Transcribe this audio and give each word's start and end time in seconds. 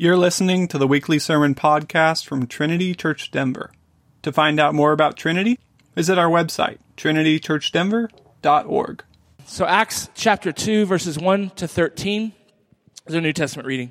You're 0.00 0.16
listening 0.16 0.68
to 0.68 0.78
the 0.78 0.86
weekly 0.86 1.18
sermon 1.18 1.56
podcast 1.56 2.24
from 2.24 2.46
Trinity 2.46 2.94
Church 2.94 3.32
Denver. 3.32 3.72
To 4.22 4.30
find 4.30 4.60
out 4.60 4.72
more 4.72 4.92
about 4.92 5.16
Trinity, 5.16 5.58
visit 5.96 6.18
our 6.18 6.28
website, 6.28 6.78
trinitychurchdenver.org. 6.96 9.04
So, 9.46 9.66
Acts 9.66 10.08
chapter 10.14 10.52
2, 10.52 10.86
verses 10.86 11.18
1 11.18 11.50
to 11.56 11.66
13 11.66 12.32
is 13.08 13.14
a 13.16 13.20
New 13.20 13.32
Testament 13.32 13.66
reading. 13.66 13.90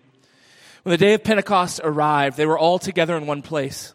When 0.84 0.92
the 0.92 0.98
day 0.98 1.14
of 1.14 1.26
Pentecost 1.26 1.82
arrived, 1.84 2.38
they 2.38 2.46
were 2.46 2.58
all 2.58 2.80
together 2.80 3.18
in 3.18 3.28
one 3.28 3.42
place. 3.42 3.94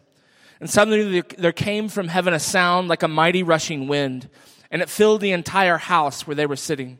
And 0.59 0.69
suddenly 0.69 1.21
there 1.21 1.51
came 1.51 1.89
from 1.89 2.09
heaven 2.09 2.35
a 2.35 2.39
sound 2.39 2.89
like 2.89 3.01
a 3.01 3.07
mighty 3.07 3.41
rushing 3.41 3.87
wind, 3.87 4.29
and 4.69 4.83
it 4.83 4.89
filled 4.89 5.21
the 5.21 5.31
entire 5.31 5.79
house 5.79 6.27
where 6.27 6.35
they 6.35 6.45
were 6.45 6.57
sitting 6.57 6.99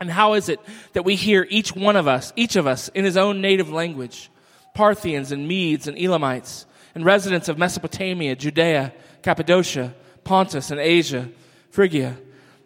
And 0.00 0.10
how 0.10 0.34
is 0.34 0.48
it 0.48 0.60
that 0.92 1.04
we 1.04 1.16
hear 1.16 1.46
each 1.50 1.74
one 1.74 1.96
of 1.96 2.06
us, 2.06 2.32
each 2.36 2.56
of 2.56 2.66
us, 2.66 2.88
in 2.88 3.04
his 3.04 3.16
own 3.16 3.40
native 3.40 3.70
language? 3.70 4.30
Parthians 4.74 5.32
and 5.32 5.48
Medes 5.48 5.88
and 5.88 5.98
Elamites, 5.98 6.66
and 6.94 7.04
residents 7.04 7.48
of 7.48 7.58
Mesopotamia, 7.58 8.36
Judea, 8.36 8.92
Cappadocia, 9.22 9.94
Pontus 10.24 10.70
and 10.70 10.78
Asia, 10.80 11.28
Phrygia 11.70 12.16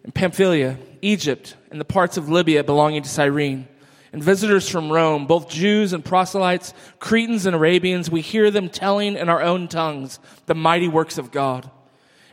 and 0.03 0.13
Pamphylia, 0.13 0.77
Egypt, 1.01 1.55
and 1.71 1.79
the 1.79 1.85
parts 1.85 2.17
of 2.17 2.29
Libya 2.29 2.63
belonging 2.63 3.03
to 3.03 3.09
Cyrene, 3.09 3.67
and 4.11 4.23
visitors 4.23 4.69
from 4.69 4.91
Rome, 4.91 5.25
both 5.25 5.49
Jews 5.49 5.91
and 5.91 6.05
proselytes, 6.05 6.73
Cretans 6.99 7.45
and 7.47 7.55
Arabians, 7.55 8.11
we 8.11 8.21
hear 8.21 8.51
them 8.51 8.69
telling 8.69 9.15
in 9.15 9.27
our 9.27 9.41
own 9.41 9.67
tongues 9.67 10.19
the 10.45 10.53
mighty 10.53 10.87
works 10.87 11.17
of 11.17 11.31
God. 11.31 11.69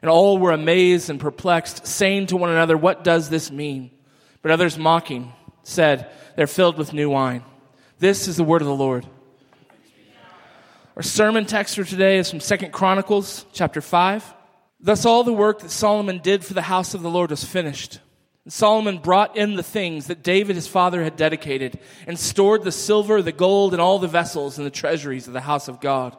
And 0.02 0.10
all 0.10 0.38
were 0.38 0.52
amazed 0.52 1.08
and 1.10 1.20
perplexed, 1.20 1.86
saying 1.86 2.26
to 2.28 2.36
one 2.36 2.50
another, 2.50 2.76
What 2.76 3.04
does 3.04 3.30
this 3.30 3.50
mean? 3.50 3.90
But 4.42 4.50
others 4.50 4.78
mocking 4.78 5.32
said, 5.62 6.10
They're 6.36 6.46
filled 6.46 6.78
with 6.78 6.92
new 6.92 7.10
wine. 7.10 7.44
This 7.98 8.28
is 8.28 8.36
the 8.36 8.44
word 8.44 8.62
of 8.62 8.68
the 8.68 8.74
Lord. 8.74 9.06
Our 10.96 11.02
sermon 11.02 11.46
text 11.46 11.76
for 11.76 11.84
today 11.84 12.18
is 12.18 12.30
from 12.30 12.40
Second 12.40 12.72
Chronicles 12.72 13.46
chapter 13.52 13.80
5. 13.80 14.34
Thus 14.80 15.04
all 15.04 15.24
the 15.24 15.32
work 15.32 15.60
that 15.60 15.70
Solomon 15.70 16.20
did 16.22 16.44
for 16.44 16.54
the 16.54 16.62
house 16.62 16.94
of 16.94 17.02
the 17.02 17.10
Lord 17.10 17.30
was 17.30 17.44
finished. 17.44 18.00
And 18.44 18.52
Solomon 18.52 18.98
brought 18.98 19.36
in 19.36 19.54
the 19.54 19.62
things 19.62 20.06
that 20.06 20.22
David 20.22 20.56
his 20.56 20.66
father 20.66 21.04
had 21.04 21.16
dedicated 21.16 21.78
and 22.06 22.18
stored 22.18 22.64
the 22.64 22.72
silver, 22.72 23.20
the 23.20 23.32
gold, 23.32 23.74
and 23.74 23.80
all 23.80 23.98
the 23.98 24.08
vessels 24.08 24.58
in 24.58 24.64
the 24.64 24.70
treasuries 24.70 25.26
of 25.26 25.34
the 25.34 25.42
house 25.42 25.68
of 25.68 25.80
God. 25.80 26.16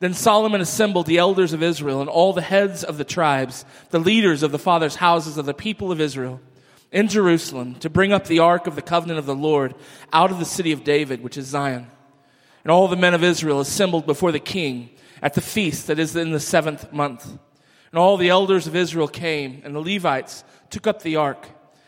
Then 0.00 0.14
Solomon 0.14 0.60
assembled 0.60 1.06
the 1.06 1.18
elders 1.18 1.52
of 1.52 1.62
Israel 1.62 2.00
and 2.00 2.10
all 2.10 2.32
the 2.32 2.42
heads 2.42 2.84
of 2.84 2.98
the 2.98 3.04
tribes, 3.04 3.64
the 3.90 3.98
leaders 3.98 4.42
of 4.42 4.52
the 4.52 4.58
fathers' 4.58 4.96
houses 4.96 5.38
of 5.38 5.46
the 5.46 5.54
people 5.54 5.90
of 5.90 6.00
Israel 6.00 6.40
in 6.90 7.08
Jerusalem 7.08 7.74
to 7.76 7.90
bring 7.90 8.12
up 8.12 8.26
the 8.26 8.38
ark 8.38 8.66
of 8.66 8.74
the 8.74 8.82
covenant 8.82 9.18
of 9.18 9.26
the 9.26 9.34
Lord 9.34 9.74
out 10.12 10.30
of 10.30 10.38
the 10.38 10.44
city 10.44 10.72
of 10.72 10.84
David, 10.84 11.22
which 11.22 11.36
is 11.36 11.46
Zion. 11.46 11.86
And 12.64 12.70
all 12.70 12.88
the 12.88 12.96
men 12.96 13.14
of 13.14 13.24
Israel 13.24 13.60
assembled 13.60 14.06
before 14.06 14.32
the 14.32 14.38
king 14.38 14.90
at 15.22 15.34
the 15.34 15.40
feast 15.40 15.86
that 15.86 15.98
is 15.98 16.16
in 16.16 16.32
the 16.32 16.40
seventh 16.40 16.92
month. 16.92 17.26
And 17.26 17.98
all 17.98 18.16
the 18.16 18.28
elders 18.28 18.66
of 18.66 18.76
Israel 18.76 19.08
came, 19.08 19.62
and 19.64 19.74
the 19.74 19.80
Levites 19.80 20.44
took 20.70 20.86
up 20.86 21.02
the 21.02 21.16
ark. 21.16 21.46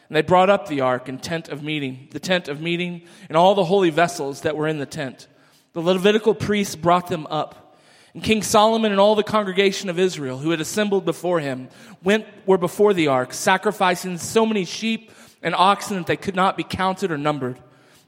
And 0.09 0.17
they 0.17 0.23
brought 0.23 0.51
up 0.51 0.67
the 0.67 0.81
ark 0.81 1.09
and 1.09 1.23
tent 1.23 1.48
of 1.48 1.62
meeting, 1.62 2.09
the 2.11 2.19
tent 2.19 2.48
of 2.48 2.60
meeting, 2.60 3.03
and 3.28 3.37
all 3.37 3.55
the 3.55 3.65
holy 3.65 3.91
vessels 3.91 4.41
that 4.41 4.56
were 4.56 4.66
in 4.66 4.78
the 4.78 4.87
tent. 4.87 5.28
The 5.72 5.81
Levitical 5.81 6.34
priests 6.34 6.75
brought 6.75 7.06
them 7.09 7.27
up. 7.28 7.69
And 8.15 8.22
King 8.22 8.43
Solomon 8.43 8.91
and 8.91 9.00
all 9.00 9.15
the 9.15 9.22
congregation 9.22 9.88
of 9.88 9.98
Israel 9.98 10.38
who 10.38 10.50
had 10.50 10.60
assembled 10.60 11.04
before 11.04 11.41
him 11.41 11.69
went 12.03 12.26
were 12.47 12.59
before 12.59 12.93
the 12.93 13.09
ark, 13.09 13.32
sacrificing 13.32 14.19
so 14.19 14.44
many 14.44 14.65
sheep 14.65 15.12
and 15.43 15.54
oxen 15.54 15.97
that 15.97 16.06
they 16.06 16.16
could 16.16 16.34
not 16.34 16.56
be 16.56 16.65
counted 16.65 17.10
or 17.12 17.19
numbered. 17.19 17.59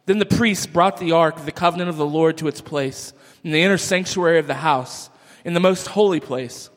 Then 0.06 0.18
the 0.18 0.26
priests 0.26 0.66
brought 0.66 0.96
the 0.96 1.12
ark 1.12 1.36
of 1.36 1.46
the 1.46 1.52
covenant 1.52 1.88
of 1.88 1.96
the 1.96 2.06
Lord 2.06 2.38
to 2.38 2.48
its 2.48 2.60
place 2.60 3.12
in 3.44 3.52
the 3.52 3.62
inner 3.62 3.78
sanctuary 3.78 4.38
of 4.38 4.46
the 4.46 4.54
house, 4.54 5.10
in 5.44 5.54
the 5.54 5.60
most 5.60 5.88
holy 5.88 6.20
place, 6.20 6.70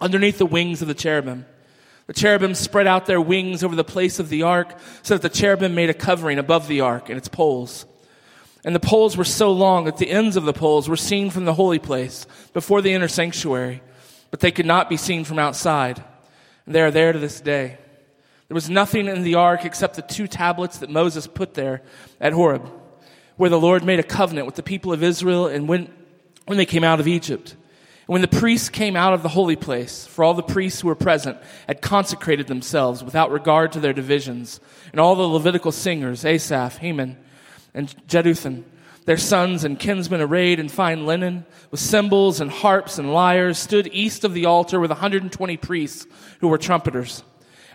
underneath 0.00 0.38
the 0.38 0.46
wings 0.46 0.82
of 0.82 0.88
the 0.88 0.94
cherubim. 0.94 1.46
The 2.06 2.14
cherubim 2.14 2.54
spread 2.54 2.86
out 2.86 3.06
their 3.06 3.20
wings 3.20 3.62
over 3.62 3.76
the 3.76 3.84
place 3.84 4.18
of 4.18 4.28
the 4.28 4.42
ark, 4.42 4.78
so 5.02 5.14
that 5.14 5.22
the 5.22 5.34
cherubim 5.34 5.74
made 5.74 5.90
a 5.90 5.94
covering 5.94 6.38
above 6.38 6.68
the 6.68 6.80
ark 6.80 7.08
and 7.08 7.16
its 7.16 7.28
poles. 7.28 7.86
And 8.64 8.74
the 8.74 8.80
poles 8.80 9.16
were 9.16 9.24
so 9.24 9.52
long 9.52 9.84
that 9.84 9.96
the 9.96 10.10
ends 10.10 10.36
of 10.36 10.44
the 10.44 10.52
poles 10.52 10.88
were 10.88 10.96
seen 10.96 11.30
from 11.30 11.44
the 11.46 11.54
holy 11.54 11.78
place 11.78 12.26
before 12.52 12.82
the 12.82 12.92
inner 12.92 13.08
sanctuary, 13.08 13.82
but 14.30 14.40
they 14.40 14.50
could 14.50 14.66
not 14.66 14.90
be 14.90 14.96
seen 14.96 15.24
from 15.24 15.38
outside. 15.38 16.02
And 16.66 16.74
they 16.74 16.82
are 16.82 16.90
there 16.90 17.12
to 17.12 17.18
this 17.18 17.40
day. 17.40 17.78
There 18.48 18.54
was 18.54 18.68
nothing 18.68 19.06
in 19.06 19.22
the 19.22 19.36
ark 19.36 19.64
except 19.64 19.96
the 19.96 20.02
two 20.02 20.26
tablets 20.26 20.78
that 20.78 20.90
Moses 20.90 21.26
put 21.26 21.54
there 21.54 21.82
at 22.20 22.32
Horeb, 22.32 22.68
where 23.36 23.48
the 23.48 23.60
Lord 23.60 23.84
made 23.84 24.00
a 24.00 24.02
covenant 24.02 24.44
with 24.44 24.56
the 24.56 24.62
people 24.62 24.92
of 24.92 25.02
Israel 25.02 25.46
and 25.46 25.68
when, 25.68 25.90
when 26.46 26.58
they 26.58 26.66
came 26.66 26.84
out 26.84 27.00
of 27.00 27.08
Egypt. 27.08 27.52
And 27.52 28.08
when 28.08 28.22
the 28.22 28.28
priests 28.28 28.68
came 28.68 28.96
out 28.96 29.14
of 29.14 29.22
the 29.22 29.28
holy 29.28 29.56
place, 29.56 30.04
for 30.04 30.24
all 30.24 30.34
the 30.34 30.42
priests 30.42 30.80
who 30.80 30.88
were 30.88 30.96
present 30.96 31.38
had 31.66 31.80
consecrated 31.80 32.48
themselves 32.48 33.04
without 33.04 33.30
regard 33.30 33.72
to 33.72 33.80
their 33.80 33.92
divisions, 33.92 34.60
and 34.90 35.00
all 35.00 35.14
the 35.14 35.22
Levitical 35.22 35.72
singers, 35.72 36.24
Asaph, 36.24 36.78
Heman, 36.78 37.16
and 37.74 37.88
Jeduthun, 38.06 38.64
their 39.06 39.16
sons 39.16 39.64
and 39.64 39.78
kinsmen 39.78 40.20
arrayed 40.20 40.60
in 40.60 40.68
fine 40.68 41.06
linen, 41.06 41.46
with 41.70 41.80
cymbals 41.80 42.40
and 42.40 42.50
harps 42.50 42.98
and 42.98 43.12
lyres, 43.12 43.58
stood 43.58 43.88
east 43.92 44.24
of 44.24 44.34
the 44.34 44.46
altar 44.46 44.78
with 44.78 44.90
120 44.90 45.56
priests 45.56 46.06
who 46.40 46.48
were 46.48 46.58
trumpeters. 46.58 47.22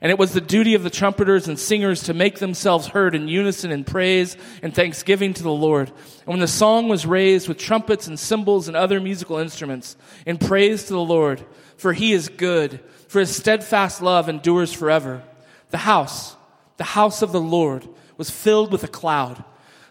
And 0.01 0.11
it 0.11 0.19
was 0.19 0.33
the 0.33 0.41
duty 0.41 0.75
of 0.75 0.83
the 0.83 0.89
trumpeters 0.89 1.47
and 1.47 1.57
singers 1.57 2.03
to 2.03 2.13
make 2.13 2.39
themselves 2.39 2.87
heard 2.87 3.15
in 3.15 3.27
unison 3.27 3.71
in 3.71 3.83
praise 3.83 4.37
and 4.61 4.73
thanksgiving 4.73 5.33
to 5.33 5.43
the 5.43 5.51
Lord. 5.51 5.89
And 5.89 6.27
when 6.27 6.39
the 6.39 6.47
song 6.47 6.89
was 6.89 7.05
raised 7.05 7.47
with 7.47 7.57
trumpets 7.57 8.07
and 8.07 8.19
cymbals 8.19 8.67
and 8.67 8.77
other 8.77 8.99
musical 8.99 9.37
instruments, 9.37 9.95
in 10.25 10.37
praise 10.37 10.85
to 10.85 10.93
the 10.93 10.99
Lord, 10.99 11.43
for 11.77 11.93
he 11.93 12.13
is 12.13 12.29
good, 12.29 12.81
for 13.07 13.19
his 13.19 13.35
steadfast 13.35 14.01
love 14.01 14.29
endures 14.29 14.71
forever. 14.71 15.23
The 15.69 15.79
house, 15.79 16.35
the 16.77 16.83
house 16.83 17.21
of 17.21 17.31
the 17.31 17.41
Lord, 17.41 17.87
was 18.17 18.29
filled 18.29 18.71
with 18.71 18.83
a 18.83 18.89
cloud 18.89 19.43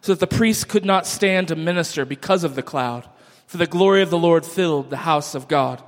so 0.04 0.12
that 0.12 0.20
the 0.20 0.36
priests 0.36 0.64
could 0.64 0.84
not 0.84 1.06
stand 1.06 1.48
to 1.48 1.56
minister 1.56 2.04
because 2.04 2.44
of 2.44 2.54
the 2.54 2.62
cloud. 2.62 3.08
For 3.46 3.56
the 3.56 3.66
glory 3.66 4.02
of 4.02 4.10
the 4.10 4.18
Lord 4.18 4.44
filled 4.44 4.90
the 4.90 4.98
house 4.98 5.34
of 5.34 5.48
God. 5.48 5.82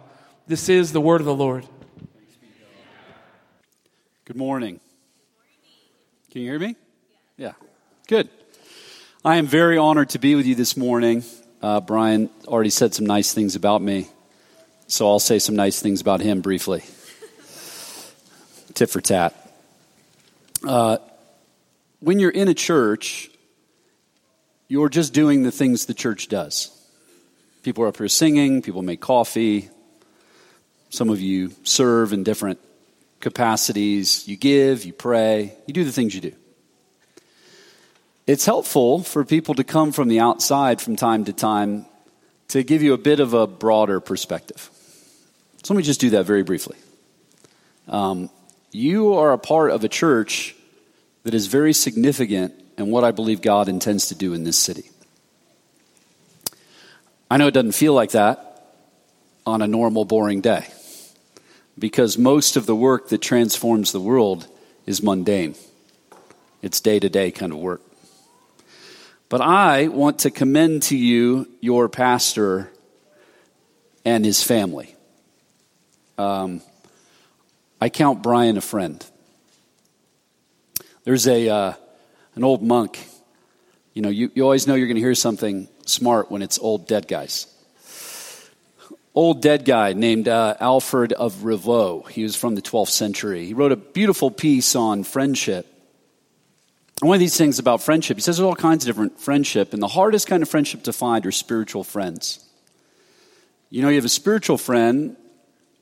This 0.47 0.71
is 0.71 0.93
the 0.93 1.03
word 1.03 1.21
of 1.21 1.27
the 1.27 1.35
Lord. 1.35 1.67
Good 4.25 4.37
morning. 4.39 4.81
Can 6.31 6.41
you 6.41 6.49
hear 6.49 6.59
me? 6.59 6.77
Yeah. 7.37 7.53
Good. 8.09 8.31
I 9.23 9.37
am 9.37 9.47
very 9.47 9.77
honored 9.77 10.09
to 10.11 10.19
be 10.19 10.35
with 10.35 10.47
you 10.47 10.55
this 10.55 10.79
morning. 10.79 11.23
Uh, 11.61 11.83
Brian 11.83 12.31
already 12.47 12.71
said 12.71 12.95
some 12.95 13.05
nice 13.05 13.35
things 13.35 13.55
about 13.55 13.83
me, 13.83 14.09
so 14.87 15.07
I'll 15.07 15.19
say 15.19 15.39
some 15.39 15.57
nice 15.57 15.83
things 15.83 16.01
about 16.01 16.23
him 16.23 16.41
briefly. 16.41 16.83
Tit 18.73 18.89
for 18.89 19.03
tat. 19.03 19.35
Uh, 20.67 20.97
when 22.01 22.19
you're 22.19 22.31
in 22.31 22.49
a 22.49 22.55
church, 22.55 23.29
you're 24.69 24.89
just 24.89 25.13
doing 25.13 25.43
the 25.43 25.51
things 25.51 25.87
the 25.87 25.95
church 25.95 26.29
does. 26.29 26.71
People 27.63 27.85
are 27.85 27.89
up 27.89 27.97
here 27.97 28.09
singing, 28.09 28.63
people 28.63 28.83
make 28.83 29.01
coffee. 29.01 29.69
Some 30.91 31.11
of 31.11 31.21
you 31.21 31.53
serve 31.65 32.13
in 32.13 32.23
different 32.23 32.61
capacities. 33.21 34.27
You 34.29 34.37
give, 34.37 34.85
you 34.85 34.93
pray, 34.93 35.53
you 35.67 35.75
do 35.75 35.85
the 35.85 35.93
things 35.93 36.15
you 36.15 36.21
do. 36.21 36.33
It's 38.27 38.45
helpful 38.45 39.03
for 39.03 39.25
people 39.25 39.55
to 39.55 39.65
come 39.65 39.93
from 39.93 40.09
the 40.09 40.21
outside 40.21 40.81
from 40.81 40.97
time 40.97 41.25
to 41.25 41.33
time 41.33 41.87
to 42.49 42.63
give 42.63 42.83
you 42.83 42.93
a 42.93 42.99
bit 42.99 43.21
of 43.21 43.35
a 43.35 43.47
broader 43.47 44.01
perspective. 44.01 44.71
So 45.63 45.75
let 45.75 45.79
me 45.79 45.83
just 45.83 46.01
do 46.01 46.11
that 46.11 46.25
very 46.25 46.43
briefly. 46.43 46.77
Um, 47.89 48.31
you 48.73 49.15
are 49.15 49.33
a 49.33 49.39
part 49.39 49.71
of 49.71 49.85
a 49.85 49.89
church 49.89 50.55
that 51.23 51.35
is 51.35 51.47
very 51.47 51.73
significant 51.73 52.55
and 52.77 52.91
what 52.91 53.05
I 53.05 53.11
believe 53.11 53.41
God 53.41 53.69
intends 53.69 54.09
to 54.09 54.15
do 54.15 54.33
in 54.35 54.45
this 54.45 54.59
city. 54.59 54.91
I 57.31 57.37
know 57.37 57.49
it 57.49 57.55
doesn't 57.55 57.73
feel 57.73 57.95
like 57.95 58.13
that 58.13 58.75
on 59.45 59.63
a 59.63 59.67
normal, 59.67 60.05
boring 60.05 60.41
day 60.41 60.67
because 61.79 62.17
most 62.17 62.57
of 62.57 62.67
the 62.67 62.75
work 62.75 63.09
that 63.09 63.21
transforms 63.21 63.93
the 63.93 64.01
world 64.01 64.47
is 64.87 65.03
mundane, 65.03 65.55
it's 66.63 66.81
day 66.81 66.99
to 66.99 67.09
day 67.09 67.31
kind 67.31 67.53
of 67.53 67.59
work. 67.59 67.83
But 69.29 69.41
I 69.41 69.89
want 69.89 70.21
to 70.21 70.31
commend 70.31 70.85
to 70.85 70.97
you 70.97 71.49
your 71.61 71.89
pastor 71.89 72.71
and 74.05 74.25
his 74.25 74.43
family. 74.43 74.95
um, 76.17 76.63
I 77.81 77.89
count 77.89 78.23
Brian 78.23 78.57
a 78.57 78.61
friend. 78.61 79.05
There's 81.05 81.27
a 81.27 81.49
uh, 81.49 81.73
an 82.37 82.45
old 82.45 82.63
monk. 82.63 83.05
You 83.95 84.03
know, 84.03 84.11
you, 84.11 84.31
you 84.35 84.43
always 84.45 84.67
know 84.67 84.75
you're 84.75 84.87
going 84.87 84.97
to 84.97 85.03
hear 85.03 85.15
something 85.15 85.69
smart 85.87 86.31
when 86.31 86.43
it's 86.43 86.59
old 86.59 86.87
dead 86.87 87.09
guys. 87.09 87.47
Old 89.15 89.41
dead 89.41 89.65
guy 89.65 89.95
named 89.95 90.29
uh, 90.29 90.57
Aelred 90.61 91.13
of 91.13 91.37
Rievaulx. 91.37 92.11
He 92.11 92.23
was 92.23 92.37
from 92.37 92.55
the 92.55 92.61
12th 92.61 92.91
century. 92.91 93.47
He 93.47 93.55
wrote 93.55 93.73
a 93.73 93.77
beautiful 93.77 94.31
piece 94.31 94.77
on 94.77 95.03
friendship. 95.03 95.67
One 97.01 97.15
of 97.15 97.21
these 97.21 97.37
things 97.37 97.59
about 97.59 97.83
friendship, 97.83 98.19
he 98.19 98.21
says 98.21 98.37
there's 98.37 98.47
all 98.47 98.55
kinds 98.55 98.85
of 98.85 98.89
different 98.89 99.19
friendship, 99.19 99.73
and 99.73 99.83
the 99.83 99.89
hardest 99.89 100.27
kind 100.27 100.43
of 100.43 100.49
friendship 100.49 100.83
to 100.85 100.93
find 100.93 101.25
are 101.27 101.33
spiritual 101.33 101.85
friends. 101.85 102.47
You 103.71 103.83
know, 103.83 103.89
you 103.89 103.97
have 103.97 104.05
a 104.05 104.11
spiritual 104.11 104.59
friend 104.59 105.17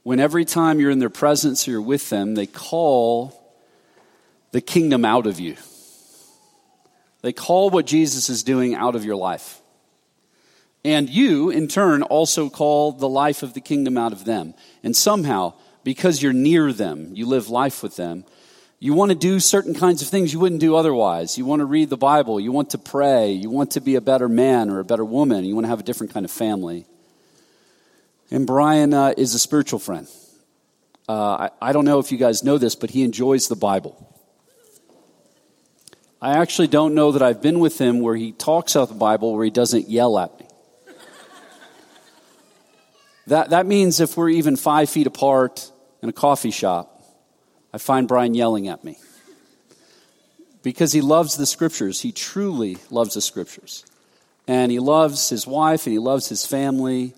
when 0.05 0.21
every 0.21 0.45
time 0.45 0.79
you're 0.79 0.91
in 0.91 0.99
their 1.01 1.11
presence 1.11 1.67
or 1.67 1.73
you're 1.73 1.81
with 1.81 2.11
them, 2.11 2.35
they 2.35 2.47
call 2.47 3.41
the 4.53 4.61
kingdom 4.61 5.05
out 5.05 5.27
of 5.27 5.41
you. 5.41 5.57
They 7.25 7.33
call 7.33 7.71
what 7.71 7.87
Jesus 7.87 8.29
is 8.29 8.43
doing 8.43 8.75
out 8.75 8.95
of 8.95 9.03
your 9.07 9.17
life. 9.17 9.63
And 10.85 11.09
you, 11.09 11.49
in 11.49 11.69
turn, 11.69 12.03
also 12.03 12.51
call 12.51 12.93
the 12.93 13.09
life 13.09 13.43
of 13.43 13.55
the 13.55 13.63
kingdom 13.63 13.97
out 13.97 14.13
of 14.13 14.27
them. 14.27 14.53
And 14.83 14.95
somehow, 14.95 15.55
because 15.85 16.23
you're 16.23 16.35
near 16.35 16.71
them, 16.71 17.13
you 17.15 17.25
live 17.25 17.49
life 17.49 17.83
with 17.83 17.97
them, 17.97 18.27
you 18.79 18.93
want 18.93 19.11
to 19.11 19.15
do 19.15 19.41
certain 19.41 19.73
kinds 19.73 20.03
of 20.03 20.09
things 20.09 20.35
you 20.35 20.39
wouldn't 20.39 20.61
do 20.61 20.77
otherwise. 20.77 21.39
You 21.39 21.47
want 21.47 21.61
to 21.61 21.65
read 21.65 21.89
the 21.89 21.97
Bible. 21.97 22.39
You 22.39 22.53
want 22.53 22.69
to 22.71 22.79
pray. 22.79 23.33
You 23.33 23.49
want 23.49 23.71
to 23.71 23.81
be 23.81 23.95
a 23.95 24.03
better 24.03 24.29
man 24.29 24.69
or 24.69 24.81
a 24.81 24.85
better 24.85 25.03
woman. 25.03 25.47
You 25.47 25.55
want 25.55 25.65
to 25.65 25.71
have 25.71 25.81
a 25.81 25.83
different 25.83 26.13
kind 26.13 26.27
of 26.27 26.31
family. 26.31 26.85
And 28.31 28.47
Brian 28.47 28.93
uh, 28.93 29.15
is 29.17 29.33
a 29.33 29.39
spiritual 29.39 29.79
friend. 29.79 30.07
Uh, 31.09 31.49
I, 31.49 31.51
I 31.63 31.73
don't 31.73 31.87
know 31.87 32.01
if 32.01 32.13
you 32.13 32.19
guys 32.19 32.45
know 32.45 32.59
this, 32.59 32.75
but 32.75 32.91
he 32.91 33.03
enjoys 33.03 33.49
the 33.49 33.57
Bible. 33.57 34.14
I 36.25 36.39
actually 36.39 36.69
don't 36.69 36.95
know 36.95 37.13
that 37.13 37.21
I've 37.21 37.43
been 37.43 37.61
with 37.61 37.79
him 37.79 38.01
where 38.01 38.17
he 38.17 38.33
talks 38.33 38.77
out 38.77 38.89
the 38.89 38.95
Bible 38.95 39.35
where 39.35 39.45
he 39.45 39.51
doesn't 39.51 39.91
yell 39.91 40.19
at 40.19 40.41
me. 40.41 40.47
that, 43.27 43.51
that 43.51 43.67
means 43.67 44.01
if 44.01 44.17
we're 44.17 44.31
even 44.31 44.57
five 44.57 44.89
feet 44.89 45.07
apart 45.07 45.71
in 46.03 46.09
a 46.09 46.15
coffee 46.15 46.51
shop, 46.51 46.99
I 47.75 47.77
find 47.77 48.09
Brian 48.09 48.33
yelling 48.33 48.69
at 48.69 48.83
me. 48.85 48.97
Because 50.63 50.95
he 50.95 51.03
loves 51.03 51.37
the 51.37 51.45
scriptures. 51.45 52.01
He 52.01 52.11
truly 52.11 52.79
loves 52.89 53.13
the 53.13 53.21
scriptures. 53.21 53.85
And 54.49 54.73
he 54.73 54.79
loves 54.79 55.29
his 55.29 55.47
wife 55.47 55.85
and 55.85 55.93
he 55.93 55.99
loves 55.99 56.31
his 56.31 56.47
family. 56.47 57.13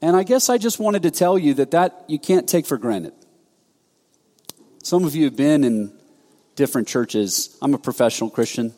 And 0.00 0.16
I 0.16 0.22
guess 0.22 0.48
I 0.48 0.56
just 0.56 0.78
wanted 0.78 1.02
to 1.02 1.10
tell 1.10 1.38
you 1.38 1.52
that 1.54 1.72
that 1.72 2.06
you 2.08 2.18
can't 2.18 2.48
take 2.48 2.64
for 2.64 2.78
granted. 2.78 3.12
Some 4.82 5.04
of 5.04 5.14
you 5.14 5.26
have 5.26 5.36
been 5.36 5.62
in 5.62 5.99
different 6.60 6.88
churches. 6.88 7.56
I'm 7.62 7.72
a 7.72 7.78
professional 7.78 8.28
Christian. 8.28 8.74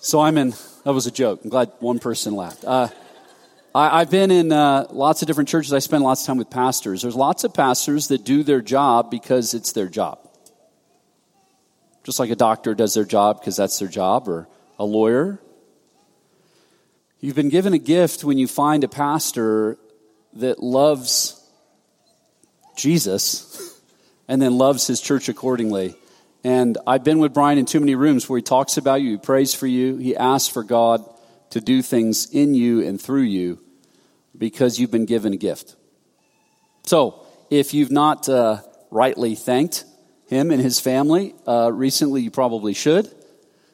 So 0.00 0.20
I'm 0.20 0.36
in, 0.36 0.54
that 0.84 0.92
was 0.92 1.06
a 1.06 1.12
joke. 1.12 1.42
I'm 1.44 1.50
glad 1.50 1.70
one 1.78 2.00
person 2.00 2.34
laughed. 2.34 2.64
Uh, 2.64 2.88
I, 3.72 4.00
have 4.00 4.10
been 4.10 4.32
in 4.32 4.50
uh, 4.50 4.88
lots 4.90 5.22
of 5.22 5.28
different 5.28 5.48
churches. 5.48 5.72
I 5.72 5.78
spend 5.78 6.02
lots 6.02 6.22
of 6.22 6.26
time 6.26 6.38
with 6.38 6.50
pastors. 6.50 7.02
There's 7.02 7.14
lots 7.14 7.44
of 7.44 7.54
pastors 7.54 8.08
that 8.08 8.24
do 8.24 8.42
their 8.42 8.60
job 8.60 9.08
because 9.08 9.54
it's 9.54 9.70
their 9.70 9.86
job. 9.86 10.18
Just 12.02 12.18
like 12.18 12.30
a 12.30 12.36
doctor 12.36 12.74
does 12.74 12.92
their 12.94 13.04
job 13.04 13.38
because 13.38 13.54
that's 13.54 13.78
their 13.78 13.86
job, 13.86 14.28
or 14.28 14.48
a 14.76 14.84
lawyer. 14.84 15.38
You've 17.20 17.36
been 17.36 17.50
given 17.50 17.72
a 17.72 17.78
gift 17.78 18.24
when 18.24 18.36
you 18.36 18.48
find 18.48 18.82
a 18.82 18.88
pastor 18.88 19.78
that 20.34 20.60
loves 20.60 21.40
Jesus 22.76 23.80
and 24.28 24.42
then 24.42 24.58
loves 24.58 24.88
his 24.88 25.00
church 25.00 25.28
accordingly. 25.28 25.94
And 26.44 26.76
I've 26.86 27.02
been 27.02 27.18
with 27.18 27.32
Brian 27.32 27.56
in 27.56 27.64
too 27.64 27.80
many 27.80 27.94
rooms 27.94 28.28
where 28.28 28.36
he 28.36 28.42
talks 28.42 28.76
about 28.76 29.00
you, 29.00 29.12
he 29.12 29.16
prays 29.16 29.54
for 29.54 29.66
you, 29.66 29.96
he 29.96 30.14
asks 30.14 30.52
for 30.52 30.62
God 30.62 31.02
to 31.50 31.60
do 31.60 31.80
things 31.80 32.30
in 32.30 32.54
you 32.54 32.86
and 32.86 33.00
through 33.00 33.22
you 33.22 33.58
because 34.36 34.78
you've 34.78 34.90
been 34.90 35.06
given 35.06 35.32
a 35.32 35.36
gift. 35.36 35.74
So, 36.82 37.24
if 37.48 37.72
you've 37.72 37.90
not 37.90 38.28
uh, 38.28 38.58
rightly 38.90 39.34
thanked 39.34 39.84
him 40.26 40.50
and 40.50 40.60
his 40.60 40.80
family 40.80 41.34
uh, 41.46 41.70
recently, 41.72 42.20
you 42.22 42.30
probably 42.30 42.74
should. 42.74 43.10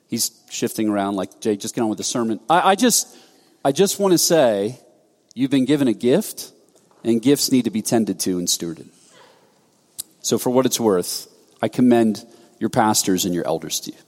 He's 0.06 0.30
shifting 0.50 0.88
around 0.88 1.16
like 1.16 1.40
Jay. 1.40 1.56
Just 1.56 1.74
get 1.74 1.82
on 1.82 1.88
with 1.88 1.98
the 1.98 2.04
sermon. 2.04 2.38
I, 2.48 2.70
I 2.70 2.74
just, 2.76 3.16
I 3.64 3.72
just 3.72 3.98
want 3.98 4.12
to 4.12 4.18
say, 4.18 4.78
you've 5.34 5.50
been 5.50 5.64
given 5.64 5.88
a 5.88 5.92
gift, 5.92 6.52
and 7.02 7.20
gifts 7.20 7.50
need 7.50 7.64
to 7.64 7.70
be 7.70 7.82
tended 7.82 8.20
to 8.20 8.38
and 8.38 8.46
stewarded. 8.46 8.88
So, 10.20 10.38
for 10.38 10.50
what 10.50 10.66
it's 10.66 10.78
worth, 10.78 11.26
I 11.60 11.68
commend 11.68 12.24
your 12.60 12.70
pastors 12.70 13.24
and 13.24 13.34
your 13.34 13.44
elders 13.46 13.80
to 13.80 13.90
you. 13.90 13.98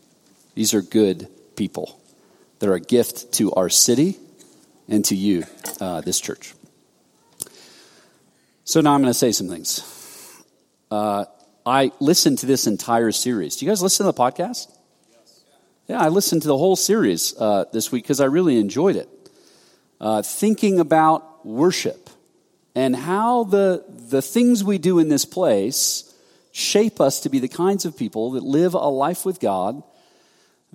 These 0.55 0.75
are 0.75 0.83
good 0.83 1.29
people. 1.57 1.99
that 2.61 2.69
are 2.69 2.75
a 2.75 2.81
gift 2.81 3.33
to 3.33 3.53
our 3.55 3.69
city 3.69 4.17
and 4.89 5.05
to 5.05 5.17
you, 5.17 5.45
uh, 5.81 6.01
this 6.01 6.21
church. 6.21 6.55
So 8.63 8.81
now 8.81 8.95
I'm 8.95 9.01
going 9.01 9.11
to 9.11 9.19
say 9.19 9.33
some 9.33 9.49
things. 9.49 9.83
Uh, 10.89 11.25
I 11.67 11.91
listened 11.99 12.39
to 12.39 12.47
this 12.47 12.69
entire 12.69 13.11
series. 13.11 13.57
Do 13.57 13.67
you 13.67 13.71
guys 13.73 13.83
listen 13.83 14.07
to 14.07 14.13
the 14.13 14.17
podcast? 14.17 14.71
Yeah, 15.89 16.01
I 16.01 16.09
listened 16.09 16.43
to 16.43 16.49
the 16.49 16.57
whole 16.57 16.77
series 16.77 17.35
uh, 17.37 17.65
this 17.73 17.91
week 17.91 18.05
because 18.05 18.21
I 18.21 18.27
really 18.27 18.59
enjoyed 18.59 18.95
it. 18.95 19.09
Uh, 20.01 20.23
thinking 20.23 20.79
about 20.79 21.45
worship 21.45 22.11
and 22.77 22.95
how 22.95 23.43
the, 23.43 23.85
the 23.89 24.23
things 24.23 24.63
we 24.63 24.79
do 24.79 25.01
in 25.01 25.09
this 25.09 25.25
place 25.25 26.12
shape 26.53 27.01
us 27.01 27.21
to 27.21 27.31
be 27.31 27.39
the 27.39 27.49
kinds 27.49 27.85
of 27.85 27.97
people 27.97 28.33
that 28.33 28.43
live 28.43 28.75
a 28.75 28.79
life 28.79 29.25
with 29.25 29.41
God 29.41 29.83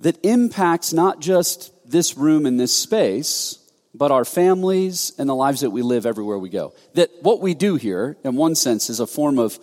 that 0.00 0.24
impacts 0.24 0.92
not 0.92 1.20
just 1.20 1.72
this 1.90 2.16
room 2.16 2.46
and 2.46 2.58
this 2.58 2.76
space, 2.76 3.58
but 3.94 4.10
our 4.10 4.24
families 4.24 5.12
and 5.18 5.28
the 5.28 5.34
lives 5.34 5.62
that 5.62 5.70
we 5.70 5.82
live 5.82 6.06
everywhere 6.06 6.38
we 6.38 6.50
go. 6.50 6.74
That 6.94 7.10
what 7.22 7.40
we 7.40 7.54
do 7.54 7.76
here, 7.76 8.16
in 8.22 8.36
one 8.36 8.54
sense, 8.54 8.90
is 8.90 9.00
a 9.00 9.06
form 9.06 9.38
of 9.38 9.58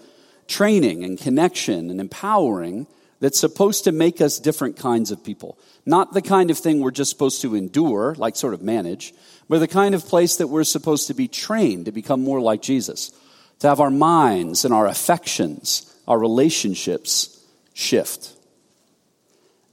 training 0.48 1.04
and 1.04 1.18
connection 1.18 1.90
and 1.90 2.00
empowering 2.00 2.88
that's 3.20 3.40
supposed 3.40 3.86
to 3.86 3.92
make 3.92 4.20
us 4.20 4.40
different 4.40 4.78
kinds 4.78 5.12
of 5.12 5.24
people. 5.24 5.58
Not 5.86 6.14
the 6.14 6.22
kind 6.22 6.52
of 6.52 6.58
thing 6.58 6.82
we're 6.82 6.92
just 6.92 7.12
supposed 7.12 7.42
to 7.42 7.56
endure, 7.56 8.14
like 8.18 8.36
sort 8.36 8.54
of 8.54 8.62
manage, 8.62 9.14
but 9.48 9.60
the 9.60 9.68
kind 9.68 9.96
of 9.96 10.06
place 10.06 10.38
that 10.38 10.48
we're 10.48 10.64
supposed 10.64 11.08
to 11.08 11.14
be 11.14 11.28
trained 11.28 11.86
to 11.86 11.92
become 11.92 12.22
more 12.22 12.42
like 12.42 12.62
Jesus. 12.62 13.12
To 13.60 13.70
have 13.70 13.80
our 13.80 13.90
minds 13.90 14.66
and 14.66 14.74
our 14.74 14.86
affections 14.86 15.95
our 16.08 16.20
relationships 16.20 17.40
shift. 17.74 18.34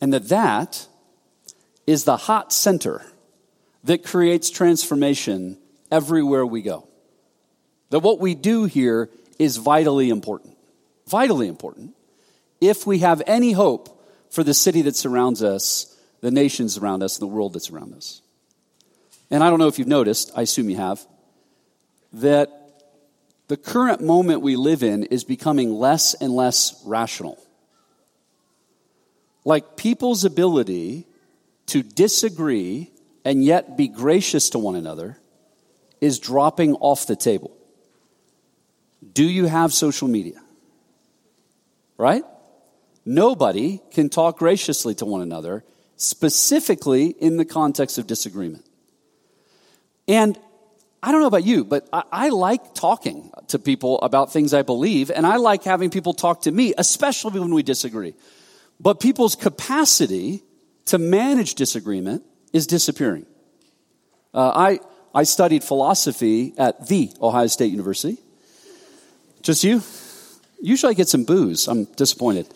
And 0.01 0.12
that 0.12 0.29
that 0.29 0.87
is 1.87 2.05
the 2.05 2.17
hot 2.17 2.53
center 2.53 3.05
that 3.85 4.05
creates 4.05 4.51
transformation 4.51 5.59
everywhere 5.91 6.47
we 6.47 6.62
go. 6.62 6.89
That 7.91 8.01
what 8.01 8.21
we 8.21 8.35
do 8.35 8.65
here 8.65 9.11
is 9.39 9.57
vitally 9.57 10.09
important. 10.09 10.57
Vitally 11.07 11.49
important. 11.49 11.95
If 12.61 12.87
we 12.87 13.01
have 13.01 13.23
any 13.27 13.53
hope 13.53 14.03
for 14.31 14.45
the 14.45 14.55
city 14.55 14.83
that 14.83 14.97
surrounds 14.97 15.43
us, 15.43 15.95
the 16.21 16.31
nations 16.31 16.79
around 16.79 17.03
us, 17.03 17.19
and 17.19 17.29
the 17.29 17.35
world 17.35 17.53
that's 17.53 17.71
around 17.71 17.95
us. 17.95 18.23
And 19.31 19.43
I 19.43 19.51
don't 19.51 19.59
know 19.59 19.67
if 19.67 19.79
you've 19.79 19.89
noticed, 19.89 20.31
I 20.37 20.43
assume 20.43 20.71
you 20.71 20.77
have, 20.77 21.05
that 22.15 22.62
the 23.52 23.59
current 23.59 24.00
moment 24.00 24.40
we 24.40 24.56
live 24.56 24.82
in 24.82 25.02
is 25.02 25.25
becoming 25.25 25.75
less 25.75 26.14
and 26.14 26.35
less 26.35 26.82
rational. 26.87 27.38
Like 29.44 29.76
people's 29.76 30.25
ability 30.25 31.06
to 31.66 31.82
disagree 31.82 32.90
and 33.26 33.44
yet 33.44 33.76
be 33.76 33.88
gracious 33.88 34.49
to 34.49 34.59
one 34.59 34.75
another 34.75 35.18
is 36.00 36.18
dropping 36.18 36.76
off 36.76 37.06
the 37.06 37.14
table. 37.14 37.54
Do 39.12 39.25
you 39.25 39.44
have 39.44 39.75
social 39.75 40.09
media? 40.09 40.40
Right? 41.99 42.25
Nobody 43.04 43.82
can 43.90 44.09
talk 44.09 44.38
graciously 44.38 44.94
to 44.94 45.04
one 45.04 45.21
another, 45.21 45.62
specifically 45.97 47.09
in 47.09 47.37
the 47.37 47.44
context 47.44 47.99
of 47.99 48.06
disagreement. 48.06 48.64
And 50.09 50.38
I 51.02 51.11
don't 51.11 51.21
know 51.21 51.26
about 51.26 51.44
you, 51.44 51.64
but 51.64 51.88
I, 51.92 52.02
I, 52.12 52.28
like 52.28 52.75
talking 52.75 53.32
to 53.49 53.59
people 53.59 53.99
about 54.00 54.32
things 54.32 54.54
I 54.54 54.62
believe, 54.62 55.11
and 55.11 55.26
I 55.26 55.37
like 55.37 55.64
having 55.64 55.90
people 55.90 56.14
talk 56.14 56.42
to 56.42 56.52
me, 56.52 56.75
especially 56.78 57.40
when 57.40 57.52
we 57.52 57.64
disagree. 57.64 58.14
But 58.78 59.00
people's 59.00 59.35
capacity 59.35 60.42
to 60.87 60.99
manage 60.99 61.56
disagreement 61.56 62.23
is 62.52 62.68
disappearing. 62.68 63.26
Uh, 64.32 64.52
I, 64.54 64.80
I 65.14 65.25
studied 65.25 65.64
philosophy 65.64 66.54
at 66.56 66.87
the 66.87 67.11
Ohio 67.21 67.49
State 67.49 67.73
University. 67.73 68.18
Just 69.42 69.64
you? 69.64 69.82
Usually 70.61 70.90
I 70.90 70.94
get 70.94 71.09
some 71.09 71.25
boos. 71.25 71.66
I'm 71.66 71.85
disappointed. 71.85 72.47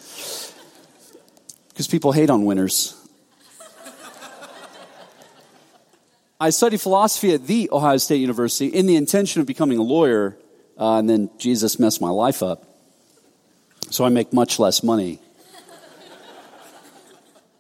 Because 1.68 1.88
people 1.88 2.12
hate 2.12 2.30
on 2.30 2.44
winners. 2.44 2.94
I 6.38 6.50
studied 6.50 6.82
philosophy 6.82 7.32
at 7.32 7.46
the 7.46 7.70
Ohio 7.72 7.96
State 7.96 8.20
University 8.20 8.66
in 8.66 8.86
the 8.86 8.96
intention 8.96 9.40
of 9.40 9.46
becoming 9.46 9.78
a 9.78 9.82
lawyer, 9.82 10.36
uh, 10.78 10.98
and 10.98 11.08
then 11.08 11.30
Jesus 11.38 11.78
messed 11.78 12.00
my 12.00 12.10
life 12.10 12.42
up. 12.42 12.64
So 13.90 14.04
I 14.04 14.10
make 14.10 14.34
much 14.34 14.58
less 14.58 14.82
money. 14.82 15.18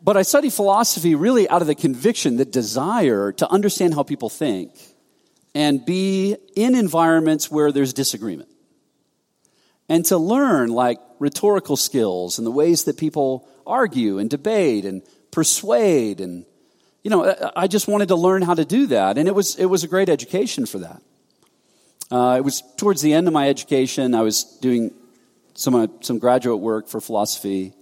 but 0.02 0.18
I 0.18 0.22
study 0.22 0.50
philosophy 0.50 1.14
really 1.14 1.48
out 1.48 1.62
of 1.62 1.68
the 1.68 1.74
conviction, 1.74 2.36
the 2.36 2.44
desire 2.44 3.32
to 3.32 3.48
understand 3.48 3.94
how 3.94 4.02
people 4.02 4.28
think 4.28 4.72
and 5.54 5.82
be 5.86 6.36
in 6.54 6.74
environments 6.74 7.50
where 7.50 7.72
there's 7.72 7.94
disagreement. 7.94 8.50
And 9.88 10.04
to 10.06 10.18
learn 10.18 10.68
like 10.68 10.98
rhetorical 11.18 11.76
skills 11.76 12.36
and 12.36 12.46
the 12.46 12.50
ways 12.50 12.84
that 12.84 12.98
people 12.98 13.48
argue 13.66 14.18
and 14.18 14.28
debate 14.28 14.84
and 14.84 15.02
persuade 15.30 16.20
and 16.20 16.44
you 17.06 17.10
know 17.10 17.52
i 17.54 17.68
just 17.68 17.86
wanted 17.86 18.08
to 18.08 18.16
learn 18.16 18.42
how 18.42 18.52
to 18.52 18.64
do 18.64 18.88
that 18.88 19.16
and 19.16 19.28
it 19.28 19.34
was 19.34 19.54
it 19.54 19.66
was 19.66 19.84
a 19.84 19.86
great 19.86 20.08
education 20.08 20.66
for 20.66 20.78
that. 20.78 21.00
Uh, 22.10 22.34
it 22.36 22.40
was 22.40 22.64
towards 22.76 23.00
the 23.00 23.12
end 23.12 23.28
of 23.28 23.32
my 23.32 23.48
education 23.48 24.12
i 24.12 24.22
was 24.22 24.42
doing 24.60 24.90
some 25.54 25.76
uh, 25.76 25.86
some 26.00 26.18
graduate 26.18 26.58
work 26.58 26.88
for 26.88 27.00
philosophy. 27.00 27.72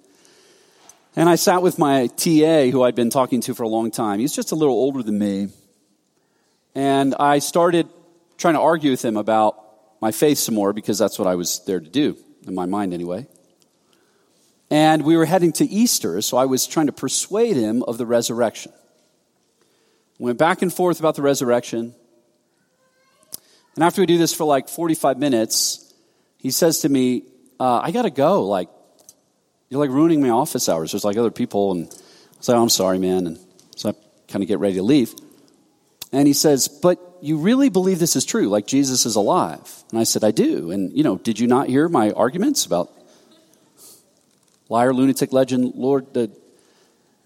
And 1.16 1.26
i 1.26 1.36
sat 1.36 1.62
with 1.62 1.78
my 1.78 2.08
ta 2.08 2.70
who 2.70 2.82
i'd 2.82 2.94
been 2.94 3.08
talking 3.08 3.40
to 3.46 3.54
for 3.54 3.62
a 3.62 3.68
long 3.68 3.90
time. 3.90 4.20
He's 4.20 4.36
just 4.36 4.52
a 4.52 4.56
little 4.56 4.74
older 4.74 5.02
than 5.02 5.18
me. 5.18 5.48
And 6.74 7.14
i 7.14 7.38
started 7.38 7.88
trying 8.36 8.56
to 8.60 8.60
argue 8.60 8.90
with 8.90 9.02
him 9.02 9.16
about 9.16 9.56
my 10.02 10.12
faith 10.12 10.36
some 10.36 10.54
more 10.54 10.74
because 10.74 10.98
that's 10.98 11.18
what 11.18 11.28
i 11.28 11.34
was 11.34 11.64
there 11.64 11.80
to 11.80 11.88
do 11.88 12.18
in 12.46 12.54
my 12.54 12.66
mind 12.66 12.92
anyway. 12.92 13.26
And 14.70 15.02
we 15.02 15.16
were 15.16 15.24
heading 15.24 15.52
to 15.60 15.64
Easter, 15.64 16.20
so 16.20 16.36
I 16.36 16.44
was 16.44 16.66
trying 16.66 16.88
to 16.88 16.92
persuade 17.06 17.56
him 17.56 17.82
of 17.84 17.96
the 17.96 18.04
resurrection. 18.04 18.72
Went 20.18 20.38
back 20.38 20.62
and 20.62 20.72
forth 20.72 21.00
about 21.00 21.16
the 21.16 21.22
resurrection. 21.22 21.94
And 23.74 23.84
after 23.84 24.02
we 24.02 24.06
do 24.06 24.18
this 24.18 24.32
for 24.32 24.44
like 24.44 24.68
45 24.68 25.18
minutes, 25.18 25.92
he 26.38 26.50
says 26.50 26.80
to 26.80 26.88
me, 26.88 27.24
uh, 27.58 27.80
I 27.82 27.90
gotta 27.90 28.10
go. 28.10 28.44
Like, 28.44 28.68
you're 29.68 29.80
like 29.80 29.90
ruining 29.90 30.22
my 30.22 30.30
office 30.30 30.68
hours. 30.68 30.92
There's 30.92 31.04
like 31.04 31.16
other 31.16 31.30
people. 31.30 31.72
And 31.72 31.86
I 31.86 32.36
was 32.38 32.48
like, 32.48 32.56
oh, 32.56 32.62
I'm 32.62 32.68
sorry, 32.68 32.98
man. 32.98 33.26
And 33.26 33.38
so 33.76 33.90
I 33.90 33.92
kind 34.28 34.42
of 34.42 34.48
get 34.48 34.58
ready 34.58 34.74
to 34.76 34.82
leave. 34.82 35.14
And 36.12 36.28
he 36.28 36.32
says, 36.32 36.68
But 36.68 37.00
you 37.20 37.38
really 37.38 37.70
believe 37.70 37.98
this 37.98 38.14
is 38.14 38.24
true? 38.24 38.48
Like 38.48 38.66
Jesus 38.66 39.04
is 39.04 39.16
alive? 39.16 39.84
And 39.90 39.98
I 39.98 40.04
said, 40.04 40.22
I 40.22 40.30
do. 40.30 40.70
And, 40.70 40.96
you 40.96 41.02
know, 41.02 41.16
did 41.16 41.40
you 41.40 41.46
not 41.48 41.68
hear 41.68 41.88
my 41.88 42.12
arguments 42.12 42.66
about 42.66 42.92
liar, 44.68 44.94
lunatic, 44.94 45.32
legend, 45.32 45.72
Lord, 45.74 46.14
the, 46.14 46.30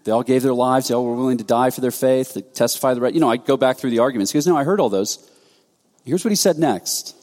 they 0.09 0.13
all 0.13 0.23
gave 0.23 0.41
their 0.41 0.55
lives. 0.55 0.87
They 0.87 0.95
all 0.95 1.05
were 1.05 1.13
willing 1.13 1.37
to 1.37 1.43
die 1.43 1.69
for 1.69 1.81
their 1.81 1.91
faith, 1.91 2.33
to 2.33 2.41
testify 2.41 2.95
the 2.95 2.99
right. 2.99 3.13
You 3.13 3.19
know, 3.19 3.29
I 3.29 3.37
go 3.37 3.57
back 3.57 3.77
through 3.77 3.91
the 3.91 3.99
arguments. 3.99 4.31
He 4.31 4.37
goes, 4.37 4.47
No, 4.47 4.57
I 4.57 4.63
heard 4.63 4.79
all 4.79 4.89
those. 4.89 5.29
Here's 6.03 6.25
what 6.25 6.31
he 6.31 6.35
said 6.35 6.57
next. 6.57 7.15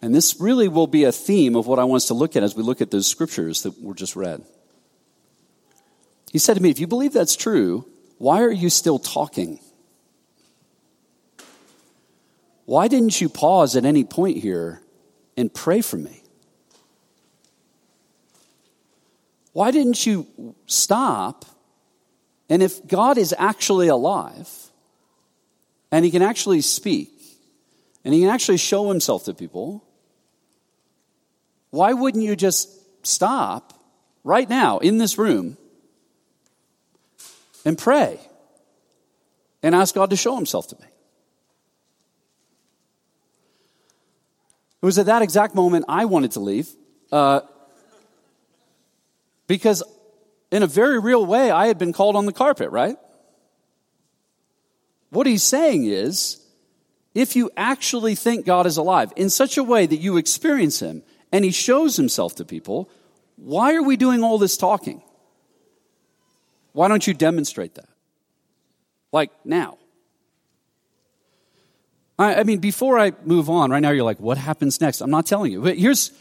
And 0.00 0.14
this 0.14 0.40
really 0.40 0.68
will 0.68 0.86
be 0.86 1.02
a 1.02 1.10
theme 1.10 1.56
of 1.56 1.66
what 1.66 1.80
I 1.80 1.84
want 1.84 2.02
us 2.02 2.06
to 2.06 2.14
look 2.14 2.36
at 2.36 2.44
as 2.44 2.54
we 2.54 2.62
look 2.62 2.80
at 2.80 2.92
those 2.92 3.08
scriptures 3.08 3.64
that 3.64 3.82
were 3.82 3.94
just 3.94 4.14
read. 4.14 4.44
He 6.30 6.38
said 6.38 6.54
to 6.54 6.62
me, 6.62 6.70
If 6.70 6.78
you 6.78 6.86
believe 6.86 7.12
that's 7.12 7.34
true, 7.34 7.84
why 8.18 8.42
are 8.42 8.52
you 8.52 8.70
still 8.70 9.00
talking? 9.00 9.58
Why 12.64 12.86
didn't 12.86 13.20
you 13.20 13.28
pause 13.28 13.74
at 13.74 13.84
any 13.84 14.04
point 14.04 14.36
here 14.36 14.82
and 15.36 15.52
pray 15.52 15.80
for 15.80 15.96
me? 15.96 16.22
Why 19.52 19.70
didn't 19.70 20.06
you 20.06 20.54
stop? 20.66 21.44
And 22.48 22.62
if 22.62 22.86
God 22.86 23.18
is 23.18 23.34
actually 23.36 23.88
alive, 23.88 24.48
and 25.90 26.04
he 26.04 26.10
can 26.10 26.22
actually 26.22 26.60
speak, 26.60 27.10
and 28.04 28.14
he 28.14 28.20
can 28.20 28.30
actually 28.30 28.58
show 28.58 28.88
himself 28.88 29.24
to 29.24 29.34
people, 29.34 29.84
why 31.70 31.92
wouldn't 31.92 32.24
you 32.24 32.36
just 32.36 32.68
stop 33.06 33.74
right 34.24 34.48
now 34.48 34.78
in 34.78 34.98
this 34.98 35.18
room 35.18 35.56
and 37.64 37.76
pray 37.78 38.18
and 39.62 39.74
ask 39.74 39.94
God 39.94 40.10
to 40.10 40.16
show 40.16 40.36
himself 40.36 40.68
to 40.68 40.76
me? 40.80 40.86
It 44.82 44.86
was 44.86 44.98
at 44.98 45.06
that 45.06 45.22
exact 45.22 45.54
moment 45.54 45.84
I 45.88 46.06
wanted 46.06 46.32
to 46.32 46.40
leave. 46.40 46.68
Uh, 47.12 47.40
because 49.50 49.82
in 50.52 50.62
a 50.62 50.66
very 50.68 51.00
real 51.00 51.26
way, 51.26 51.50
I 51.50 51.66
had 51.66 51.76
been 51.76 51.92
called 51.92 52.14
on 52.14 52.24
the 52.24 52.32
carpet, 52.32 52.70
right? 52.70 52.96
What 55.08 55.26
he's 55.26 55.42
saying 55.42 55.86
is, 55.86 56.40
if 57.16 57.34
you 57.34 57.50
actually 57.56 58.14
think 58.14 58.46
God 58.46 58.64
is 58.64 58.76
alive 58.76 59.12
in 59.16 59.28
such 59.28 59.58
a 59.58 59.64
way 59.64 59.86
that 59.86 59.96
you 59.96 60.18
experience 60.18 60.78
him 60.78 61.02
and 61.32 61.44
he 61.44 61.50
shows 61.50 61.96
himself 61.96 62.36
to 62.36 62.44
people, 62.44 62.88
why 63.34 63.74
are 63.74 63.82
we 63.82 63.96
doing 63.96 64.22
all 64.22 64.38
this 64.38 64.56
talking? 64.56 65.02
Why 66.70 66.86
don't 66.86 67.04
you 67.04 67.12
demonstrate 67.12 67.74
that? 67.74 67.88
Like 69.10 69.32
now. 69.44 69.78
I, 72.20 72.36
I 72.36 72.44
mean, 72.44 72.60
before 72.60 73.00
I 73.00 73.14
move 73.24 73.50
on, 73.50 73.72
right 73.72 73.82
now 73.82 73.90
you're 73.90 74.04
like, 74.04 74.20
what 74.20 74.38
happens 74.38 74.80
next? 74.80 75.00
I'm 75.00 75.10
not 75.10 75.26
telling 75.26 75.50
you. 75.50 75.60
But 75.60 75.76
here's, 75.76 76.12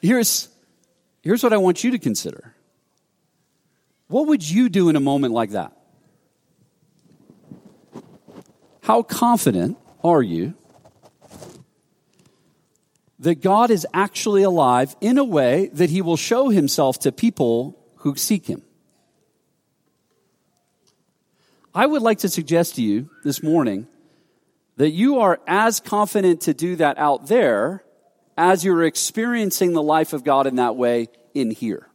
here's, 0.00 0.48
Here's 1.22 1.42
what 1.42 1.52
I 1.52 1.56
want 1.56 1.84
you 1.84 1.90
to 1.90 1.98
consider. 1.98 2.54
What 4.08 4.26
would 4.28 4.48
you 4.48 4.68
do 4.68 4.88
in 4.88 4.96
a 4.96 5.00
moment 5.00 5.34
like 5.34 5.50
that? 5.50 5.72
How 8.82 9.02
confident 9.02 9.76
are 10.02 10.22
you 10.22 10.54
that 13.18 13.42
God 13.42 13.70
is 13.70 13.86
actually 13.92 14.42
alive 14.42 14.96
in 15.00 15.18
a 15.18 15.24
way 15.24 15.68
that 15.74 15.90
he 15.90 16.00
will 16.00 16.16
show 16.16 16.48
himself 16.48 16.98
to 17.00 17.12
people 17.12 17.78
who 17.96 18.16
seek 18.16 18.46
him? 18.46 18.62
I 21.74 21.84
would 21.86 22.02
like 22.02 22.18
to 22.20 22.28
suggest 22.28 22.76
to 22.76 22.82
you 22.82 23.10
this 23.24 23.42
morning 23.42 23.86
that 24.76 24.90
you 24.90 25.18
are 25.18 25.40
as 25.46 25.80
confident 25.80 26.40
to 26.42 26.54
do 26.54 26.76
that 26.76 26.98
out 26.98 27.26
there 27.26 27.84
as 28.38 28.64
you're 28.64 28.84
experiencing 28.84 29.72
the 29.72 29.82
life 29.82 30.12
of 30.12 30.22
God 30.22 30.46
in 30.46 30.56
that 30.56 30.76
way 30.76 31.08
in 31.34 31.50
here. 31.50 31.88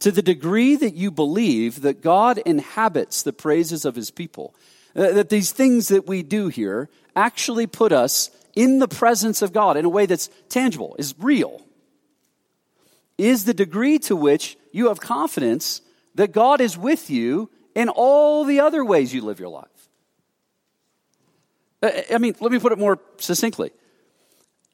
To 0.00 0.12
the 0.12 0.20
degree 0.20 0.76
that 0.76 0.94
you 0.94 1.10
believe 1.10 1.80
that 1.80 2.02
God 2.02 2.36
inhabits 2.36 3.22
the 3.22 3.32
praises 3.32 3.86
of 3.86 3.96
his 3.96 4.10
people, 4.10 4.54
uh, 4.94 5.12
that 5.12 5.30
these 5.30 5.50
things 5.50 5.88
that 5.88 6.06
we 6.06 6.22
do 6.22 6.48
here 6.48 6.90
actually 7.16 7.66
put 7.66 7.90
us 7.90 8.30
in 8.54 8.80
the 8.80 8.88
presence 8.88 9.40
of 9.40 9.54
God 9.54 9.78
in 9.78 9.86
a 9.86 9.88
way 9.88 10.04
that's 10.04 10.28
tangible, 10.50 10.94
is 10.98 11.14
real, 11.18 11.62
is 13.16 13.46
the 13.46 13.54
degree 13.54 13.98
to 14.00 14.14
which 14.14 14.58
you 14.72 14.88
have 14.88 15.00
confidence 15.00 15.80
that 16.16 16.32
God 16.32 16.60
is 16.60 16.76
with 16.76 17.08
you 17.08 17.48
in 17.74 17.88
all 17.88 18.44
the 18.44 18.60
other 18.60 18.84
ways 18.84 19.14
you 19.14 19.22
live 19.22 19.40
your 19.40 19.48
life. 19.48 19.88
Uh, 21.82 21.92
I 22.12 22.18
mean, 22.18 22.34
let 22.40 22.52
me 22.52 22.58
put 22.58 22.72
it 22.72 22.78
more 22.78 22.98
succinctly. 23.16 23.70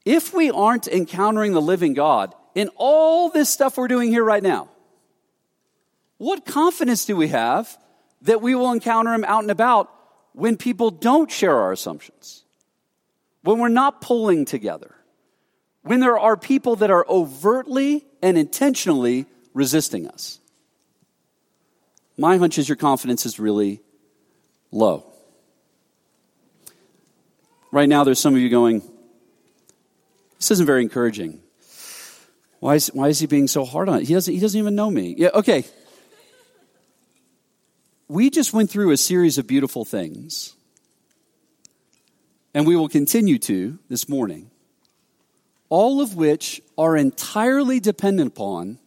If 0.08 0.32
we 0.32 0.50
aren't 0.50 0.88
encountering 0.88 1.52
the 1.52 1.60
living 1.60 1.92
God 1.92 2.34
in 2.54 2.70
all 2.76 3.28
this 3.28 3.50
stuff 3.50 3.76
we're 3.76 3.88
doing 3.88 4.08
here 4.08 4.24
right 4.24 4.42
now, 4.42 4.70
what 6.16 6.46
confidence 6.46 7.04
do 7.04 7.14
we 7.14 7.28
have 7.28 7.76
that 8.22 8.40
we 8.40 8.54
will 8.54 8.72
encounter 8.72 9.12
him 9.12 9.26
out 9.26 9.42
and 9.42 9.50
about 9.50 9.92
when 10.32 10.56
people 10.56 10.90
don't 10.90 11.30
share 11.30 11.54
our 11.54 11.72
assumptions? 11.72 12.44
When 13.42 13.58
we're 13.58 13.68
not 13.68 14.00
pulling 14.00 14.46
together? 14.46 14.94
When 15.82 16.00
there 16.00 16.18
are 16.18 16.38
people 16.38 16.76
that 16.76 16.90
are 16.90 17.04
overtly 17.06 18.06
and 18.22 18.38
intentionally 18.38 19.26
resisting 19.52 20.08
us? 20.08 20.40
My 22.16 22.38
hunch 22.38 22.56
is 22.56 22.66
your 22.66 22.76
confidence 22.76 23.26
is 23.26 23.38
really 23.38 23.82
low. 24.72 25.04
Right 27.70 27.90
now, 27.90 28.04
there's 28.04 28.18
some 28.18 28.34
of 28.34 28.40
you 28.40 28.48
going, 28.48 28.80
this 30.38 30.50
isn't 30.52 30.66
very 30.66 30.82
encouraging. 30.82 31.40
Why 32.60 32.76
is, 32.76 32.88
why 32.88 33.08
is 33.08 33.20
he 33.20 33.26
being 33.26 33.46
so 33.46 33.64
hard 33.64 33.88
on 33.88 34.00
it? 34.00 34.08
He 34.08 34.14
doesn't, 34.14 34.32
he 34.32 34.40
doesn't 34.40 34.58
even 34.58 34.74
know 34.74 34.90
me. 34.90 35.14
Yeah, 35.16 35.30
okay. 35.34 35.64
We 38.08 38.30
just 38.30 38.52
went 38.52 38.70
through 38.70 38.90
a 38.90 38.96
series 38.96 39.38
of 39.38 39.46
beautiful 39.46 39.84
things, 39.84 40.54
and 42.54 42.66
we 42.66 42.74
will 42.74 42.88
continue 42.88 43.38
to 43.40 43.78
this 43.88 44.08
morning, 44.08 44.50
all 45.68 46.00
of 46.00 46.14
which 46.14 46.62
are 46.78 46.96
entirely 46.96 47.80
dependent 47.80 48.32
upon 48.32 48.78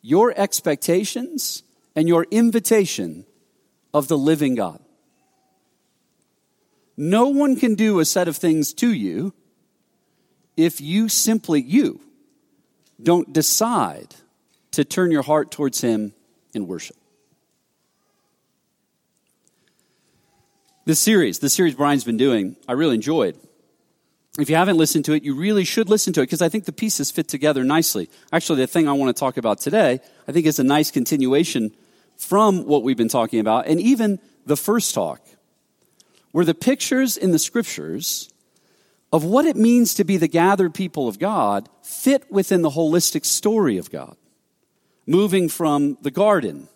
your 0.00 0.32
expectations 0.34 1.62
and 1.94 2.08
your 2.08 2.26
invitation 2.30 3.26
of 3.92 4.08
the 4.08 4.16
living 4.16 4.54
God. 4.54 4.80
No 6.96 7.28
one 7.28 7.56
can 7.56 7.74
do 7.74 8.00
a 8.00 8.04
set 8.04 8.26
of 8.26 8.36
things 8.36 8.72
to 8.74 8.92
you 8.92 9.34
if 10.56 10.80
you 10.80 11.08
simply, 11.08 11.60
you, 11.60 12.00
don't 13.02 13.32
decide 13.32 14.14
to 14.72 14.84
turn 14.84 15.10
your 15.10 15.22
heart 15.22 15.50
towards 15.50 15.80
Him 15.80 16.12
in 16.54 16.66
worship. 16.66 16.96
This 20.84 20.98
series, 20.98 21.38
the 21.38 21.48
series 21.48 21.74
Brian's 21.74 22.04
been 22.04 22.16
doing, 22.16 22.56
I 22.66 22.72
really 22.72 22.94
enjoyed. 22.94 23.36
If 24.38 24.48
you 24.48 24.56
haven't 24.56 24.76
listened 24.76 25.04
to 25.06 25.12
it, 25.12 25.22
you 25.22 25.34
really 25.34 25.64
should 25.64 25.88
listen 25.88 26.12
to 26.14 26.20
it 26.20 26.24
because 26.24 26.42
I 26.42 26.48
think 26.48 26.64
the 26.64 26.72
pieces 26.72 27.10
fit 27.10 27.28
together 27.28 27.64
nicely. 27.64 28.08
Actually, 28.32 28.60
the 28.60 28.66
thing 28.66 28.88
I 28.88 28.92
want 28.92 29.14
to 29.14 29.18
talk 29.18 29.36
about 29.36 29.58
today, 29.58 30.00
I 30.26 30.32
think 30.32 30.46
is 30.46 30.58
a 30.58 30.64
nice 30.64 30.90
continuation 30.90 31.72
from 32.16 32.64
what 32.66 32.82
we've 32.82 32.96
been 32.96 33.08
talking 33.08 33.40
about 33.40 33.66
and 33.66 33.80
even 33.80 34.18
the 34.46 34.56
first 34.56 34.94
talk, 34.94 35.20
where 36.32 36.44
the 36.44 36.54
pictures 36.54 37.16
in 37.16 37.32
the 37.32 37.38
scriptures 37.38 38.30
of 39.12 39.24
what 39.24 39.44
it 39.44 39.56
means 39.56 39.94
to 39.94 40.04
be 40.04 40.16
the 40.16 40.28
gathered 40.28 40.74
people 40.74 41.08
of 41.08 41.18
God 41.18 41.68
fit 41.82 42.30
within 42.30 42.62
the 42.62 42.70
holistic 42.70 43.24
story 43.24 43.76
of 43.76 43.90
God. 43.90 44.16
Moving 45.06 45.48
from 45.48 45.98
the 46.02 46.10
garden, 46.10 46.68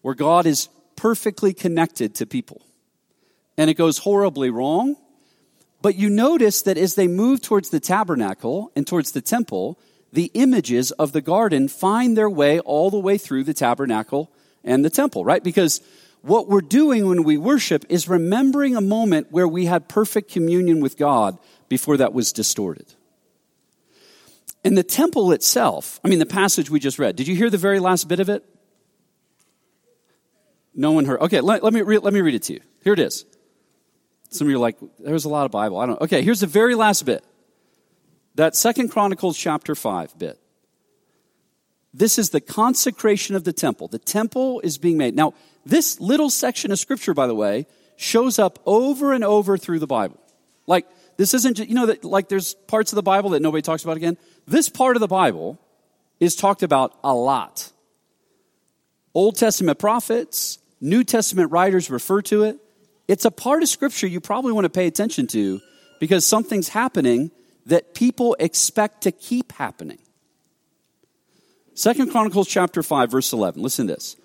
where 0.00 0.14
God 0.14 0.46
is 0.46 0.68
perfectly 0.96 1.52
connected 1.52 2.14
to 2.16 2.26
people, 2.26 2.62
and 3.58 3.68
it 3.68 3.74
goes 3.74 3.98
horribly 3.98 4.48
wrong. 4.48 4.96
But 5.82 5.96
you 5.96 6.08
notice 6.08 6.62
that 6.62 6.78
as 6.78 6.94
they 6.94 7.06
move 7.06 7.42
towards 7.42 7.70
the 7.70 7.80
tabernacle 7.80 8.72
and 8.74 8.86
towards 8.86 9.12
the 9.12 9.20
temple, 9.20 9.78
the 10.12 10.30
images 10.34 10.90
of 10.92 11.12
the 11.12 11.20
garden 11.20 11.68
find 11.68 12.16
their 12.16 12.30
way 12.30 12.58
all 12.60 12.90
the 12.90 12.98
way 12.98 13.18
through 13.18 13.44
the 13.44 13.54
tabernacle 13.54 14.30
and 14.64 14.84
the 14.84 14.90
temple, 14.90 15.24
right? 15.24 15.44
Because 15.44 15.80
what 16.22 16.48
we're 16.48 16.60
doing 16.60 17.06
when 17.06 17.22
we 17.22 17.38
worship 17.38 17.84
is 17.88 18.08
remembering 18.08 18.74
a 18.74 18.80
moment 18.80 19.28
where 19.30 19.46
we 19.46 19.66
had 19.66 19.88
perfect 19.88 20.30
communion 20.30 20.80
with 20.80 20.96
God 20.96 21.38
before 21.68 21.96
that 21.98 22.12
was 22.12 22.32
distorted. 22.32 22.94
And 24.64 24.76
the 24.76 24.82
temple 24.82 25.32
itself, 25.32 26.00
I 26.04 26.08
mean, 26.08 26.18
the 26.18 26.26
passage 26.26 26.70
we 26.70 26.80
just 26.80 26.98
read, 26.98 27.16
did 27.16 27.28
you 27.28 27.36
hear 27.36 27.50
the 27.50 27.58
very 27.58 27.80
last 27.80 28.08
bit 28.08 28.20
of 28.20 28.28
it? 28.28 28.44
No 30.74 30.92
one 30.92 31.04
heard. 31.04 31.20
Okay, 31.20 31.40
let, 31.40 31.62
let 31.62 31.72
me, 31.72 31.82
re- 31.82 31.98
let 31.98 32.12
me 32.12 32.20
read 32.20 32.34
it 32.34 32.42
to 32.44 32.54
you. 32.54 32.60
Here 32.84 32.92
it 32.92 32.98
is. 32.98 33.24
Some 34.30 34.46
of 34.46 34.50
you 34.50 34.56
are 34.56 34.60
like, 34.60 34.76
there's 34.98 35.24
a 35.24 35.28
lot 35.28 35.46
of 35.46 35.50
Bible. 35.50 35.78
I 35.78 35.86
don't. 35.86 36.00
Okay, 36.02 36.22
here's 36.22 36.40
the 36.40 36.46
very 36.46 36.74
last 36.74 37.04
bit. 37.04 37.24
That 38.34 38.54
Second 38.54 38.90
Chronicles 38.90 39.38
chapter 39.38 39.74
5 39.74 40.18
bit. 40.18 40.38
This 41.94 42.18
is 42.18 42.30
the 42.30 42.40
consecration 42.40 43.34
of 43.34 43.44
the 43.44 43.52
temple. 43.52 43.88
The 43.88 43.98
temple 43.98 44.60
is 44.60 44.78
being 44.78 44.98
made. 44.98 45.16
Now, 45.16 45.34
this 45.64 45.98
little 45.98 46.30
section 46.30 46.70
of 46.70 46.78
scripture, 46.78 47.14
by 47.14 47.26
the 47.26 47.34
way, 47.34 47.66
shows 47.96 48.38
up 48.38 48.58
over 48.66 49.12
and 49.12 49.24
over 49.24 49.56
through 49.56 49.78
the 49.78 49.86
Bible. 49.86 50.20
Like, 50.66 50.86
this 51.18 51.34
isn't, 51.34 51.58
just, 51.58 51.68
you 51.68 51.74
know, 51.74 51.86
that 51.86 52.04
like 52.04 52.28
there's 52.28 52.54
parts 52.54 52.92
of 52.92 52.96
the 52.96 53.02
Bible 53.02 53.30
that 53.30 53.42
nobody 53.42 53.60
talks 53.60 53.82
about 53.82 53.96
again. 53.98 54.16
This 54.46 54.68
part 54.68 54.96
of 54.96 55.00
the 55.00 55.08
Bible 55.08 55.60
is 56.20 56.34
talked 56.36 56.62
about 56.62 56.96
a 57.04 57.12
lot. 57.12 57.70
Old 59.14 59.36
Testament 59.36 59.78
prophets, 59.78 60.58
New 60.80 61.02
Testament 61.02 61.50
writers 61.50 61.90
refer 61.90 62.22
to 62.22 62.44
it. 62.44 62.58
It's 63.08 63.24
a 63.24 63.30
part 63.30 63.62
of 63.62 63.68
scripture 63.68 64.06
you 64.06 64.20
probably 64.20 64.52
want 64.52 64.64
to 64.64 64.70
pay 64.70 64.86
attention 64.86 65.26
to 65.28 65.60
because 65.98 66.24
something's 66.24 66.68
happening 66.68 67.32
that 67.66 67.94
people 67.94 68.36
expect 68.38 69.02
to 69.02 69.12
keep 69.12 69.52
happening. 69.52 69.98
Second 71.74 72.12
Chronicles 72.12 72.48
chapter 72.48 72.82
5 72.82 73.10
verse 73.10 73.32
11. 73.32 73.60
Listen 73.60 73.88
to 73.88 73.94
this. 73.94 74.16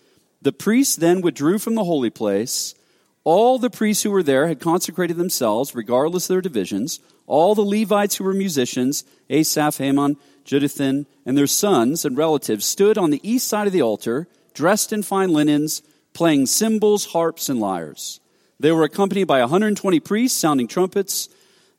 The 0.43 0.51
priests 0.51 0.95
then 0.95 1.21
withdrew 1.21 1.57
from 1.57 1.73
the 1.73 1.83
holy 1.83 2.11
place 2.11 2.75
all 3.23 3.57
the 3.57 3.69
priests 3.69 4.03
who 4.03 4.11
were 4.11 4.23
there 4.23 4.47
had 4.47 4.59
consecrated 4.59 5.17
themselves, 5.17 5.75
regardless 5.75 6.25
of 6.25 6.33
their 6.33 6.41
divisions. 6.41 6.99
All 7.25 7.55
the 7.55 7.61
Levites 7.61 8.17
who 8.17 8.25
were 8.25 8.33
musicians, 8.33 9.05
Asaph, 9.29 9.77
Heman, 9.77 10.17
Jeduthun, 10.43 11.05
and 11.25 11.37
their 11.37 11.47
sons 11.47 12.03
and 12.03 12.17
relatives, 12.17 12.65
stood 12.65 12.97
on 12.97 13.11
the 13.11 13.21
east 13.23 13.47
side 13.47 13.65
of 13.65 13.73
the 13.73 13.81
altar, 13.81 14.27
dressed 14.53 14.91
in 14.91 15.03
fine 15.03 15.31
linens, 15.31 15.81
playing 16.13 16.47
cymbals, 16.47 17.05
harps, 17.05 17.47
and 17.47 17.59
lyres. 17.59 18.19
They 18.59 18.71
were 18.71 18.83
accompanied 18.83 19.25
by 19.25 19.39
120 19.39 19.99
priests 20.01 20.39
sounding 20.39 20.67
trumpets. 20.67 21.29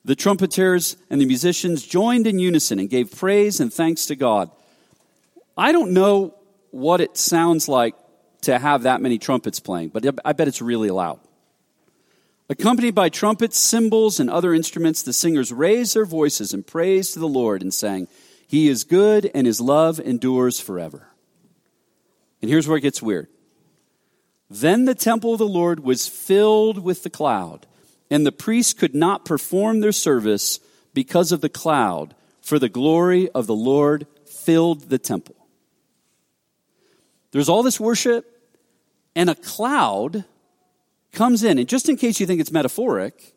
The 0.04 0.16
trumpeters 0.16 0.96
and 1.10 1.20
the 1.20 1.26
musicians 1.26 1.84
joined 1.86 2.26
in 2.26 2.38
unison 2.38 2.78
and 2.78 2.90
gave 2.90 3.14
praise 3.14 3.60
and 3.60 3.72
thanks 3.72 4.06
to 4.06 4.16
God. 4.16 4.50
I 5.56 5.72
don't 5.72 5.92
know 5.92 6.34
what 6.70 7.00
it 7.00 7.16
sounds 7.16 7.68
like 7.68 7.94
to 8.42 8.58
have 8.58 8.82
that 8.82 9.00
many 9.00 9.18
trumpets 9.18 9.60
playing, 9.60 9.90
but 9.90 10.04
I 10.24 10.32
bet 10.32 10.48
it's 10.48 10.60
really 10.60 10.90
loud. 10.90 11.20
Accompanied 12.48 12.94
by 12.94 13.08
trumpets, 13.08 13.58
cymbals, 13.58 14.20
and 14.20 14.28
other 14.28 14.52
instruments, 14.52 15.02
the 15.02 15.14
singers 15.14 15.50
raised 15.50 15.94
their 15.94 16.04
voices 16.04 16.52
in 16.52 16.62
praise 16.62 17.12
to 17.12 17.18
the 17.18 17.28
Lord 17.28 17.62
and 17.62 17.72
sang, 17.72 18.06
He 18.46 18.68
is 18.68 18.84
good 18.84 19.30
and 19.34 19.46
His 19.46 19.60
love 19.60 19.98
endures 19.98 20.60
forever. 20.60 21.08
And 22.42 22.50
here's 22.50 22.68
where 22.68 22.76
it 22.76 22.82
gets 22.82 23.00
weird. 23.00 23.28
Then 24.50 24.84
the 24.84 24.94
temple 24.94 25.32
of 25.32 25.38
the 25.38 25.48
Lord 25.48 25.80
was 25.80 26.06
filled 26.06 26.78
with 26.78 27.02
the 27.02 27.10
cloud, 27.10 27.66
and 28.10 28.26
the 28.26 28.32
priests 28.32 28.74
could 28.74 28.94
not 28.94 29.24
perform 29.24 29.80
their 29.80 29.92
service 29.92 30.60
because 30.92 31.32
of 31.32 31.40
the 31.40 31.48
cloud, 31.48 32.14
for 32.42 32.58
the 32.58 32.68
glory 32.68 33.30
of 33.30 33.46
the 33.46 33.54
Lord 33.54 34.06
filled 34.26 34.90
the 34.90 34.98
temple. 34.98 35.34
There's 37.30 37.48
all 37.48 37.62
this 37.62 37.80
worship, 37.80 38.30
and 39.16 39.30
a 39.30 39.34
cloud 39.34 40.24
comes 41.14 41.44
in. 41.44 41.58
And 41.58 41.68
just 41.68 41.88
in 41.88 41.96
case 41.96 42.20
you 42.20 42.26
think 42.26 42.40
it's 42.40 42.52
metaphoric, 42.52 43.34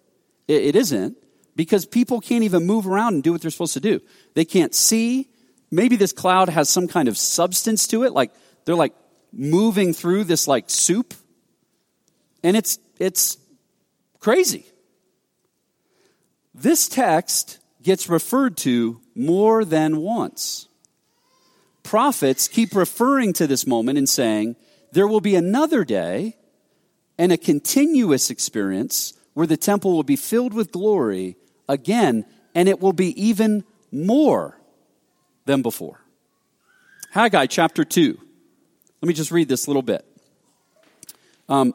it, 0.48 0.64
it 0.64 0.76
isn't, 0.76 1.18
because 1.56 1.86
people 1.86 2.22
can't 2.22 2.44
even 2.44 2.66
move 2.66 2.88
around 2.88 3.16
and 3.16 3.24
do 3.24 3.32
what 3.32 3.42
they're 3.42 3.52
supposed 3.52 3.74
to 3.74 3.80
do. 3.80 4.02
They 4.36 4.46
can't 4.46 4.76
see. 4.76 5.28
Maybe 5.72 5.96
this 5.96 6.14
cloud 6.14 6.50
has 6.50 6.70
some 6.70 6.88
kind 6.88 7.08
of 7.08 7.18
substance 7.18 7.88
to 7.88 8.04
it, 8.04 8.14
like 8.14 8.32
they're 8.66 8.76
like 8.76 8.94
moving 9.34 9.94
through 9.94 10.26
this 10.26 10.48
like 10.48 10.70
soup. 10.70 11.14
And 12.44 12.56
it's 12.56 12.80
it's 13.00 13.38
crazy. 14.20 14.66
This 16.54 16.88
text 16.88 17.60
gets 17.84 18.10
referred 18.10 18.58
to 18.58 19.02
more 19.16 19.64
than 19.66 19.98
once. 19.98 20.68
Prophets 21.84 22.48
keep 22.48 22.76
referring 22.76 23.34
to 23.34 23.48
this 23.48 23.66
moment 23.66 23.98
and 23.98 24.10
saying, 24.10 24.56
there 24.92 25.08
will 25.08 25.22
be 25.22 25.36
another 25.36 25.86
day 25.86 26.36
and 27.18 27.32
a 27.32 27.38
continuous 27.38 28.30
experience 28.30 29.14
where 29.34 29.48
the 29.48 29.58
temple 29.58 29.94
will 29.94 30.04
be 30.04 30.16
filled 30.16 30.54
with 30.54 30.72
glory 30.72 31.36
again, 31.70 32.26
and 32.56 32.68
it 32.68 32.80
will 32.80 32.94
be 32.94 33.10
even 33.22 33.64
more 33.92 34.60
than 35.46 35.62
before. 35.62 36.02
Haggai 37.12 37.46
chapter 37.48 37.84
2. 37.84 38.18
Let 39.02 39.08
me 39.08 39.14
just 39.14 39.32
read 39.32 39.48
this 39.48 39.68
little 39.68 39.82
bit. 39.82 40.06
Um, 41.50 41.74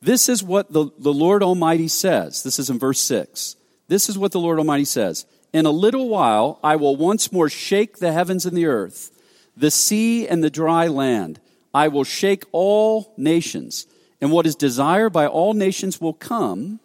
this 0.00 0.28
is 0.28 0.42
what 0.42 0.72
the, 0.72 0.90
the 0.98 1.12
Lord 1.12 1.42
Almighty 1.42 1.88
says. 1.88 2.42
This 2.42 2.58
is 2.58 2.70
in 2.70 2.78
verse 2.78 3.00
6. 3.00 3.56
This 3.88 4.08
is 4.08 4.18
what 4.18 4.32
the 4.32 4.40
Lord 4.40 4.58
Almighty 4.58 4.84
says. 4.84 5.26
In 5.52 5.66
a 5.66 5.70
little 5.70 6.08
while, 6.08 6.58
I 6.64 6.76
will 6.76 6.96
once 6.96 7.32
more 7.32 7.48
shake 7.48 7.98
the 7.98 8.12
heavens 8.12 8.44
and 8.44 8.56
the 8.56 8.66
earth, 8.66 9.10
the 9.56 9.70
sea 9.70 10.26
and 10.26 10.42
the 10.42 10.50
dry 10.50 10.88
land. 10.88 11.40
I 11.72 11.88
will 11.88 12.04
shake 12.04 12.44
all 12.52 13.12
nations 13.16 13.86
and 14.20 14.30
what 14.30 14.46
is 14.46 14.56
desired 14.56 15.10
by 15.10 15.26
all 15.26 15.54
nations 15.54 16.00
will 16.00 16.12
come, 16.12 16.80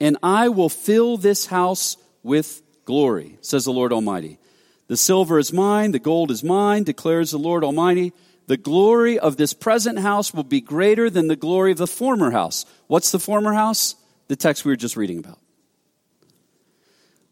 and 0.00 0.16
I 0.22 0.48
will 0.48 0.68
fill 0.68 1.16
this 1.16 1.46
house 1.46 1.96
with 2.22 2.62
glory, 2.84 3.38
says 3.40 3.64
the 3.64 3.72
Lord 3.72 3.92
Almighty. 3.92 4.38
The 4.88 4.96
silver 4.96 5.38
is 5.38 5.52
mine, 5.52 5.92
the 5.92 5.98
gold 5.98 6.30
is 6.30 6.44
mine, 6.44 6.84
declares 6.84 7.30
the 7.30 7.38
Lord 7.38 7.64
Almighty. 7.64 8.12
The 8.46 8.56
glory 8.56 9.18
of 9.18 9.36
this 9.36 9.54
present 9.54 9.98
house 10.00 10.34
will 10.34 10.44
be 10.44 10.60
greater 10.60 11.08
than 11.08 11.28
the 11.28 11.36
glory 11.36 11.72
of 11.72 11.78
the 11.78 11.86
former 11.86 12.32
house. 12.32 12.66
What's 12.88 13.12
the 13.12 13.18
former 13.18 13.52
house? 13.52 13.94
The 14.28 14.36
text 14.36 14.64
we 14.64 14.72
were 14.72 14.76
just 14.76 14.96
reading 14.96 15.18
about. 15.18 15.38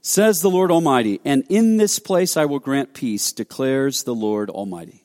Says 0.00 0.40
the 0.40 0.50
Lord 0.50 0.70
Almighty, 0.70 1.20
and 1.24 1.44
in 1.50 1.76
this 1.76 1.98
place 1.98 2.36
I 2.36 2.46
will 2.46 2.58
grant 2.58 2.94
peace, 2.94 3.32
declares 3.32 4.04
the 4.04 4.14
Lord 4.14 4.48
Almighty. 4.48 5.04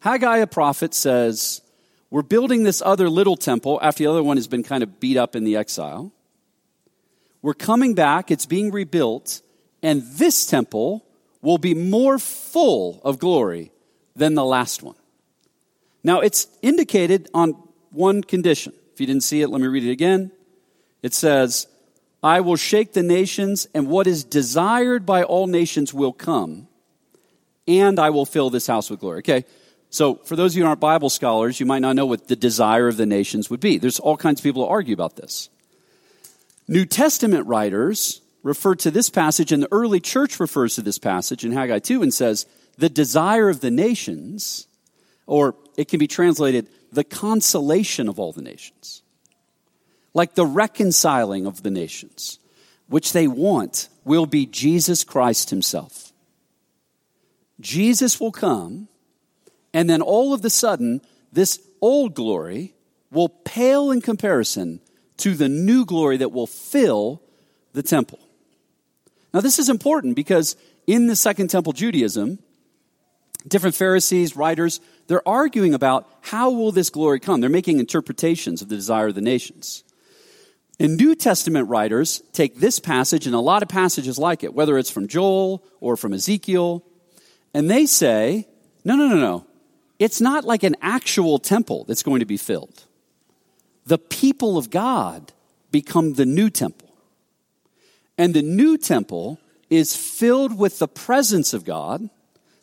Haggai, 0.00 0.36
a 0.36 0.46
prophet, 0.46 0.94
says, 0.94 1.62
we're 2.10 2.22
building 2.22 2.62
this 2.62 2.82
other 2.84 3.08
little 3.08 3.36
temple 3.36 3.78
after 3.82 4.04
the 4.04 4.10
other 4.10 4.22
one 4.22 4.36
has 4.36 4.48
been 4.48 4.62
kind 4.62 4.82
of 4.82 5.00
beat 5.00 5.16
up 5.16 5.34
in 5.34 5.44
the 5.44 5.56
exile. 5.56 6.12
We're 7.42 7.54
coming 7.54 7.94
back, 7.94 8.30
it's 8.30 8.46
being 8.46 8.70
rebuilt, 8.70 9.42
and 9.82 10.02
this 10.02 10.46
temple 10.46 11.04
will 11.42 11.58
be 11.58 11.74
more 11.74 12.18
full 12.18 13.00
of 13.04 13.18
glory 13.18 13.72
than 14.14 14.34
the 14.34 14.44
last 14.44 14.82
one. 14.82 14.96
Now, 16.02 16.20
it's 16.20 16.46
indicated 16.62 17.28
on 17.34 17.50
one 17.90 18.22
condition. 18.22 18.72
If 18.92 19.00
you 19.00 19.06
didn't 19.06 19.24
see 19.24 19.42
it, 19.42 19.48
let 19.48 19.60
me 19.60 19.66
read 19.66 19.84
it 19.84 19.90
again. 19.90 20.30
It 21.02 21.14
says, 21.14 21.66
I 22.22 22.40
will 22.40 22.56
shake 22.56 22.92
the 22.92 23.02
nations, 23.02 23.68
and 23.74 23.88
what 23.88 24.06
is 24.06 24.24
desired 24.24 25.04
by 25.04 25.22
all 25.22 25.46
nations 25.46 25.92
will 25.92 26.12
come, 26.12 26.68
and 27.68 27.98
I 27.98 28.10
will 28.10 28.26
fill 28.26 28.50
this 28.50 28.66
house 28.66 28.90
with 28.90 29.00
glory. 29.00 29.18
Okay, 29.18 29.44
so, 29.90 30.16
for 30.16 30.36
those 30.36 30.52
of 30.52 30.58
you 30.58 30.64
who 30.64 30.68
aren't 30.68 30.80
Bible 30.80 31.08
scholars, 31.08 31.60
you 31.60 31.66
might 31.66 31.78
not 31.78 31.96
know 31.96 32.06
what 32.06 32.28
the 32.28 32.36
desire 32.36 32.88
of 32.88 32.96
the 32.96 33.06
nations 33.06 33.48
would 33.48 33.60
be. 33.60 33.78
There's 33.78 34.00
all 34.00 34.16
kinds 34.16 34.40
of 34.40 34.44
people 34.44 34.64
who 34.64 34.68
argue 34.68 34.94
about 34.94 35.16
this. 35.16 35.48
New 36.68 36.84
Testament 36.84 37.46
writers 37.46 38.20
refer 38.42 38.74
to 38.74 38.90
this 38.90 39.08
passage, 39.10 39.52
and 39.52 39.62
the 39.62 39.72
early 39.72 40.00
church 40.00 40.38
refers 40.40 40.74
to 40.74 40.82
this 40.82 40.98
passage 40.98 41.44
in 41.44 41.52
Haggai 41.52 41.78
2 41.78 42.02
and 42.02 42.12
says, 42.12 42.46
the 42.78 42.88
desire 42.88 43.48
of 43.48 43.60
the 43.60 43.70
nations, 43.70 44.66
or 45.26 45.54
it 45.76 45.88
can 45.88 45.98
be 45.98 46.06
translated, 46.06 46.68
the 46.92 47.04
consolation 47.04 48.08
of 48.08 48.18
all 48.18 48.32
the 48.32 48.42
nations. 48.42 49.02
Like 50.12 50.34
the 50.34 50.46
reconciling 50.46 51.46
of 51.46 51.62
the 51.62 51.70
nations. 51.70 52.38
which 52.88 53.12
they 53.12 53.26
want, 53.26 53.88
will 54.04 54.26
be 54.26 54.46
Jesus 54.46 55.04
Christ 55.04 55.50
himself. 55.50 56.12
Jesus 57.60 58.20
will 58.20 58.32
come, 58.32 58.88
and 59.76 59.90
then 59.90 60.00
all 60.00 60.32
of 60.32 60.42
a 60.42 60.48
sudden, 60.48 61.02
this 61.30 61.60
old 61.82 62.14
glory 62.14 62.72
will 63.10 63.28
pale 63.28 63.90
in 63.90 64.00
comparison 64.00 64.80
to 65.18 65.34
the 65.34 65.50
new 65.50 65.84
glory 65.84 66.16
that 66.16 66.32
will 66.32 66.46
fill 66.46 67.20
the 67.74 67.82
temple. 67.82 68.18
Now, 69.34 69.42
this 69.42 69.58
is 69.58 69.68
important 69.68 70.16
because 70.16 70.56
in 70.86 71.08
the 71.08 71.14
Second 71.14 71.50
Temple 71.50 71.74
Judaism, 71.74 72.38
different 73.46 73.76
Pharisees, 73.76 74.34
writers, 74.34 74.80
they're 75.08 75.28
arguing 75.28 75.74
about 75.74 76.08
how 76.22 76.52
will 76.52 76.72
this 76.72 76.88
glory 76.88 77.20
come. 77.20 77.42
They're 77.42 77.50
making 77.50 77.78
interpretations 77.78 78.62
of 78.62 78.70
the 78.70 78.76
desire 78.76 79.08
of 79.08 79.14
the 79.14 79.20
nations. 79.20 79.84
And 80.80 80.96
New 80.96 81.14
Testament 81.14 81.68
writers 81.68 82.22
take 82.32 82.56
this 82.56 82.78
passage 82.78 83.26
and 83.26 83.34
a 83.34 83.40
lot 83.40 83.62
of 83.62 83.68
passages 83.68 84.18
like 84.18 84.42
it, 84.42 84.54
whether 84.54 84.78
it's 84.78 84.90
from 84.90 85.06
Joel 85.06 85.62
or 85.80 85.98
from 85.98 86.14
Ezekiel, 86.14 86.82
and 87.52 87.70
they 87.70 87.84
say, 87.84 88.48
no, 88.86 88.96
no, 88.96 89.08
no, 89.08 89.16
no. 89.16 89.46
It's 89.98 90.20
not 90.20 90.44
like 90.44 90.62
an 90.62 90.76
actual 90.82 91.38
temple 91.38 91.84
that's 91.84 92.02
going 92.02 92.20
to 92.20 92.26
be 92.26 92.36
filled. 92.36 92.84
The 93.86 93.98
people 93.98 94.58
of 94.58 94.70
God 94.70 95.32
become 95.70 96.14
the 96.14 96.26
new 96.26 96.50
temple. 96.50 96.88
And 98.18 98.34
the 98.34 98.42
new 98.42 98.78
temple 98.78 99.38
is 99.70 99.96
filled 99.96 100.58
with 100.58 100.78
the 100.78 100.88
presence 100.88 101.52
of 101.54 101.64
God, 101.64 102.08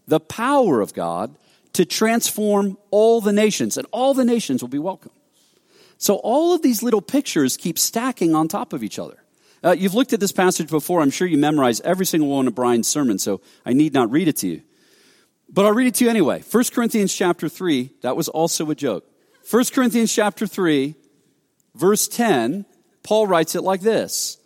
the 0.08 0.20
power 0.20 0.82
of 0.82 0.94
God, 0.94 1.36
to 1.74 1.86
transform 1.86 2.78
all 2.92 3.20
the 3.20 3.34
nations, 3.34 3.78
and 3.78 3.88
all 3.92 4.14
the 4.14 4.26
nations 4.26 4.62
will 4.62 4.70
be 4.70 4.80
welcome. 4.80 5.12
So 5.98 6.16
all 6.16 6.54
of 6.54 6.62
these 6.62 6.84
little 6.84 7.02
pictures 7.02 7.58
keep 7.58 7.80
stacking 7.80 8.36
on 8.36 8.48
top 8.48 8.74
of 8.74 8.84
each 8.84 9.00
other. 9.00 9.18
Uh, 9.64 9.72
you've 9.72 9.94
looked 9.94 10.14
at 10.14 10.20
this 10.20 10.32
passage 10.32 10.70
before. 10.70 11.02
I'm 11.02 11.10
sure 11.10 11.28
you 11.28 11.38
memorize 11.38 11.80
every 11.82 12.06
single 12.06 12.30
one 12.30 12.48
of 12.48 12.56
Brian's 12.56 12.88
sermons, 12.88 13.24
so 13.24 13.42
I 13.66 13.74
need 13.74 13.94
not 13.94 14.12
read 14.12 14.28
it 14.28 14.38
to 14.38 14.48
you. 14.48 14.62
But 15.54 15.66
I'll 15.66 15.74
read 15.74 15.88
it 15.88 15.96
to 15.96 16.06
you 16.06 16.10
anyway. 16.10 16.42
1 16.42 16.64
Corinthians 16.74 17.14
chapter 17.14 17.48
3, 17.48 17.92
that 18.02 18.16
was 18.16 18.28
also 18.28 18.70
a 18.72 18.76
joke. 18.76 19.06
1 19.50 19.66
Corinthians 19.74 20.12
chapter 20.12 20.48
3, 20.48 20.96
verse 21.76 22.08
10, 22.08 22.66
Paul 23.04 23.28
writes 23.28 23.54
it 23.54 23.62
like 23.62 23.82
this 23.82 24.40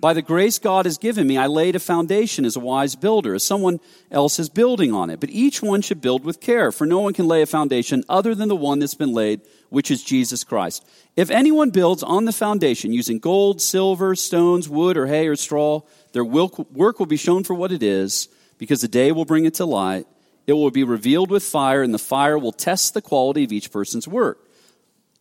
by 0.00 0.14
the 0.14 0.22
grace 0.22 0.58
God 0.58 0.86
has 0.86 0.96
given 0.96 1.26
me, 1.26 1.36
I 1.36 1.46
laid 1.46 1.76
a 1.76 1.78
foundation 1.78 2.46
as 2.46 2.56
a 2.56 2.60
wise 2.60 2.96
builder, 2.96 3.34
as 3.34 3.42
someone 3.44 3.80
else 4.10 4.38
is 4.38 4.48
building 4.48 4.94
on 4.94 5.10
it. 5.10 5.20
But 5.20 5.30
each 5.30 5.62
one 5.62 5.82
should 5.82 6.00
build 6.00 6.24
with 6.24 6.40
care, 6.40 6.72
for 6.72 6.86
no 6.86 7.00
one 7.00 7.12
can 7.12 7.28
lay 7.28 7.42
a 7.42 7.46
foundation 7.46 8.02
other 8.08 8.34
than 8.34 8.48
the 8.48 8.56
one 8.56 8.78
that's 8.78 8.94
been 8.94 9.12
laid, 9.12 9.42
which 9.68 9.90
is 9.90 10.02
Jesus 10.02 10.42
Christ. 10.42 10.86
If 11.16 11.30
anyone 11.30 11.70
builds 11.70 12.02
on 12.02 12.24
the 12.24 12.32
foundation 12.32 12.94
using 12.94 13.18
gold, 13.18 13.60
silver, 13.60 14.14
stones, 14.14 14.68
wood, 14.68 14.96
or 14.96 15.06
hay 15.06 15.28
or 15.28 15.36
straw, 15.36 15.82
their 16.12 16.24
work 16.24 16.98
will 16.98 17.06
be 17.06 17.16
shown 17.16 17.44
for 17.44 17.54
what 17.54 17.72
it 17.72 17.82
is, 17.82 18.28
because 18.56 18.80
the 18.80 18.88
day 18.88 19.12
will 19.12 19.26
bring 19.26 19.44
it 19.44 19.54
to 19.54 19.66
light. 19.66 20.06
It 20.50 20.54
will 20.54 20.72
be 20.72 20.82
revealed 20.82 21.30
with 21.30 21.44
fire, 21.44 21.80
and 21.80 21.94
the 21.94 21.98
fire 21.98 22.36
will 22.36 22.50
test 22.50 22.92
the 22.92 23.00
quality 23.00 23.44
of 23.44 23.52
each 23.52 23.70
person's 23.70 24.08
work. 24.08 24.44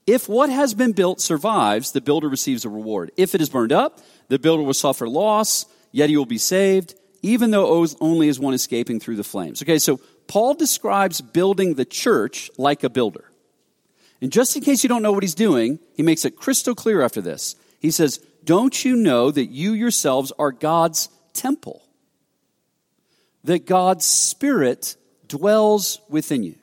If 0.07 0.27
what 0.27 0.49
has 0.49 0.73
been 0.73 0.91
built 0.91 1.21
survives, 1.21 1.91
the 1.91 2.01
builder 2.01 2.27
receives 2.27 2.65
a 2.65 2.69
reward. 2.69 3.11
If 3.15 3.35
it 3.35 3.41
is 3.41 3.47
burned 3.47 3.71
up, 3.71 3.99
the 4.29 4.39
builder 4.39 4.63
will 4.63 4.73
suffer 4.73 5.07
loss, 5.07 5.67
yet 5.91 6.09
he 6.09 6.17
will 6.17 6.25
be 6.25 6.39
saved, 6.39 6.95
even 7.21 7.51
though 7.51 7.85
only 8.01 8.27
as 8.27 8.39
one 8.39 8.55
escaping 8.55 8.99
through 8.99 9.17
the 9.17 9.23
flames. 9.23 9.61
Okay, 9.61 9.77
so 9.77 9.97
Paul 10.27 10.55
describes 10.55 11.21
building 11.21 11.75
the 11.75 11.85
church 11.85 12.49
like 12.57 12.83
a 12.83 12.89
builder. 12.89 13.29
And 14.21 14.31
just 14.31 14.55
in 14.55 14.63
case 14.63 14.81
you 14.81 14.89
don't 14.89 15.03
know 15.03 15.11
what 15.11 15.21
he's 15.21 15.35
doing, 15.35 15.77
he 15.93 16.01
makes 16.01 16.25
it 16.25 16.37
crystal 16.37 16.73
clear 16.73 17.03
after 17.03 17.21
this. 17.21 17.55
He 17.79 17.91
says, 17.91 18.17
Don't 18.43 18.83
you 18.83 18.95
know 18.95 19.29
that 19.29 19.45
you 19.45 19.73
yourselves 19.73 20.33
are 20.39 20.51
God's 20.51 21.09
temple? 21.33 21.83
That 23.43 23.67
God's 23.67 24.05
Spirit 24.05 24.95
dwells 25.29 26.01
within 26.09 26.43
you. 26.43 26.55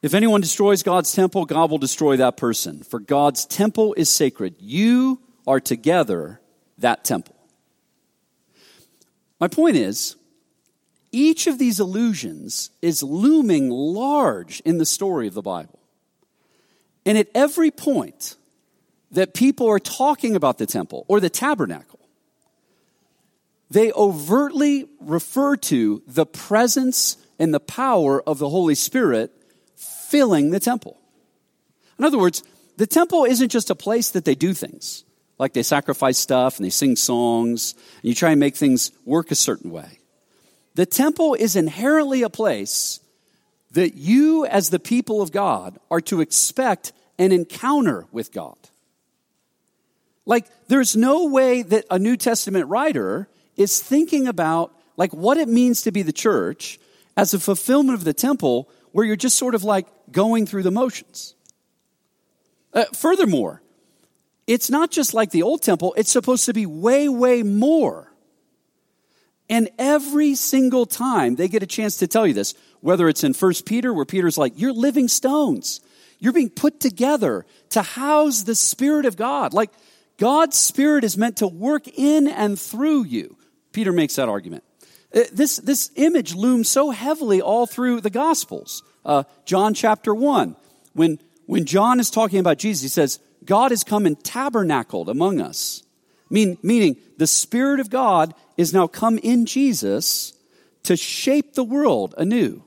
If 0.00 0.14
anyone 0.14 0.40
destroys 0.40 0.82
God's 0.82 1.12
temple, 1.12 1.44
God 1.44 1.70
will 1.70 1.78
destroy 1.78 2.16
that 2.16 2.36
person. 2.36 2.82
For 2.82 3.00
God's 3.00 3.44
temple 3.44 3.94
is 3.94 4.08
sacred. 4.08 4.54
You 4.60 5.20
are 5.46 5.60
together 5.60 6.40
that 6.78 7.04
temple. 7.04 7.34
My 9.40 9.48
point 9.48 9.76
is, 9.76 10.16
each 11.10 11.46
of 11.46 11.58
these 11.58 11.80
illusions 11.80 12.70
is 12.80 13.02
looming 13.02 13.70
large 13.70 14.60
in 14.60 14.78
the 14.78 14.86
story 14.86 15.26
of 15.26 15.34
the 15.34 15.42
Bible. 15.42 15.78
And 17.04 17.16
at 17.16 17.28
every 17.34 17.70
point 17.70 18.36
that 19.10 19.32
people 19.32 19.68
are 19.68 19.78
talking 19.78 20.36
about 20.36 20.58
the 20.58 20.66
temple 20.66 21.06
or 21.08 21.18
the 21.18 21.30
tabernacle, 21.30 21.97
they 23.70 23.92
overtly 23.92 24.86
refer 25.00 25.56
to 25.56 26.02
the 26.06 26.26
presence 26.26 27.16
and 27.38 27.52
the 27.52 27.60
power 27.60 28.22
of 28.22 28.38
the 28.38 28.48
Holy 28.48 28.74
Spirit 28.74 29.30
filling 29.76 30.50
the 30.50 30.60
temple. 30.60 30.98
In 31.98 32.04
other 32.04 32.18
words, 32.18 32.42
the 32.76 32.86
temple 32.86 33.24
isn't 33.24 33.50
just 33.50 33.70
a 33.70 33.74
place 33.74 34.10
that 34.12 34.24
they 34.24 34.34
do 34.34 34.54
things, 34.54 35.04
like 35.38 35.52
they 35.52 35.62
sacrifice 35.62 36.18
stuff 36.18 36.56
and 36.56 36.64
they 36.64 36.70
sing 36.70 36.96
songs, 36.96 37.74
and 37.96 38.04
you 38.04 38.14
try 38.14 38.30
and 38.30 38.40
make 38.40 38.56
things 38.56 38.92
work 39.04 39.30
a 39.30 39.34
certain 39.34 39.70
way. 39.70 39.98
The 40.74 40.86
temple 40.86 41.34
is 41.34 41.56
inherently 41.56 42.22
a 42.22 42.30
place 42.30 43.00
that 43.72 43.94
you, 43.94 44.46
as 44.46 44.70
the 44.70 44.78
people 44.78 45.20
of 45.20 45.32
God, 45.32 45.78
are 45.90 46.00
to 46.02 46.20
expect 46.20 46.92
an 47.18 47.32
encounter 47.32 48.06
with 48.12 48.32
God. 48.32 48.56
Like, 50.24 50.46
there's 50.68 50.96
no 50.96 51.26
way 51.26 51.62
that 51.62 51.84
a 51.90 51.98
New 51.98 52.16
Testament 52.16 52.68
writer 52.68 53.28
is 53.58 53.82
thinking 53.82 54.26
about 54.26 54.72
like 54.96 55.12
what 55.12 55.36
it 55.36 55.48
means 55.48 55.82
to 55.82 55.92
be 55.92 56.00
the 56.02 56.12
church 56.12 56.78
as 57.16 57.34
a 57.34 57.38
fulfillment 57.38 57.98
of 57.98 58.04
the 58.04 58.14
temple 58.14 58.70
where 58.92 59.04
you're 59.04 59.16
just 59.16 59.36
sort 59.36 59.54
of 59.54 59.64
like 59.64 59.86
going 60.10 60.46
through 60.46 60.62
the 60.62 60.70
motions. 60.70 61.34
Uh, 62.72 62.84
furthermore, 62.94 63.60
it's 64.46 64.70
not 64.70 64.90
just 64.90 65.12
like 65.12 65.30
the 65.30 65.42
old 65.42 65.62
temple, 65.62 65.94
it's 65.96 66.10
supposed 66.10 66.46
to 66.46 66.54
be 66.54 66.64
way, 66.64 67.08
way 67.08 67.42
more. 67.42 68.10
And 69.50 69.70
every 69.78 70.34
single 70.34 70.86
time 70.86 71.36
they 71.36 71.48
get 71.48 71.62
a 71.62 71.66
chance 71.66 71.98
to 71.98 72.06
tell 72.06 72.26
you 72.26 72.34
this, 72.34 72.54
whether 72.80 73.08
it's 73.08 73.24
in 73.24 73.32
First 73.32 73.66
Peter, 73.66 73.92
where 73.92 74.04
Peter's 74.04 74.38
like, 74.38 74.52
You're 74.56 74.72
living 74.72 75.08
stones. 75.08 75.80
You're 76.20 76.32
being 76.32 76.50
put 76.50 76.80
together 76.80 77.46
to 77.70 77.82
house 77.82 78.42
the 78.42 78.54
Spirit 78.54 79.06
of 79.06 79.16
God. 79.16 79.54
Like, 79.54 79.70
God's 80.18 80.58
Spirit 80.58 81.04
is 81.04 81.16
meant 81.16 81.38
to 81.38 81.46
work 81.46 81.86
in 81.86 82.26
and 82.28 82.58
through 82.58 83.04
you. 83.04 83.37
Peter 83.72 83.92
makes 83.92 84.16
that 84.16 84.28
argument. 84.28 84.64
Uh, 85.14 85.22
this, 85.32 85.56
this 85.56 85.90
image 85.96 86.34
looms 86.34 86.68
so 86.68 86.90
heavily 86.90 87.40
all 87.40 87.66
through 87.66 88.00
the 88.00 88.10
Gospels. 88.10 88.82
Uh, 89.04 89.24
John 89.44 89.74
chapter 89.74 90.14
1, 90.14 90.56
when, 90.92 91.18
when 91.46 91.64
John 91.64 92.00
is 92.00 92.10
talking 92.10 92.40
about 92.40 92.58
Jesus, 92.58 92.82
he 92.82 92.88
says, 92.88 93.18
God 93.44 93.70
has 93.70 93.84
come 93.84 94.04
and 94.04 94.22
tabernacled 94.22 95.08
among 95.08 95.40
us. 95.40 95.82
Mean, 96.30 96.58
meaning, 96.62 96.96
the 97.16 97.26
Spirit 97.26 97.80
of 97.80 97.88
God 97.88 98.34
is 98.58 98.74
now 98.74 98.86
come 98.86 99.18
in 99.18 99.46
Jesus 99.46 100.34
to 100.82 100.96
shape 100.96 101.54
the 101.54 101.64
world 101.64 102.14
anew. 102.18 102.62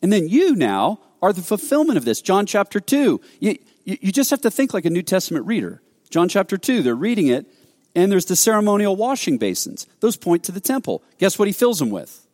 And 0.00 0.12
then 0.12 0.28
you 0.28 0.54
now 0.54 1.00
are 1.20 1.32
the 1.32 1.42
fulfillment 1.42 1.96
of 1.96 2.04
this. 2.04 2.22
John 2.22 2.46
chapter 2.46 2.78
2. 2.78 3.20
You, 3.40 3.58
you, 3.84 3.98
you 4.00 4.12
just 4.12 4.30
have 4.30 4.42
to 4.42 4.50
think 4.50 4.74
like 4.74 4.84
a 4.84 4.90
New 4.90 5.02
Testament 5.02 5.46
reader. 5.46 5.82
John 6.10 6.28
chapter 6.28 6.56
2, 6.56 6.82
they're 6.82 6.94
reading 6.94 7.26
it, 7.26 7.46
and 7.94 8.10
there's 8.10 8.24
the 8.26 8.36
ceremonial 8.36 8.96
washing 8.96 9.38
basins. 9.38 9.86
Those 10.00 10.16
point 10.16 10.44
to 10.44 10.52
the 10.52 10.60
temple. 10.60 11.02
Guess 11.18 11.38
what 11.38 11.48
he 11.48 11.52
fills 11.52 11.78
them 11.78 11.90
with? 11.90 12.26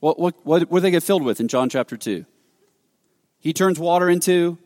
What, 0.00 0.18
what, 0.18 0.34
what, 0.44 0.70
what 0.70 0.78
do 0.78 0.80
they 0.80 0.90
get 0.90 1.02
filled 1.02 1.22
with 1.22 1.40
in 1.40 1.48
John 1.48 1.68
chapter 1.68 1.96
2? 1.96 2.24
He 3.40 3.52
turns 3.52 3.78
water 3.78 4.08
into 4.08 4.58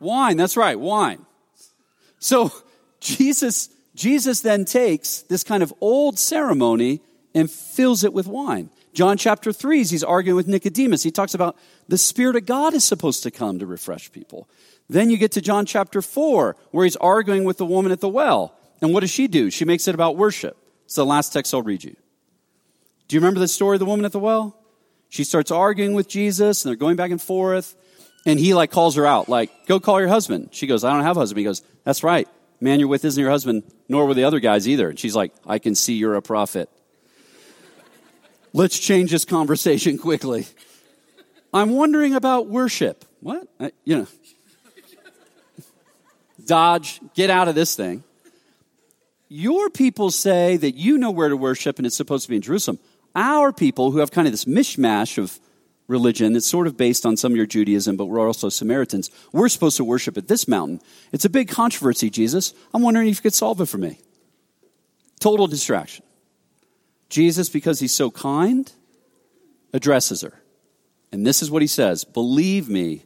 wine. 0.00 0.36
That's 0.36 0.56
right, 0.56 0.78
wine. 0.78 1.24
So 2.18 2.50
Jesus, 3.00 3.68
Jesus 3.94 4.40
then 4.40 4.64
takes 4.64 5.22
this 5.22 5.44
kind 5.44 5.62
of 5.62 5.72
old 5.80 6.18
ceremony 6.18 7.00
and 7.34 7.50
fills 7.50 8.04
it 8.04 8.12
with 8.12 8.26
wine. 8.26 8.70
John 8.92 9.16
chapter 9.16 9.52
3, 9.52 9.84
he's 9.84 10.04
arguing 10.04 10.36
with 10.36 10.48
Nicodemus. 10.48 11.02
He 11.02 11.10
talks 11.10 11.34
about 11.34 11.56
the 11.88 11.96
Spirit 11.96 12.36
of 12.36 12.46
God 12.46 12.74
is 12.74 12.84
supposed 12.84 13.22
to 13.22 13.30
come 13.30 13.58
to 13.58 13.66
refresh 13.66 14.12
people. 14.12 14.48
Then 14.88 15.08
you 15.08 15.16
get 15.16 15.32
to 15.32 15.40
John 15.40 15.64
chapter 15.64 16.02
4, 16.02 16.56
where 16.70 16.84
he's 16.84 16.96
arguing 16.96 17.44
with 17.44 17.56
the 17.56 17.64
woman 17.64 17.92
at 17.92 18.00
the 18.00 18.08
well. 18.08 18.54
And 18.82 18.92
what 18.92 19.00
does 19.00 19.10
she 19.10 19.28
do? 19.28 19.50
She 19.50 19.64
makes 19.64 19.88
it 19.88 19.94
about 19.94 20.16
worship. 20.16 20.56
It's 20.84 20.96
the 20.96 21.06
last 21.06 21.32
text 21.32 21.54
I'll 21.54 21.62
read 21.62 21.84
you. 21.84 21.96
Do 23.08 23.16
you 23.16 23.20
remember 23.20 23.40
the 23.40 23.48
story 23.48 23.76
of 23.76 23.80
the 23.80 23.86
woman 23.86 24.04
at 24.04 24.12
the 24.12 24.18
well? 24.18 24.58
She 25.08 25.24
starts 25.24 25.50
arguing 25.50 25.94
with 25.94 26.08
Jesus, 26.08 26.64
and 26.64 26.70
they're 26.70 26.76
going 26.76 26.96
back 26.96 27.10
and 27.10 27.20
forth. 27.20 27.74
And 28.26 28.38
he 28.38 28.54
like 28.54 28.70
calls 28.70 28.96
her 28.96 29.06
out, 29.06 29.28
like, 29.28 29.50
go 29.66 29.80
call 29.80 30.00
your 30.00 30.08
husband. 30.08 30.50
She 30.52 30.66
goes, 30.66 30.84
I 30.84 30.92
don't 30.92 31.02
have 31.02 31.16
a 31.16 31.20
husband. 31.20 31.38
He 31.38 31.44
goes, 31.44 31.62
that's 31.84 32.02
right. 32.02 32.28
Man 32.60 32.78
you're 32.78 32.88
with 32.88 33.04
isn't 33.04 33.20
your 33.20 33.30
husband, 33.30 33.64
nor 33.88 34.06
were 34.06 34.14
the 34.14 34.24
other 34.24 34.38
guys 34.38 34.68
either. 34.68 34.88
And 34.90 34.98
she's 34.98 35.16
like, 35.16 35.32
I 35.46 35.58
can 35.58 35.74
see 35.74 35.94
you're 35.94 36.14
a 36.14 36.22
prophet. 36.22 36.70
Let's 38.52 38.78
change 38.78 39.10
this 39.10 39.24
conversation 39.24 39.98
quickly. 39.98 40.46
I'm 41.54 41.70
wondering 41.70 42.14
about 42.14 42.48
worship. 42.48 43.04
What? 43.20 43.46
I, 43.60 43.72
you 43.84 43.98
know. 43.98 44.06
dodge, 46.46 47.00
get 47.14 47.30
out 47.30 47.48
of 47.48 47.54
this 47.54 47.74
thing. 47.74 48.04
Your 49.28 49.70
people 49.70 50.10
say 50.10 50.56
that 50.58 50.74
you 50.74 50.98
know 50.98 51.10
where 51.10 51.28
to 51.28 51.36
worship 51.36 51.78
and 51.78 51.86
it's 51.86 51.96
supposed 51.96 52.24
to 52.24 52.28
be 52.28 52.36
in 52.36 52.42
Jerusalem. 52.42 52.78
Our 53.14 53.52
people, 53.52 53.90
who 53.90 53.98
have 53.98 54.10
kind 54.10 54.26
of 54.26 54.32
this 54.32 54.44
mishmash 54.44 55.16
of 55.16 55.38
religion, 55.86 56.36
it's 56.36 56.46
sort 56.46 56.66
of 56.66 56.76
based 56.76 57.06
on 57.06 57.16
some 57.16 57.32
of 57.32 57.36
your 57.36 57.46
Judaism, 57.46 57.96
but 57.96 58.06
we're 58.06 58.26
also 58.26 58.48
Samaritans, 58.48 59.10
we're 59.32 59.48
supposed 59.48 59.76
to 59.78 59.84
worship 59.84 60.18
at 60.18 60.28
this 60.28 60.46
mountain. 60.46 60.80
It's 61.12 61.24
a 61.24 61.30
big 61.30 61.48
controversy, 61.48 62.10
Jesus. 62.10 62.52
I'm 62.74 62.82
wondering 62.82 63.08
if 63.08 63.16
you 63.16 63.22
could 63.22 63.34
solve 63.34 63.60
it 63.60 63.66
for 63.66 63.78
me. 63.78 63.98
Total 65.20 65.46
distraction. 65.46 66.04
Jesus, 67.12 67.50
because 67.50 67.78
he's 67.78 67.92
so 67.92 68.10
kind, 68.10 68.72
addresses 69.74 70.22
her. 70.22 70.40
And 71.12 71.26
this 71.26 71.42
is 71.42 71.50
what 71.50 71.60
he 71.60 71.68
says 71.68 72.04
Believe 72.04 72.70
me, 72.70 73.04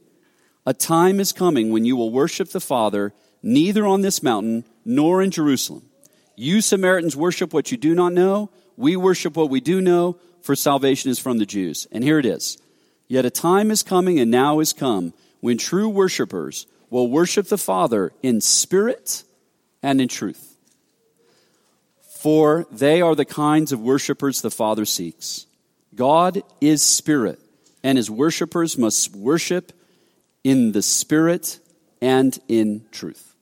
a 0.64 0.72
time 0.72 1.18
is 1.18 1.32
coming 1.32 1.72
when 1.72 1.84
you 1.84 1.96
will 1.96 2.12
worship 2.12 2.50
the 2.50 2.60
Father 2.60 3.12
neither 3.42 3.84
on 3.84 4.02
this 4.02 4.22
mountain 4.22 4.64
nor 4.84 5.20
in 5.22 5.32
Jerusalem. 5.32 5.82
You 6.36 6.60
Samaritans 6.60 7.16
worship 7.16 7.52
what 7.52 7.72
you 7.72 7.76
do 7.76 7.96
not 7.96 8.12
know. 8.12 8.50
We 8.76 8.96
worship 8.96 9.36
what 9.36 9.50
we 9.50 9.60
do 9.60 9.80
know, 9.80 10.18
for 10.40 10.54
salvation 10.54 11.10
is 11.10 11.18
from 11.18 11.38
the 11.38 11.46
Jews. 11.46 11.88
And 11.90 12.04
here 12.04 12.20
it 12.20 12.26
is. 12.26 12.58
Yet 13.08 13.24
a 13.24 13.30
time 13.30 13.72
is 13.72 13.82
coming 13.82 14.20
and 14.20 14.30
now 14.30 14.60
is 14.60 14.72
come 14.72 15.14
when 15.40 15.58
true 15.58 15.88
worshipers 15.88 16.68
will 16.90 17.10
worship 17.10 17.48
the 17.48 17.58
Father 17.58 18.12
in 18.22 18.40
spirit 18.40 19.24
and 19.82 20.00
in 20.00 20.06
truth. 20.06 20.45
For 22.26 22.66
they 22.72 23.02
are 23.02 23.14
the 23.14 23.24
kinds 23.24 23.70
of 23.70 23.80
worshipers 23.80 24.40
the 24.42 24.50
Father 24.50 24.84
seeks. 24.84 25.46
God 25.94 26.42
is 26.60 26.82
spirit, 26.82 27.38
and 27.84 27.96
his 27.96 28.10
worshipers 28.10 28.76
must 28.76 29.14
worship 29.14 29.70
in 30.42 30.72
the 30.72 30.82
spirit 30.82 31.60
and 32.02 32.36
in 32.48 32.84
truth. 32.90 33.36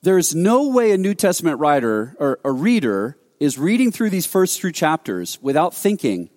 There's 0.00 0.32
no 0.32 0.68
way 0.68 0.92
a 0.92 0.96
New 0.96 1.12
Testament 1.12 1.58
writer 1.58 2.14
or 2.20 2.38
a 2.44 2.52
reader 2.52 3.18
is 3.40 3.58
reading 3.58 3.90
through 3.90 4.10
these 4.10 4.26
first 4.26 4.60
three 4.60 4.70
chapters 4.70 5.42
without 5.42 5.74
thinking, 5.74 6.30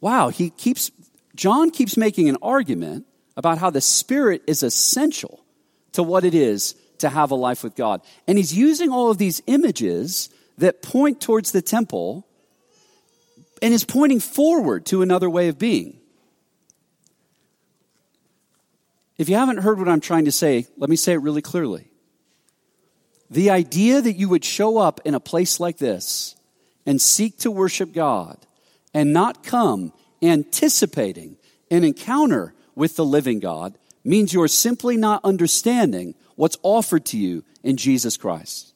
wow, 0.00 0.28
he 0.28 0.50
keeps, 0.50 0.92
John 1.34 1.72
keeps 1.72 1.96
making 1.96 2.28
an 2.28 2.36
argument 2.40 3.04
about 3.36 3.58
how 3.58 3.70
the 3.70 3.80
Spirit 3.80 4.42
is 4.46 4.62
essential 4.62 5.44
to 5.90 6.04
what 6.04 6.24
it 6.24 6.36
is 6.36 6.76
to 7.04 7.10
have 7.10 7.30
a 7.30 7.36
life 7.36 7.62
with 7.62 7.76
God. 7.76 8.00
And 8.26 8.36
he's 8.36 8.52
using 8.52 8.90
all 8.90 9.10
of 9.10 9.18
these 9.18 9.42
images 9.46 10.30
that 10.58 10.82
point 10.82 11.20
towards 11.20 11.52
the 11.52 11.62
temple 11.62 12.26
and 13.62 13.72
is 13.72 13.84
pointing 13.84 14.20
forward 14.20 14.86
to 14.86 15.02
another 15.02 15.30
way 15.30 15.48
of 15.48 15.58
being. 15.58 15.98
If 19.16 19.28
you 19.28 19.36
haven't 19.36 19.58
heard 19.58 19.78
what 19.78 19.88
I'm 19.88 20.00
trying 20.00 20.24
to 20.24 20.32
say, 20.32 20.66
let 20.76 20.90
me 20.90 20.96
say 20.96 21.12
it 21.12 21.22
really 21.22 21.42
clearly. 21.42 21.88
The 23.30 23.50
idea 23.50 24.00
that 24.00 24.14
you 24.14 24.28
would 24.28 24.44
show 24.44 24.78
up 24.78 25.00
in 25.04 25.14
a 25.14 25.20
place 25.20 25.60
like 25.60 25.78
this 25.78 26.36
and 26.84 27.00
seek 27.00 27.38
to 27.38 27.50
worship 27.50 27.92
God 27.92 28.38
and 28.92 29.12
not 29.12 29.44
come 29.44 29.92
anticipating 30.22 31.36
an 31.70 31.84
encounter 31.84 32.54
with 32.74 32.96
the 32.96 33.04
living 33.04 33.40
God 33.40 33.78
means 34.04 34.32
you're 34.32 34.48
simply 34.48 34.96
not 34.96 35.24
understanding 35.24 36.14
what's 36.36 36.58
offered 36.62 37.06
to 37.06 37.18
you 37.18 37.44
in 37.62 37.76
Jesus 37.76 38.16
Christ. 38.16 38.74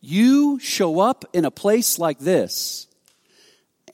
You 0.00 0.58
show 0.58 1.00
up 1.00 1.24
in 1.32 1.44
a 1.44 1.50
place 1.50 1.98
like 1.98 2.18
this, 2.18 2.88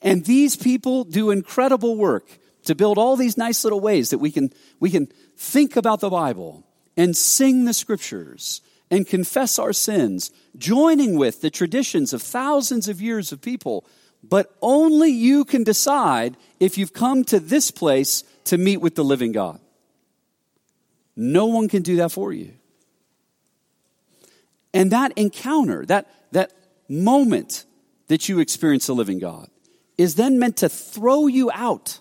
and 0.01 0.25
these 0.25 0.55
people 0.55 1.03
do 1.03 1.29
incredible 1.29 1.95
work 1.95 2.39
to 2.65 2.75
build 2.75 2.97
all 2.97 3.15
these 3.15 3.37
nice 3.37 3.63
little 3.63 3.79
ways 3.79 4.09
that 4.09 4.17
we 4.17 4.31
can, 4.31 4.51
we 4.79 4.89
can 4.89 5.07
think 5.37 5.75
about 5.75 5.99
the 5.99 6.09
Bible 6.09 6.63
and 6.97 7.15
sing 7.15 7.65
the 7.65 7.73
scriptures 7.73 8.61
and 8.91 9.07
confess 9.07 9.59
our 9.59 9.73
sins, 9.73 10.31
joining 10.57 11.15
with 11.15 11.41
the 11.41 11.49
traditions 11.49 12.11
of 12.11 12.21
thousands 12.21 12.87
of 12.87 13.01
years 13.01 13.31
of 13.31 13.41
people. 13.41 13.85
But 14.23 14.53
only 14.61 15.09
you 15.09 15.45
can 15.45 15.63
decide 15.63 16.37
if 16.59 16.77
you've 16.77 16.93
come 16.93 17.23
to 17.25 17.39
this 17.39 17.71
place 17.71 18.23
to 18.45 18.57
meet 18.57 18.77
with 18.77 18.95
the 18.95 19.03
living 19.03 19.31
God. 19.31 19.59
No 21.15 21.47
one 21.47 21.67
can 21.67 21.81
do 21.81 21.97
that 21.97 22.11
for 22.11 22.31
you. 22.31 22.53
And 24.73 24.91
that 24.91 25.13
encounter, 25.15 25.85
that, 25.87 26.07
that 26.31 26.53
moment 26.87 27.65
that 28.07 28.29
you 28.29 28.39
experience 28.39 28.87
the 28.87 28.93
living 28.93 29.19
God, 29.19 29.49
is 29.97 30.15
then 30.15 30.39
meant 30.39 30.57
to 30.57 30.69
throw 30.69 31.27
you 31.27 31.49
out 31.51 31.99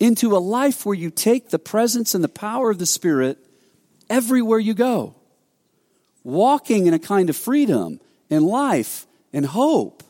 into 0.00 0.36
a 0.36 0.38
life 0.38 0.84
where 0.84 0.94
you 0.94 1.10
take 1.10 1.50
the 1.50 1.58
presence 1.58 2.14
and 2.14 2.22
the 2.22 2.28
power 2.28 2.70
of 2.70 2.78
the 2.78 2.86
Spirit 2.86 3.38
everywhere 4.10 4.58
you 4.58 4.74
go, 4.74 5.14
walking 6.22 6.86
in 6.86 6.94
a 6.94 6.98
kind 6.98 7.30
of 7.30 7.36
freedom 7.36 8.00
and 8.28 8.44
life 8.44 9.06
and 9.32 9.46
hope 9.46 10.02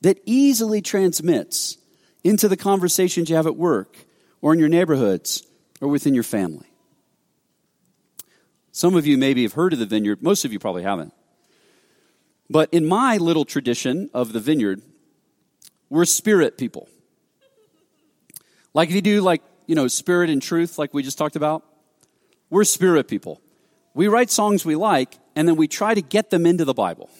that 0.00 0.18
easily 0.24 0.80
transmits 0.80 1.78
into 2.24 2.48
the 2.48 2.56
conversations 2.56 3.28
you 3.28 3.36
have 3.36 3.46
at 3.46 3.56
work 3.56 3.96
or 4.40 4.52
in 4.52 4.58
your 4.58 4.68
neighborhoods 4.68 5.46
or 5.80 5.88
within 5.88 6.14
your 6.14 6.22
family. 6.22 6.66
Some 8.72 8.94
of 8.94 9.06
you 9.06 9.18
maybe 9.18 9.42
have 9.42 9.54
heard 9.54 9.72
of 9.72 9.78
the 9.78 9.86
vineyard, 9.86 10.22
most 10.22 10.44
of 10.44 10.52
you 10.52 10.58
probably 10.58 10.82
haven't. 10.82 11.12
But 12.48 12.68
in 12.72 12.86
my 12.86 13.16
little 13.16 13.44
tradition 13.44 14.10
of 14.12 14.32
the 14.32 14.40
vineyard, 14.40 14.82
we're 15.88 16.04
spirit 16.04 16.56
people. 16.56 16.88
Like 18.74 18.88
if 18.88 18.94
you 18.94 19.02
do 19.02 19.20
like, 19.20 19.42
you 19.66 19.74
know, 19.74 19.88
spirit 19.88 20.30
and 20.30 20.40
truth, 20.40 20.78
like 20.78 20.94
we 20.94 21.02
just 21.02 21.18
talked 21.18 21.36
about, 21.36 21.64
we're 22.48 22.64
spirit 22.64 23.08
people. 23.08 23.40
We 23.94 24.08
write 24.08 24.30
songs 24.30 24.64
we 24.64 24.76
like, 24.76 25.16
and 25.34 25.46
then 25.46 25.56
we 25.56 25.68
try 25.68 25.94
to 25.94 26.02
get 26.02 26.30
them 26.30 26.46
into 26.46 26.64
the 26.64 26.74
Bible. 26.74 27.10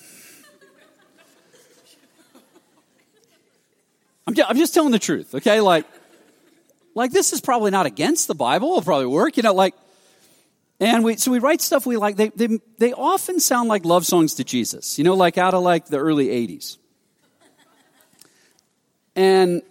I'm 4.31 4.35
just, 4.37 4.51
I'm 4.51 4.57
just 4.57 4.75
telling 4.75 4.93
the 4.93 5.01
truth, 5.01 5.35
okay? 5.35 5.61
Like, 5.61 5.87
like 6.95 7.11
this 7.11 7.33
is 7.33 7.41
probably 7.41 7.73
not 7.73 7.87
against 7.87 8.29
the 8.29 8.35
Bible. 8.35 8.69
It'll 8.69 8.83
probably 8.83 9.07
work, 9.07 9.37
you 9.37 9.43
know, 9.43 9.53
like, 9.53 9.75
and 10.79 11.03
we, 11.03 11.17
so 11.17 11.33
we 11.33 11.41
write 11.41 11.61
stuff 11.61 11.85
we 11.85 11.97
like. 11.97 12.15
They, 12.15 12.29
they, 12.29 12.61
they 12.79 12.93
often 12.93 13.41
sound 13.41 13.69
like 13.69 13.85
love 13.85 14.07
songs 14.07 14.35
to 14.35 14.45
Jesus, 14.45 14.99
you 14.99 15.05
know, 15.05 15.15
like 15.15 15.37
out 15.37 15.53
of 15.53 15.65
like 15.65 15.87
the 15.87 15.99
early 15.99 16.29
80s. 16.29 16.79
And 19.17 19.63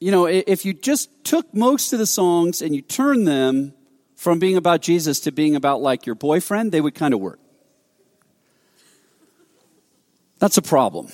you 0.00 0.10
know, 0.10 0.26
if 0.26 0.64
you 0.64 0.74
just 0.74 1.24
took 1.24 1.54
most 1.54 1.92
of 1.92 2.00
the 2.00 2.06
songs 2.06 2.60
and 2.60 2.74
you 2.74 2.82
turned 2.82 3.24
them 3.24 3.72
from 4.16 4.40
being 4.40 4.56
about 4.56 4.80
Jesus 4.80 5.20
to 5.20 5.30
being 5.30 5.54
about 5.54 5.80
like 5.80 6.06
your 6.06 6.16
boyfriend, 6.16 6.72
they 6.72 6.80
would 6.80 6.96
kind 6.96 7.14
of 7.14 7.20
work. 7.20 7.38
That's 10.40 10.56
a 10.56 10.62
problem, 10.62 11.06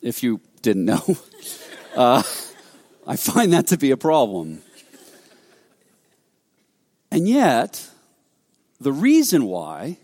if 0.00 0.22
you 0.22 0.40
didn't 0.62 0.86
know. 0.86 1.04
Uh, 1.96 2.22
I 3.06 3.16
find 3.16 3.52
that 3.52 3.68
to 3.68 3.76
be 3.76 3.90
a 3.90 3.96
problem. 3.96 4.62
And 7.10 7.28
yet, 7.28 7.88
the 8.80 8.92
reason 8.92 9.46
why 9.46 9.98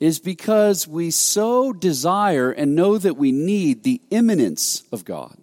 is 0.00 0.18
because 0.18 0.86
we 0.86 1.10
so 1.10 1.72
desire 1.72 2.50
and 2.50 2.74
know 2.74 2.98
that 2.98 3.16
we 3.16 3.32
need 3.32 3.84
the 3.84 4.00
immanence 4.10 4.82
of 4.92 5.04
God 5.04 5.36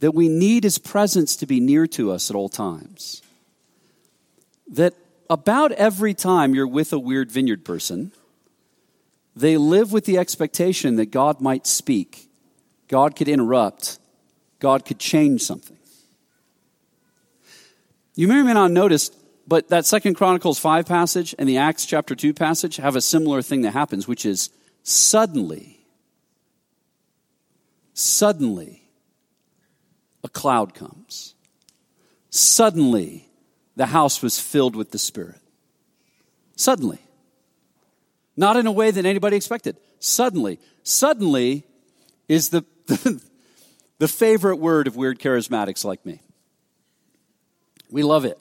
that 0.00 0.12
we 0.12 0.28
need 0.28 0.64
His 0.64 0.78
presence 0.78 1.36
to 1.36 1.46
be 1.46 1.60
near 1.60 1.86
to 1.88 2.10
us 2.10 2.30
at 2.30 2.36
all 2.36 2.48
times. 2.48 3.22
That 4.68 4.94
about 5.28 5.72
every 5.72 6.14
time 6.14 6.54
you're 6.54 6.66
with 6.66 6.92
a 6.92 6.98
weird 6.98 7.30
vineyard 7.30 7.64
person, 7.64 8.12
they 9.36 9.56
live 9.56 9.92
with 9.92 10.06
the 10.06 10.18
expectation 10.18 10.96
that 10.96 11.10
God 11.10 11.40
might 11.40 11.66
speak, 11.66 12.28
God 12.88 13.14
could 13.14 13.28
interrupt, 13.28 13.98
God 14.60 14.84
could 14.84 14.98
change 14.98 15.42
something. 15.42 15.76
You 18.14 18.28
may 18.28 18.40
or 18.40 18.44
may 18.44 18.52
not 18.52 18.64
have 18.64 18.72
noticed, 18.72 19.16
but 19.48 19.68
that 19.70 19.86
Second 19.86 20.14
Chronicles 20.14 20.58
5 20.58 20.86
passage 20.86 21.34
and 21.38 21.48
the 21.48 21.56
Acts 21.56 21.86
chapter 21.86 22.14
2 22.14 22.34
passage 22.34 22.76
have 22.76 22.94
a 22.94 23.00
similar 23.00 23.42
thing 23.42 23.62
that 23.62 23.72
happens, 23.72 24.06
which 24.06 24.24
is 24.24 24.50
suddenly, 24.82 25.80
suddenly, 27.94 28.82
a 30.22 30.28
cloud 30.28 30.74
comes. 30.74 31.34
Suddenly, 32.28 33.28
the 33.74 33.86
house 33.86 34.22
was 34.22 34.38
filled 34.38 34.76
with 34.76 34.90
the 34.90 34.98
Spirit. 34.98 35.40
Suddenly. 36.56 36.98
Not 38.36 38.56
in 38.56 38.66
a 38.66 38.72
way 38.72 38.90
that 38.90 39.06
anybody 39.06 39.36
expected. 39.36 39.76
Suddenly. 39.98 40.58
Suddenly 40.82 41.64
is 42.28 42.50
the, 42.50 42.64
the, 42.86 43.20
the 44.00 44.08
favorite 44.08 44.56
word 44.56 44.86
of 44.86 44.96
weird 44.96 45.18
charismatics 45.18 45.84
like 45.84 46.04
me. 46.06 46.22
We 47.90 48.02
love 48.02 48.24
it 48.24 48.38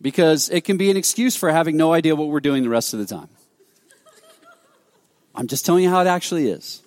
because 0.00 0.48
it 0.50 0.60
can 0.62 0.76
be 0.76 0.88
an 0.88 0.96
excuse 0.96 1.34
for 1.34 1.50
having 1.50 1.76
no 1.76 1.92
idea 1.92 2.14
what 2.14 2.28
we're 2.28 2.38
doing 2.38 2.62
the 2.62 2.68
rest 2.68 2.94
of 2.94 3.00
the 3.00 3.06
time. 3.06 3.28
I'm 5.34 5.48
just 5.48 5.66
telling 5.66 5.82
you 5.82 5.90
how 5.90 6.00
it 6.00 6.06
actually 6.06 6.46
is. 6.46 6.80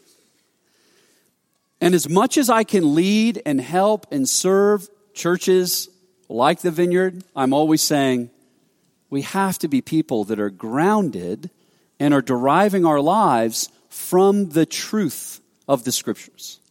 And 1.82 1.94
as 1.94 2.08
much 2.08 2.38
as 2.38 2.50
I 2.50 2.64
can 2.64 2.96
lead 2.96 3.42
and 3.46 3.60
help 3.60 4.08
and 4.10 4.28
serve 4.28 4.88
churches 5.14 5.90
like 6.30 6.62
the 6.62 6.72
vineyard, 6.72 7.26
I'm 7.36 7.52
always 7.52 7.82
saying 7.82 8.30
we 9.10 9.24
have 9.24 9.60
to 9.60 9.68
be 9.68 9.82
people 9.82 10.24
that 10.26 10.40
are 10.40 10.50
grounded 10.50 11.50
and 12.00 12.14
are 12.14 12.22
deriving 12.22 12.86
our 12.86 13.02
lives 13.02 13.70
from 13.90 14.52
the 14.52 14.66
truth 14.66 15.42
of 15.68 15.84
the 15.84 15.92
scriptures. 15.92 16.62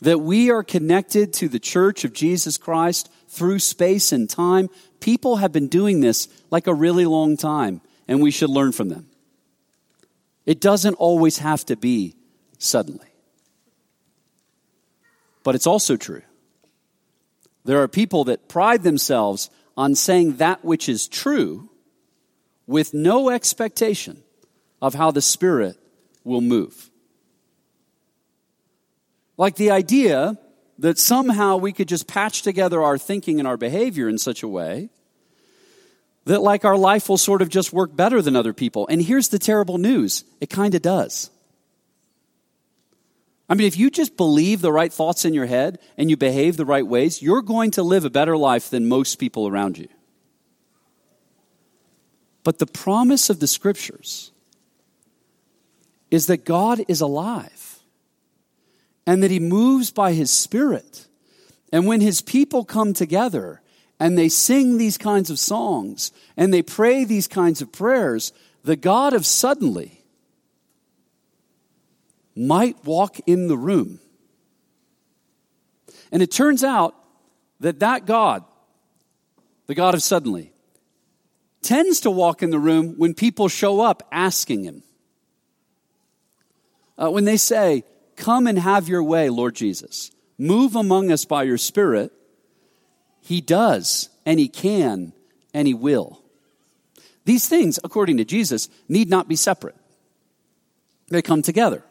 That 0.00 0.20
we 0.20 0.50
are 0.50 0.62
connected 0.62 1.32
to 1.34 1.48
the 1.48 1.58
church 1.58 2.04
of 2.04 2.12
Jesus 2.12 2.58
Christ 2.58 3.10
through 3.28 3.58
space 3.60 4.12
and 4.12 4.28
time. 4.28 4.68
People 5.00 5.36
have 5.36 5.52
been 5.52 5.68
doing 5.68 6.00
this 6.00 6.28
like 6.50 6.66
a 6.66 6.74
really 6.74 7.06
long 7.06 7.36
time, 7.36 7.80
and 8.06 8.22
we 8.22 8.30
should 8.30 8.50
learn 8.50 8.72
from 8.72 8.88
them. 8.88 9.08
It 10.44 10.60
doesn't 10.60 10.94
always 10.94 11.38
have 11.38 11.64
to 11.66 11.76
be 11.76 12.14
suddenly. 12.58 13.08
But 15.42 15.54
it's 15.54 15.66
also 15.66 15.96
true. 15.96 16.22
There 17.64 17.82
are 17.82 17.88
people 17.88 18.24
that 18.24 18.48
pride 18.48 18.82
themselves 18.82 19.50
on 19.76 19.94
saying 19.94 20.36
that 20.36 20.64
which 20.64 20.88
is 20.88 21.08
true 21.08 21.68
with 22.66 22.94
no 22.94 23.30
expectation 23.30 24.22
of 24.80 24.94
how 24.94 25.10
the 25.10 25.22
Spirit 25.22 25.76
will 26.24 26.40
move. 26.40 26.90
Like 29.36 29.56
the 29.56 29.70
idea 29.70 30.38
that 30.78 30.98
somehow 30.98 31.56
we 31.56 31.72
could 31.72 31.88
just 31.88 32.06
patch 32.06 32.42
together 32.42 32.82
our 32.82 32.98
thinking 32.98 33.38
and 33.38 33.48
our 33.48 33.56
behavior 33.56 34.08
in 34.08 34.18
such 34.18 34.42
a 34.42 34.48
way 34.48 34.90
that 36.24 36.42
like 36.42 36.64
our 36.64 36.76
life 36.76 37.08
will 37.08 37.18
sort 37.18 37.40
of 37.40 37.48
just 37.48 37.72
work 37.72 37.94
better 37.94 38.20
than 38.20 38.36
other 38.36 38.52
people. 38.52 38.86
And 38.88 39.00
here's 39.00 39.28
the 39.28 39.38
terrible 39.38 39.78
news. 39.78 40.24
It 40.40 40.50
kind 40.50 40.74
of 40.74 40.82
does. 40.82 41.30
I 43.48 43.54
mean, 43.54 43.66
if 43.66 43.78
you 43.78 43.90
just 43.90 44.16
believe 44.16 44.60
the 44.60 44.72
right 44.72 44.92
thoughts 44.92 45.24
in 45.24 45.32
your 45.32 45.46
head 45.46 45.78
and 45.96 46.10
you 46.10 46.16
behave 46.16 46.56
the 46.56 46.64
right 46.64 46.86
ways, 46.86 47.22
you're 47.22 47.42
going 47.42 47.70
to 47.72 47.82
live 47.84 48.04
a 48.04 48.10
better 48.10 48.36
life 48.36 48.70
than 48.70 48.88
most 48.88 49.16
people 49.16 49.46
around 49.46 49.78
you. 49.78 49.88
But 52.42 52.58
the 52.58 52.66
promise 52.66 53.30
of 53.30 53.38
the 53.38 53.46
scriptures 53.46 54.32
is 56.10 56.26
that 56.26 56.44
God 56.44 56.82
is 56.88 57.00
alive 57.00 57.65
and 59.06 59.22
that 59.22 59.30
he 59.30 59.40
moves 59.40 59.90
by 59.90 60.12
his 60.12 60.30
spirit. 60.30 61.06
And 61.72 61.86
when 61.86 62.00
his 62.00 62.20
people 62.20 62.64
come 62.64 62.92
together 62.92 63.62
and 64.00 64.18
they 64.18 64.28
sing 64.28 64.78
these 64.78 64.98
kinds 64.98 65.30
of 65.30 65.38
songs 65.38 66.12
and 66.36 66.52
they 66.52 66.62
pray 66.62 67.04
these 67.04 67.28
kinds 67.28 67.62
of 67.62 67.72
prayers, 67.72 68.32
the 68.64 68.76
God 68.76 69.12
of 69.14 69.24
suddenly 69.24 70.02
might 72.34 72.84
walk 72.84 73.18
in 73.26 73.48
the 73.48 73.56
room. 73.56 74.00
And 76.12 76.22
it 76.22 76.30
turns 76.30 76.62
out 76.62 76.94
that 77.60 77.80
that 77.80 78.06
God, 78.06 78.44
the 79.66 79.74
God 79.74 79.94
of 79.94 80.02
suddenly, 80.02 80.52
tends 81.62 82.00
to 82.00 82.10
walk 82.10 82.42
in 82.42 82.50
the 82.50 82.58
room 82.58 82.94
when 82.96 83.14
people 83.14 83.48
show 83.48 83.80
up 83.80 84.06
asking 84.12 84.64
him. 84.64 84.82
Uh, 86.98 87.10
when 87.10 87.24
they 87.24 87.36
say, 87.36 87.84
Come 88.16 88.46
and 88.46 88.58
have 88.58 88.88
your 88.88 89.02
way, 89.02 89.28
Lord 89.28 89.54
Jesus, 89.54 90.10
move 90.38 90.74
among 90.74 91.12
us 91.12 91.24
by 91.24 91.42
your 91.44 91.58
Spirit, 91.58 92.12
he 93.20 93.40
does, 93.40 94.08
and 94.24 94.40
he 94.40 94.48
can, 94.48 95.12
and 95.52 95.68
he 95.68 95.74
will. 95.74 96.22
These 97.24 97.48
things, 97.48 97.78
according 97.82 98.16
to 98.18 98.24
Jesus, 98.24 98.68
need 98.88 99.10
not 99.10 99.28
be 99.28 99.36
separate, 99.36 99.76
they 101.08 101.22
come 101.22 101.42
together. 101.42 101.82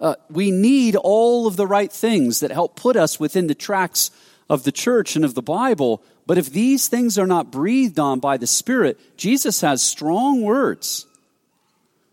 Uh, 0.00 0.14
we 0.30 0.52
need 0.52 0.94
all 0.94 1.48
of 1.48 1.56
the 1.56 1.66
right 1.66 1.90
things 1.90 2.40
that 2.40 2.52
help 2.52 2.76
put 2.76 2.96
us 2.96 3.18
within 3.18 3.48
the 3.48 3.54
tracks 3.54 4.12
of 4.48 4.62
the 4.62 4.70
church 4.70 5.16
and 5.16 5.24
of 5.24 5.34
the 5.34 5.42
Bible. 5.42 6.02
But 6.24 6.38
if 6.38 6.50
these 6.50 6.86
things 6.86 7.18
are 7.18 7.26
not 7.26 7.50
breathed 7.50 7.98
on 7.98 8.20
by 8.20 8.36
the 8.36 8.46
Spirit, 8.46 8.98
Jesus 9.16 9.60
has 9.60 9.82
strong 9.82 10.42
words 10.42 11.06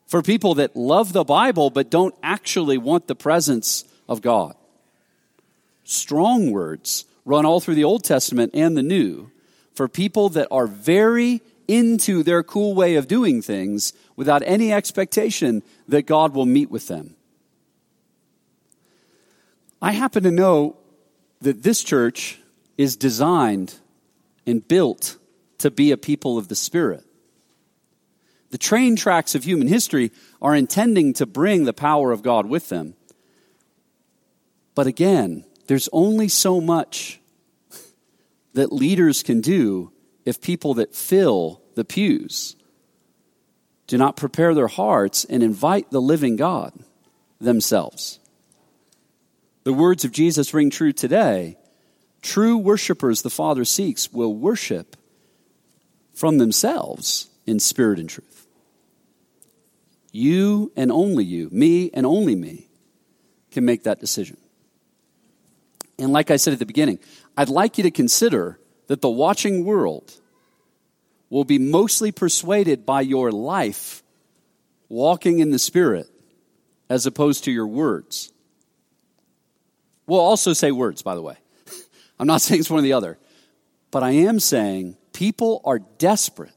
for 0.08 0.22
people 0.22 0.56
that 0.56 0.76
love 0.76 1.14
the 1.14 1.24
Bible 1.24 1.70
but 1.70 1.90
don't 1.90 2.16
actually 2.22 2.78
want 2.78 3.08
the 3.08 3.16
presence 3.16 3.86
of 4.08 4.22
God. 4.22 4.56
Strong 5.84 6.52
words 6.52 7.06
run 7.26 7.46
all 7.46 7.60
through 7.60 7.76
the 7.76 7.84
Old 7.84 8.04
Testament 8.04 8.52
and 8.54 8.76
the 8.78 8.84
New 8.84 9.32
for 9.74 9.88
people 9.88 10.30
that 10.30 10.48
are 10.52 10.68
very 10.68 11.42
into 11.68 12.24
their 12.24 12.44
cool 12.44 12.76
way 12.76 12.96
of 12.96 13.08
doing 13.08 13.42
things 13.42 13.94
without 14.16 14.44
any 14.46 14.72
expectation 14.72 15.64
that 15.88 16.04
God 16.04 16.34
will 16.34 16.46
meet 16.46 16.70
with 16.70 16.88
them. 16.88 17.16
I 19.82 19.92
happen 19.92 20.24
to 20.24 20.32
know 20.32 20.78
that 21.42 21.64
this 21.64 21.84
church 21.84 22.40
is 22.78 22.96
designed 22.96 23.76
and 24.46 24.66
built 24.68 25.18
to 25.60 25.72
be 25.72 25.92
a 25.92 25.98
people 25.98 26.38
of 26.38 26.48
the 26.48 26.56
Spirit. 26.56 27.05
The 28.56 28.60
train 28.60 28.96
tracks 28.96 29.36
of 29.36 29.44
human 29.44 29.68
history 29.68 30.14
are 30.42 30.56
intending 30.56 31.12
to 31.16 31.26
bring 31.26 31.66
the 31.66 31.74
power 31.74 32.14
of 32.14 32.24
God 32.24 32.46
with 32.46 32.70
them. 32.70 32.96
But 34.76 34.88
again, 34.88 35.44
there's 35.68 35.90
only 35.92 36.30
so 36.30 36.62
much 36.62 37.20
that 38.54 38.72
leaders 38.72 39.24
can 39.24 39.42
do 39.42 39.92
if 40.24 40.40
people 40.40 40.76
that 40.76 40.96
fill 40.96 41.64
the 41.76 41.84
pews 41.84 42.56
do 43.88 43.98
not 43.98 44.16
prepare 44.16 44.54
their 44.54 44.70
hearts 44.70 45.26
and 45.26 45.44
invite 45.44 45.92
the 45.92 46.02
living 46.02 46.38
God 46.38 46.72
themselves. 47.42 48.22
The 49.66 49.74
words 49.74 50.06
of 50.06 50.14
Jesus 50.14 50.54
ring 50.54 50.70
true 50.70 50.94
today. 50.94 51.58
True 52.22 52.56
worshipers 52.56 53.22
the 53.22 53.30
Father 53.30 53.66
seeks 53.66 54.14
will 54.14 54.34
worship 54.34 54.96
from 56.14 56.38
themselves 56.38 57.28
in 57.46 57.60
spirit 57.60 58.00
and 58.00 58.10
truth. 58.10 58.45
You 60.16 60.72
and 60.78 60.94
only 60.94 61.26
you, 61.26 61.50
me 61.52 61.90
and 61.94 62.06
only 62.06 62.36
me, 62.36 62.70
can 63.52 63.66
make 63.66 63.84
that 63.84 64.00
decision. 64.00 64.38
And 66.00 66.14
like 66.14 66.32
I 66.32 66.38
said 66.38 66.54
at 66.54 66.60
the 66.60 66.66
beginning, 66.66 67.00
I'd 67.36 67.50
like 67.50 67.78
you 67.78 67.84
to 67.84 67.92
consider 67.92 68.58
that 68.88 69.02
the 69.02 69.10
watching 69.10 69.66
world 69.66 70.14
will 71.30 71.44
be 71.44 71.60
mostly 71.60 72.14
persuaded 72.14 72.86
by 72.86 73.02
your 73.02 73.30
life 73.30 74.04
walking 74.88 75.40
in 75.40 75.52
the 75.52 75.60
Spirit 75.60 76.08
as 76.90 77.06
opposed 77.06 77.44
to 77.44 77.52
your 77.52 77.68
words. 77.68 78.32
We'll 80.08 80.22
also 80.22 80.54
say 80.54 80.72
words, 80.72 81.02
by 81.02 81.16
the 81.16 81.22
way. 81.22 81.36
I'm 82.20 82.28
not 82.28 82.40
saying 82.40 82.62
it's 82.62 82.70
one 82.70 82.80
or 82.80 82.84
the 82.84 82.94
other. 82.94 83.18
But 83.92 84.04
I 84.04 84.12
am 84.12 84.40
saying 84.40 84.96
people 85.12 85.62
are 85.66 85.80
desperate, 85.80 86.54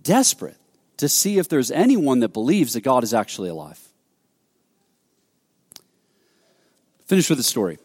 desperate 0.00 0.56
to 1.04 1.08
see 1.08 1.36
if 1.36 1.50
there's 1.50 1.70
anyone 1.70 2.20
that 2.20 2.30
believes 2.30 2.72
that 2.72 2.80
God 2.80 3.04
is 3.04 3.12
actually 3.12 3.50
alive. 3.50 3.78
Finish 7.04 7.28
with 7.28 7.38
a 7.38 7.42
story. 7.42 7.78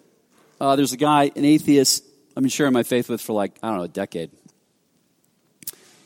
Uh, 0.61 0.77
there's 0.77 0.93
a 0.93 0.97
guy, 0.97 1.29
an 1.35 1.43
atheist, 1.43 2.05
I've 2.37 2.43
been 2.43 2.49
sharing 2.49 2.71
my 2.71 2.83
faith 2.83 3.09
with 3.09 3.19
for 3.19 3.33
like, 3.33 3.59
I 3.61 3.67
don't 3.67 3.77
know, 3.77 3.83
a 3.83 3.89
decade. 3.89 4.31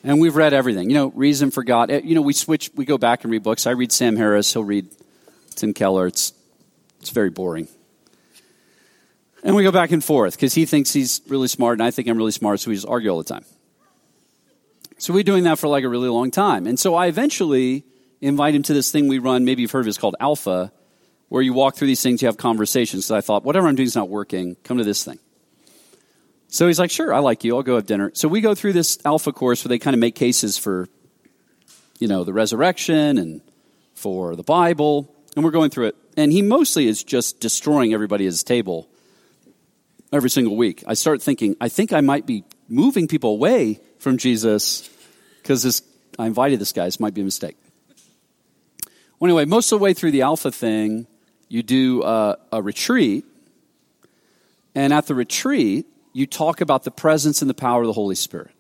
And 0.04 0.20
we've 0.20 0.36
read 0.36 0.54
everything. 0.54 0.90
You 0.90 0.96
know, 0.96 1.08
Reason 1.10 1.52
for 1.52 1.64
God. 1.64 1.92
Eh, 1.92 2.02
you 2.04 2.16
know, 2.16 2.24
we 2.24 2.34
switch, 2.34 2.72
we 2.74 2.84
go 2.84 2.98
back 2.98 3.24
and 3.24 3.32
read 3.32 3.44
books. 3.44 3.68
I 3.68 3.72
read 3.72 3.92
Sam 3.92 4.16
Harris, 4.16 4.52
he'll 4.52 4.64
read 4.64 4.88
Tim 5.54 5.76
Keller. 5.76 6.08
It's, 6.08 6.34
it's 7.00 7.12
very 7.12 7.30
boring. 7.30 7.68
And 9.44 9.56
we 9.56 9.62
go 9.62 9.72
back 9.72 9.92
and 9.92 10.04
forth 10.04 10.34
because 10.34 10.56
he 10.56 10.66
thinks 10.66 10.92
he's 10.92 11.22
really 11.28 11.48
smart 11.48 11.74
and 11.74 11.84
I 11.84 11.92
think 11.92 12.08
I'm 12.08 12.18
really 12.18 12.32
smart, 12.32 12.60
so 12.60 12.72
we 12.72 12.76
just 12.76 12.88
argue 12.88 13.12
all 13.12 13.20
the 13.20 13.24
time. 13.24 13.46
So 15.04 15.12
we're 15.12 15.24
doing 15.24 15.44
that 15.44 15.60
for 15.60 15.68
like 15.68 15.84
a 15.84 15.90
really 15.90 16.08
long 16.08 16.32
time. 16.32 16.66
And 16.66 16.80
so 16.80 16.96
I 16.96 17.08
eventually 17.08 17.84
invite 18.22 18.56
him 18.56 18.64
to 18.64 18.74
this 18.74 18.90
thing 18.90 19.10
we 19.10 19.20
run, 19.20 19.44
maybe 19.44 19.62
you've 19.62 19.72
heard 19.72 19.82
of 19.82 19.88
it, 19.88 19.90
it's 19.90 19.98
called 19.98 20.16
Alpha, 20.18 20.72
where 21.28 21.42
you 21.42 21.52
walk 21.52 21.76
through 21.76 21.88
these 21.88 22.02
things, 22.02 22.22
you 22.22 22.30
have 22.30 22.38
conversations. 22.38 23.08
So 23.08 23.18
I 23.18 23.20
thought, 23.20 23.44
whatever 23.44 23.68
I'm 23.68 23.76
doing 23.76 23.88
is 23.88 23.98
not 23.98 24.08
working, 24.08 24.56
come 24.64 24.78
to 24.78 24.86
this 24.86 25.04
thing. 25.04 25.20
So 26.48 26.68
he's 26.68 26.80
like, 26.80 26.90
sure, 26.90 27.14
I 27.14 27.20
like 27.20 27.44
you, 27.44 27.54
I'll 27.58 27.64
go 27.64 27.76
have 27.76 27.86
dinner. 27.86 28.12
So 28.14 28.30
we 28.30 28.40
go 28.40 28.56
through 28.56 28.72
this 28.72 28.98
Alpha 29.04 29.34
course 29.34 29.66
where 29.66 29.68
they 29.68 29.78
kind 29.78 29.94
of 29.94 30.00
make 30.00 30.16
cases 30.16 30.58
for, 30.58 30.88
you 32.00 32.08
know, 32.08 32.24
the 32.24 32.32
resurrection 32.32 33.18
and 33.18 33.42
for 33.96 34.38
the 34.38 34.44
Bible, 34.44 35.14
and 35.36 35.44
we're 35.44 35.52
going 35.52 35.70
through 35.70 35.88
it. 35.88 35.98
And 36.16 36.32
he 36.32 36.42
mostly 36.42 36.88
is 36.88 37.04
just 37.04 37.42
destroying 37.42 37.94
everybody 37.94 38.24
at 38.24 38.32
his 38.32 38.44
table 38.44 38.88
every 40.14 40.30
single 40.30 40.56
week. 40.56 40.82
I 40.88 40.94
start 40.94 41.22
thinking, 41.22 41.58
I 41.60 41.68
think 41.68 41.92
I 41.92 42.00
might 42.00 42.26
be 42.26 42.46
moving 42.68 43.08
people 43.08 43.32
away 43.32 43.80
from 44.00 44.18
Jesus 44.18 44.90
because 45.42 45.64
this, 45.64 45.82
I 46.18 46.26
invited 46.28 46.60
this 46.60 46.72
guy. 46.72 46.86
This 46.86 47.00
might 47.00 47.14
be 47.14 47.22
a 47.22 47.26
mistake. 47.26 47.58
Well, 49.20 49.30
anyway, 49.30 49.46
most 49.46 49.72
of 49.72 49.80
the 49.80 49.84
way 49.84 49.94
through 49.94 50.12
the 50.12 50.24
Alpha 50.24 50.52
thing, 50.52 51.08
you 51.50 51.64
do 51.64 52.04
a, 52.04 52.38
a 52.52 52.62
retreat. 52.62 53.26
And 54.76 54.92
at 54.92 55.08
the 55.08 55.16
retreat, 55.16 55.86
you 56.14 56.26
talk 56.26 56.62
about 56.62 56.84
the 56.84 56.92
presence 56.92 57.42
and 57.42 57.50
the 57.50 57.54
power 57.54 57.82
of 57.82 57.88
the 57.88 57.94
Holy 57.94 58.16
Spirit. 58.16 58.52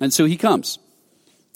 And 0.00 0.12
so 0.12 0.24
he 0.24 0.36
comes. 0.36 0.78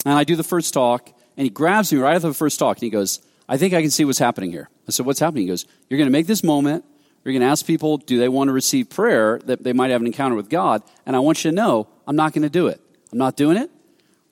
And 0.05 0.13
I 0.13 0.23
do 0.23 0.35
the 0.35 0.43
first 0.43 0.73
talk, 0.73 1.07
and 1.37 1.43
he 1.43 1.49
grabs 1.49 1.93
me 1.93 1.99
right 1.99 2.15
after 2.15 2.27
the 2.27 2.33
first 2.33 2.59
talk, 2.59 2.77
and 2.77 2.83
he 2.83 2.89
goes, 2.89 3.19
I 3.47 3.57
think 3.57 3.73
I 3.73 3.81
can 3.81 3.91
see 3.91 4.05
what's 4.05 4.19
happening 4.19 4.51
here. 4.51 4.69
I 4.87 4.91
said, 4.91 5.05
What's 5.05 5.19
happening? 5.19 5.43
He 5.43 5.47
goes, 5.47 5.65
You're 5.89 5.97
going 5.97 6.07
to 6.07 6.11
make 6.11 6.27
this 6.27 6.43
moment 6.43 6.85
You're 7.23 7.33
going 7.33 7.41
to 7.41 7.47
ask 7.47 7.65
people, 7.65 7.97
do 7.97 8.17
they 8.17 8.29
want 8.29 8.47
to 8.47 8.51
receive 8.51 8.89
prayer 8.89 9.39
that 9.45 9.63
they 9.63 9.73
might 9.73 9.91
have 9.91 10.01
an 10.01 10.07
encounter 10.07 10.35
with 10.35 10.49
God? 10.49 10.81
And 11.05 11.15
I 11.15 11.19
want 11.19 11.43
you 11.43 11.51
to 11.51 11.55
know, 11.55 11.87
I'm 12.07 12.15
not 12.15 12.33
going 12.33 12.41
to 12.43 12.49
do 12.49 12.67
it. 12.67 12.81
I'm 13.11 13.19
not 13.19 13.35
doing 13.35 13.57
it. 13.57 13.69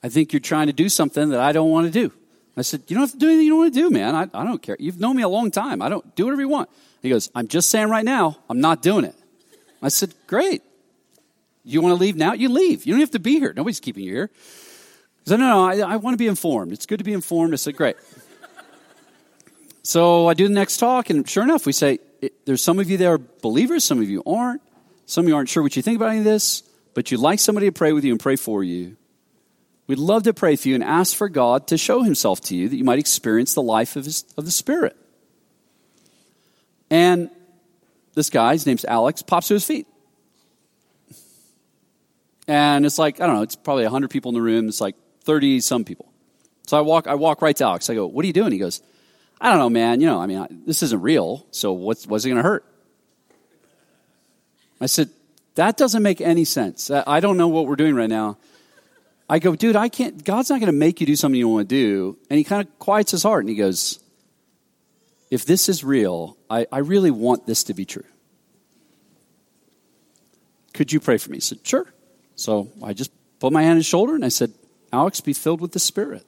I 0.02 0.08
think 0.08 0.32
you're 0.32 0.40
trying 0.40 0.66
to 0.66 0.72
do 0.72 0.88
something 0.88 1.28
that 1.30 1.40
I 1.40 1.52
don't 1.52 1.70
want 1.70 1.86
to 1.86 1.92
do. 1.92 2.12
I 2.56 2.62
said, 2.62 2.82
You 2.88 2.96
don't 2.96 3.04
have 3.04 3.12
to 3.12 3.18
do 3.18 3.26
anything 3.26 3.44
you 3.44 3.50
don't 3.52 3.58
want 3.60 3.74
to 3.74 3.80
do, 3.80 3.90
man. 3.90 4.14
I, 4.14 4.22
I 4.34 4.44
don't 4.44 4.60
care. 4.60 4.76
You've 4.78 4.98
known 4.98 5.16
me 5.16 5.22
a 5.22 5.28
long 5.28 5.50
time. 5.50 5.82
I 5.82 5.88
don't 5.88 6.14
do 6.16 6.24
whatever 6.24 6.42
you 6.42 6.48
want. 6.48 6.68
He 7.00 7.08
goes, 7.08 7.30
I'm 7.34 7.48
just 7.48 7.70
saying 7.70 7.88
right 7.88 8.04
now, 8.04 8.38
I'm 8.48 8.60
not 8.60 8.82
doing 8.82 9.04
it. 9.04 9.14
I 9.82 9.88
said, 9.88 10.14
Great. 10.26 10.62
You 11.64 11.80
want 11.82 11.92
to 11.92 12.00
leave 12.00 12.16
now? 12.16 12.32
You 12.32 12.48
leave. 12.48 12.86
You 12.86 12.94
don't 12.94 13.00
have 13.00 13.10
to 13.12 13.18
be 13.18 13.38
here. 13.38 13.52
Nobody's 13.54 13.80
keeping 13.80 14.04
you 14.04 14.12
here. 14.12 14.30
He 15.24 15.30
said, 15.30 15.40
No, 15.40 15.48
no, 15.48 15.86
I, 15.86 15.94
I 15.94 15.96
want 15.96 16.14
to 16.14 16.18
be 16.18 16.26
informed. 16.26 16.72
It's 16.72 16.86
good 16.86 16.98
to 16.98 17.04
be 17.04 17.12
informed. 17.12 17.52
I 17.52 17.56
said, 17.56 17.76
Great. 17.76 17.96
So 19.82 20.28
I 20.28 20.34
do 20.34 20.46
the 20.46 20.54
next 20.54 20.76
talk, 20.76 21.08
and 21.08 21.28
sure 21.28 21.42
enough, 21.42 21.66
we 21.66 21.72
say, 21.72 21.98
There's 22.44 22.62
some 22.62 22.78
of 22.78 22.90
you 22.90 22.96
that 22.98 23.06
are 23.06 23.18
believers, 23.18 23.84
some 23.84 24.00
of 24.00 24.08
you 24.08 24.22
aren't. 24.26 24.62
Some 25.06 25.24
of 25.24 25.28
you 25.28 25.36
aren't 25.36 25.48
sure 25.48 25.62
what 25.62 25.74
you 25.74 25.82
think 25.82 25.96
about 25.96 26.10
any 26.10 26.18
of 26.18 26.24
this, 26.24 26.62
but 26.94 27.10
you'd 27.10 27.20
like 27.20 27.40
somebody 27.40 27.66
to 27.66 27.72
pray 27.72 27.92
with 27.92 28.04
you 28.04 28.12
and 28.12 28.20
pray 28.20 28.36
for 28.36 28.62
you. 28.62 28.96
We'd 29.88 29.98
love 29.98 30.22
to 30.24 30.32
pray 30.32 30.54
for 30.54 30.68
you 30.68 30.76
and 30.76 30.84
ask 30.84 31.16
for 31.16 31.28
God 31.28 31.66
to 31.68 31.76
show 31.76 32.02
himself 32.02 32.40
to 32.42 32.54
you 32.54 32.68
that 32.68 32.76
you 32.76 32.84
might 32.84 33.00
experience 33.00 33.54
the 33.54 33.62
life 33.62 33.96
of, 33.96 34.04
his, 34.04 34.24
of 34.36 34.44
the 34.44 34.52
Spirit. 34.52 34.96
And 36.90 37.28
this 38.14 38.30
guy, 38.30 38.52
his 38.52 38.66
name's 38.66 38.84
Alex, 38.84 39.22
pops 39.22 39.48
to 39.48 39.54
his 39.54 39.66
feet. 39.66 39.88
And 42.46 42.86
it's 42.86 42.98
like, 42.98 43.20
I 43.20 43.26
don't 43.26 43.36
know, 43.36 43.42
it's 43.42 43.56
probably 43.56 43.84
100 43.84 44.10
people 44.10 44.30
in 44.30 44.34
the 44.34 44.42
room. 44.42 44.68
It's 44.68 44.80
like 44.80 44.96
30 45.24 45.60
some 45.60 45.84
people. 45.84 46.12
So 46.66 46.78
I 46.78 46.82
walk, 46.82 47.08
I 47.08 47.14
walk 47.14 47.42
right 47.42 47.56
to 47.56 47.64
Alex. 47.64 47.90
I 47.90 47.94
go, 47.94 48.06
What 48.06 48.24
are 48.24 48.26
you 48.26 48.32
doing? 48.32 48.52
He 48.52 48.58
goes, 48.58 48.80
I 49.40 49.48
don't 49.48 49.58
know, 49.58 49.70
man. 49.70 50.00
You 50.00 50.06
know, 50.06 50.20
I 50.20 50.26
mean, 50.26 50.38
I, 50.38 50.46
this 50.50 50.82
isn't 50.82 51.00
real. 51.00 51.46
So 51.50 51.72
what's, 51.72 52.06
what's 52.06 52.24
it 52.24 52.28
going 52.28 52.42
to 52.42 52.42
hurt? 52.42 52.64
I 54.80 54.86
said, 54.86 55.10
That 55.54 55.76
doesn't 55.76 56.02
make 56.02 56.20
any 56.20 56.44
sense. 56.44 56.90
I 56.90 57.20
don't 57.20 57.36
know 57.36 57.48
what 57.48 57.66
we're 57.66 57.76
doing 57.76 57.94
right 57.94 58.10
now. 58.10 58.38
I 59.30 59.38
go, 59.38 59.54
dude, 59.54 59.76
I 59.76 59.88
can't, 59.88 60.24
God's 60.24 60.50
not 60.50 60.58
going 60.58 60.72
to 60.72 60.76
make 60.76 61.00
you 61.00 61.06
do 61.06 61.14
something 61.14 61.38
you 61.38 61.44
don't 61.44 61.52
want 61.52 61.68
to 61.68 61.74
do. 61.74 62.18
And 62.28 62.36
he 62.36 62.42
kind 62.42 62.66
of 62.66 62.78
quiets 62.80 63.12
his 63.12 63.22
heart 63.22 63.44
and 63.44 63.48
he 63.48 63.54
goes, 63.54 64.00
if 65.30 65.46
this 65.46 65.68
is 65.68 65.84
real, 65.84 66.36
I, 66.50 66.66
I 66.72 66.78
really 66.78 67.12
want 67.12 67.46
this 67.46 67.62
to 67.64 67.74
be 67.74 67.84
true. 67.84 68.04
Could 70.74 70.92
you 70.92 70.98
pray 70.98 71.16
for 71.16 71.30
me? 71.30 71.36
He 71.36 71.42
said, 71.42 71.60
sure. 71.62 71.86
So 72.34 72.70
I 72.82 72.92
just 72.92 73.12
put 73.38 73.52
my 73.52 73.62
hand 73.62 73.72
on 73.72 73.76
his 73.76 73.86
shoulder 73.86 74.16
and 74.16 74.24
I 74.24 74.30
said, 74.30 74.52
Alex, 74.92 75.20
be 75.20 75.32
filled 75.32 75.60
with 75.60 75.70
the 75.70 75.78
Spirit. 75.78 76.26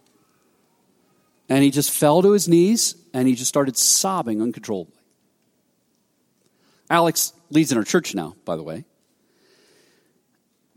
And 1.48 1.62
he 1.62 1.70
just 1.70 1.90
fell 1.90 2.22
to 2.22 2.32
his 2.32 2.48
knees 2.48 2.96
and 3.12 3.28
he 3.28 3.34
just 3.34 3.48
started 3.48 3.76
sobbing 3.76 4.40
uncontrollably. 4.40 4.94
Alex 6.88 7.32
leads 7.50 7.72
in 7.72 7.78
our 7.78 7.84
church 7.84 8.14
now, 8.14 8.36
by 8.44 8.56
the 8.56 8.62
way. 8.62 8.84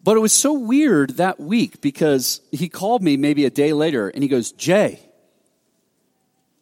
But 0.06 0.18
it 0.18 0.20
was 0.20 0.34
so 0.34 0.54
weird 0.54 1.18
that 1.18 1.40
week 1.40 1.82
because 1.82 2.40
he 2.52 2.70
called 2.70 3.02
me 3.02 3.18
maybe 3.18 3.46
a 3.46 3.50
day 3.50 3.74
later 3.74 4.08
and 4.08 4.22
he 4.22 4.30
goes, 4.30 4.52
Jay, 4.52 5.00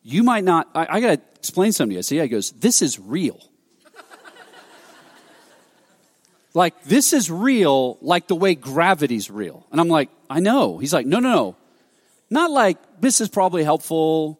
you 0.01 0.24
might 0.24 0.43
not, 0.43 0.70
I, 0.74 0.88
I 0.89 0.99
got 1.01 1.16
to 1.16 1.22
explain 1.36 1.74
something 1.74 2.01
to 2.01 2.16
you. 2.16 2.18
I 2.18 2.20
yeah, 2.20 2.24
he 2.24 2.30
goes, 2.30 2.51
this 2.51 2.82
is 2.82 2.99
real. 2.99 3.39
like, 6.54 6.84
this 6.84 7.12
is 7.12 7.30
real 7.30 7.97
like 8.01 8.28
the 8.28 8.36
way 8.36 8.56
gravity's 8.56 9.30
real. 9.30 9.68
And 9.72 9.82
I'm 9.82 9.89
like, 9.89 10.10
I 10.30 10.39
know. 10.39 10.78
He's 10.78 10.93
like, 10.93 11.06
no, 11.06 11.20
no, 11.20 11.30
no. 11.30 11.56
Not 12.30 12.49
like, 12.49 12.78
this 13.04 13.20
is 13.20 13.30
probably 13.30 13.64
helpful. 13.64 14.39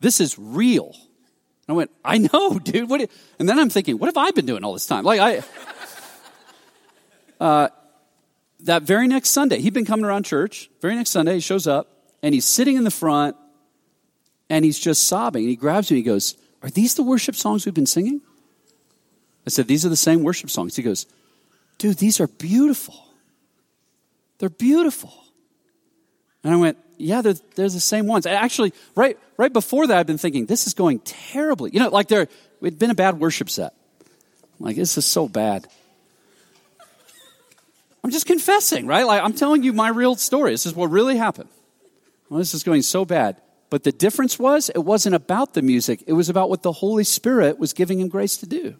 This 0.00 0.20
is 0.20 0.38
real. 0.38 0.94
And 1.66 1.68
I 1.68 1.72
went, 1.72 1.90
I 2.04 2.18
know, 2.18 2.58
dude. 2.62 2.88
What? 2.88 3.10
And 3.38 3.48
then 3.48 3.58
I'm 3.58 3.68
thinking, 3.68 3.98
what 3.98 4.06
have 4.06 4.16
I 4.16 4.30
been 4.30 4.46
doing 4.46 4.64
all 4.64 4.72
this 4.72 4.86
time? 4.86 5.04
Like, 5.04 5.20
I, 5.20 5.42
uh, 7.44 7.68
that 8.60 8.84
very 8.84 9.08
next 9.08 9.30
Sunday, 9.30 9.60
he'd 9.60 9.74
been 9.74 9.84
coming 9.84 10.04
around 10.04 10.24
church. 10.24 10.70
Very 10.80 10.94
next 10.94 11.10
Sunday, 11.10 11.34
he 11.34 11.40
shows 11.40 11.66
up 11.66 11.88
and 12.22 12.32
he's 12.32 12.44
sitting 12.44 12.76
in 12.76 12.84
the 12.84 12.90
front 12.90 13.36
and 14.48 14.64
he's 14.64 14.78
just 14.78 15.08
sobbing. 15.08 15.42
And 15.42 15.50
he 15.50 15.56
grabs 15.56 15.90
me 15.90 15.98
and 15.98 16.06
he 16.06 16.08
goes, 16.08 16.36
Are 16.62 16.70
these 16.70 16.94
the 16.94 17.02
worship 17.02 17.34
songs 17.34 17.66
we've 17.66 17.74
been 17.74 17.86
singing? 17.86 18.20
I 19.46 19.50
said, 19.50 19.66
These 19.66 19.84
are 19.84 19.88
the 19.88 19.96
same 19.96 20.22
worship 20.22 20.48
songs. 20.48 20.76
He 20.76 20.82
goes, 20.82 21.06
Dude, 21.78 21.98
these 21.98 22.20
are 22.20 22.28
beautiful. 22.28 22.94
They're 24.38 24.48
beautiful. 24.48 25.12
And 26.44 26.54
I 26.54 26.56
went, 26.56 26.78
Yeah, 26.98 27.22
they're, 27.22 27.34
they're 27.54 27.68
the 27.68 27.80
same 27.80 28.06
ones. 28.06 28.26
Actually, 28.26 28.72
right, 28.94 29.18
right 29.36 29.52
before 29.52 29.86
that, 29.86 29.98
I've 29.98 30.06
been 30.06 30.18
thinking, 30.18 30.46
This 30.46 30.66
is 30.66 30.74
going 30.74 31.00
terribly. 31.00 31.70
You 31.72 31.80
know, 31.80 31.88
like 31.88 32.08
there, 32.08 32.28
it'd 32.60 32.78
been 32.78 32.90
a 32.90 32.94
bad 32.94 33.20
worship 33.20 33.50
set. 33.50 33.74
Like, 34.58 34.76
this 34.76 34.96
is 34.96 35.04
so 35.04 35.28
bad. 35.28 35.66
I'm 38.06 38.12
just 38.12 38.26
confessing, 38.26 38.86
right? 38.86 39.04
Like 39.04 39.20
I'm 39.20 39.32
telling 39.32 39.64
you 39.64 39.72
my 39.72 39.88
real 39.88 40.14
story. 40.14 40.52
This 40.52 40.64
is 40.64 40.76
what 40.76 40.90
really 40.90 41.16
happened. 41.16 41.48
Well, 42.28 42.38
this 42.38 42.54
is 42.54 42.62
going 42.62 42.82
so 42.82 43.04
bad. 43.04 43.42
But 43.68 43.82
the 43.82 43.90
difference 43.90 44.38
was 44.38 44.68
it 44.68 44.84
wasn't 44.84 45.16
about 45.16 45.54
the 45.54 45.62
music, 45.62 46.04
it 46.06 46.12
was 46.12 46.28
about 46.28 46.48
what 46.48 46.62
the 46.62 46.70
Holy 46.70 47.02
Spirit 47.02 47.58
was 47.58 47.72
giving 47.72 47.98
him 47.98 48.08
grace 48.08 48.36
to 48.36 48.46
do. 48.46 48.76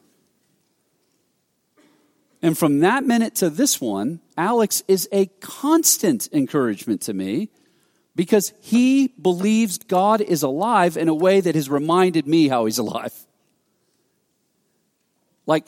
And 2.41 2.57
from 2.57 2.79
that 2.81 3.05
minute 3.05 3.35
to 3.37 3.51
this 3.51 3.81
one, 3.81 4.21
Alex 4.39 4.85
is 4.87 5.09
a 5.11 5.27
constant 5.41 6.29
encouragement 6.33 7.01
to 7.03 7.13
me 7.13 7.49
because 8.17 8.55
he 8.63 9.09
believes 9.09 9.77
God 9.79 10.23
is 10.23 10.43
alive 10.43 10.97
in 10.97 11.09
a 11.09 11.15
way 11.15 11.41
that 11.41 11.55
has 11.55 11.69
reminded 11.69 12.27
me 12.27 12.49
how 12.49 12.65
he's 12.65 12.79
alive. 12.79 13.13
Like, 15.45 15.67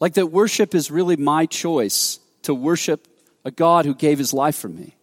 like 0.00 0.14
that 0.14 0.28
worship 0.28 0.74
is 0.74 0.90
really 0.90 1.16
my 1.16 1.46
choice 1.46 2.20
to 2.42 2.54
worship 2.54 3.08
a 3.44 3.50
God 3.50 3.84
who 3.84 3.94
gave 3.94 4.16
his 4.16 4.32
life 4.32 4.54
for 4.56 4.68
me, 4.68 4.94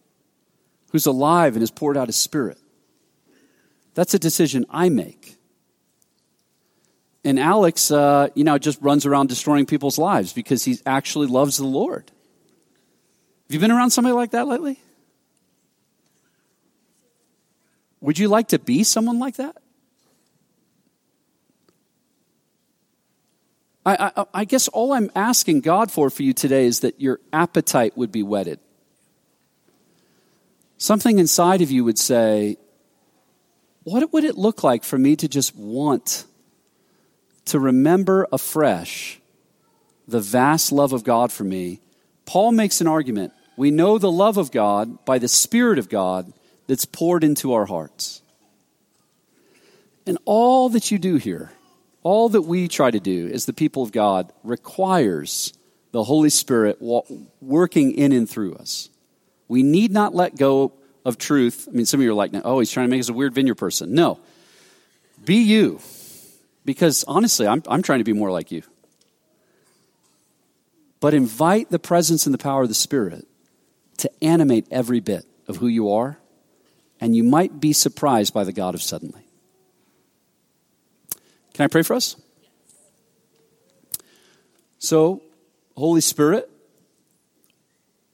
who's 0.90 1.06
alive 1.06 1.52
and 1.54 1.62
has 1.62 1.70
poured 1.70 1.98
out 1.98 2.08
his 2.08 2.16
spirit. 2.16 2.58
That's 3.94 4.14
a 4.14 4.18
decision 4.18 4.64
I 4.70 4.88
make. 4.88 5.36
And 7.24 7.38
Alex, 7.38 7.90
uh, 7.90 8.28
you 8.34 8.42
know, 8.42 8.56
just 8.58 8.80
runs 8.80 9.04
around 9.06 9.28
destroying 9.28 9.66
people's 9.66 9.98
lives 9.98 10.32
because 10.32 10.64
he 10.64 10.78
actually 10.86 11.26
loves 11.26 11.58
the 11.58 11.66
Lord. 11.66 12.10
Have 13.46 13.54
you 13.54 13.60
been 13.60 13.70
around 13.70 13.90
somebody 13.90 14.14
like 14.14 14.30
that 14.30 14.48
lately? 14.48 14.81
Would 18.02 18.18
you 18.18 18.28
like 18.28 18.48
to 18.48 18.58
be 18.58 18.82
someone 18.84 19.18
like 19.18 19.36
that? 19.36 19.56
I, 23.86 24.12
I, 24.16 24.24
I, 24.34 24.44
guess 24.44 24.68
all 24.68 24.92
I'm 24.92 25.10
asking 25.16 25.60
God 25.60 25.90
for 25.90 26.08
for 26.10 26.22
you 26.22 26.32
today 26.32 26.66
is 26.66 26.80
that 26.80 27.00
your 27.00 27.18
appetite 27.32 27.96
would 27.96 28.12
be 28.12 28.22
whetted. 28.22 28.60
Something 30.78 31.18
inside 31.18 31.62
of 31.62 31.70
you 31.70 31.84
would 31.84 31.98
say, 31.98 32.58
What 33.82 34.12
would 34.12 34.24
it 34.24 34.36
look 34.36 34.62
like 34.62 34.84
for 34.84 34.98
me 34.98 35.16
to 35.16 35.28
just 35.28 35.56
want 35.56 36.26
to 37.46 37.58
remember 37.58 38.28
afresh 38.32 39.20
the 40.06 40.20
vast 40.20 40.70
love 40.70 40.92
of 40.92 41.02
God 41.02 41.32
for 41.32 41.44
me? 41.44 41.80
Paul 42.24 42.52
makes 42.52 42.80
an 42.80 42.86
argument. 42.86 43.32
We 43.56 43.72
know 43.72 43.98
the 43.98 44.12
love 44.12 44.36
of 44.36 44.52
God 44.52 45.04
by 45.04 45.18
the 45.18 45.28
Spirit 45.28 45.78
of 45.80 45.88
God 45.88 46.32
that's 46.72 46.86
poured 46.86 47.22
into 47.22 47.52
our 47.52 47.66
hearts. 47.66 48.22
And 50.06 50.16
all 50.24 50.70
that 50.70 50.90
you 50.90 50.98
do 50.98 51.16
here, 51.16 51.52
all 52.02 52.30
that 52.30 52.40
we 52.40 52.66
try 52.66 52.90
to 52.90 52.98
do 52.98 53.28
as 53.28 53.44
the 53.44 53.52
people 53.52 53.82
of 53.82 53.92
God 53.92 54.32
requires 54.42 55.52
the 55.90 56.02
Holy 56.02 56.30
Spirit 56.30 56.78
working 57.42 57.92
in 57.92 58.12
and 58.12 58.26
through 58.26 58.54
us. 58.54 58.88
We 59.48 59.62
need 59.62 59.92
not 59.92 60.14
let 60.14 60.34
go 60.34 60.72
of 61.04 61.18
truth. 61.18 61.68
I 61.68 61.72
mean, 61.72 61.84
some 61.84 62.00
of 62.00 62.04
you 62.04 62.12
are 62.12 62.14
like, 62.14 62.30
oh, 62.42 62.60
he's 62.60 62.70
trying 62.70 62.86
to 62.86 62.90
make 62.90 63.00
us 63.00 63.10
a 63.10 63.12
weird 63.12 63.34
vineyard 63.34 63.56
person. 63.56 63.92
No. 63.94 64.18
Be 65.22 65.42
you. 65.42 65.78
Because 66.64 67.04
honestly, 67.06 67.46
I'm, 67.46 67.62
I'm 67.68 67.82
trying 67.82 67.98
to 67.98 68.04
be 68.04 68.14
more 68.14 68.30
like 68.30 68.50
you. 68.50 68.62
But 71.00 71.12
invite 71.12 71.68
the 71.68 71.78
presence 71.78 72.24
and 72.24 72.32
the 72.32 72.38
power 72.38 72.62
of 72.62 72.68
the 72.68 72.74
Spirit 72.74 73.28
to 73.98 74.10
animate 74.24 74.68
every 74.70 75.00
bit 75.00 75.26
of 75.46 75.58
who 75.58 75.66
you 75.66 75.92
are, 75.92 76.16
and 77.02 77.16
you 77.16 77.24
might 77.24 77.58
be 77.58 77.72
surprised 77.72 78.32
by 78.32 78.44
the 78.44 78.52
God 78.52 78.76
of 78.76 78.80
suddenly. 78.80 79.22
Can 81.52 81.64
I 81.64 81.66
pray 81.66 81.82
for 81.82 81.94
us? 81.94 82.14
So, 84.78 85.20
Holy 85.76 86.00
Spirit, 86.00 86.48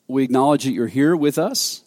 we 0.06 0.24
acknowledge 0.24 0.64
that 0.64 0.72
you're 0.72 0.86
here 0.86 1.14
with 1.14 1.36
us. 1.36 1.84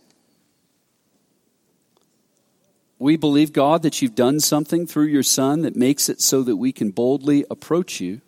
We 2.99 3.18
believe, 3.18 3.52
God, 3.52 3.82
that 3.82 4.04
you've 4.04 4.14
done 4.14 4.39
something 4.39 4.86
through 4.86 5.08
your 5.08 5.24
Son 5.24 5.64
that 5.64 5.76
makes 5.76 6.08
it 6.08 6.22
so 6.22 6.43
that 6.43 6.58
we 6.58 6.72
can 6.72 6.91
boldly 6.91 7.45
approach 7.49 7.99
you. 7.99 8.22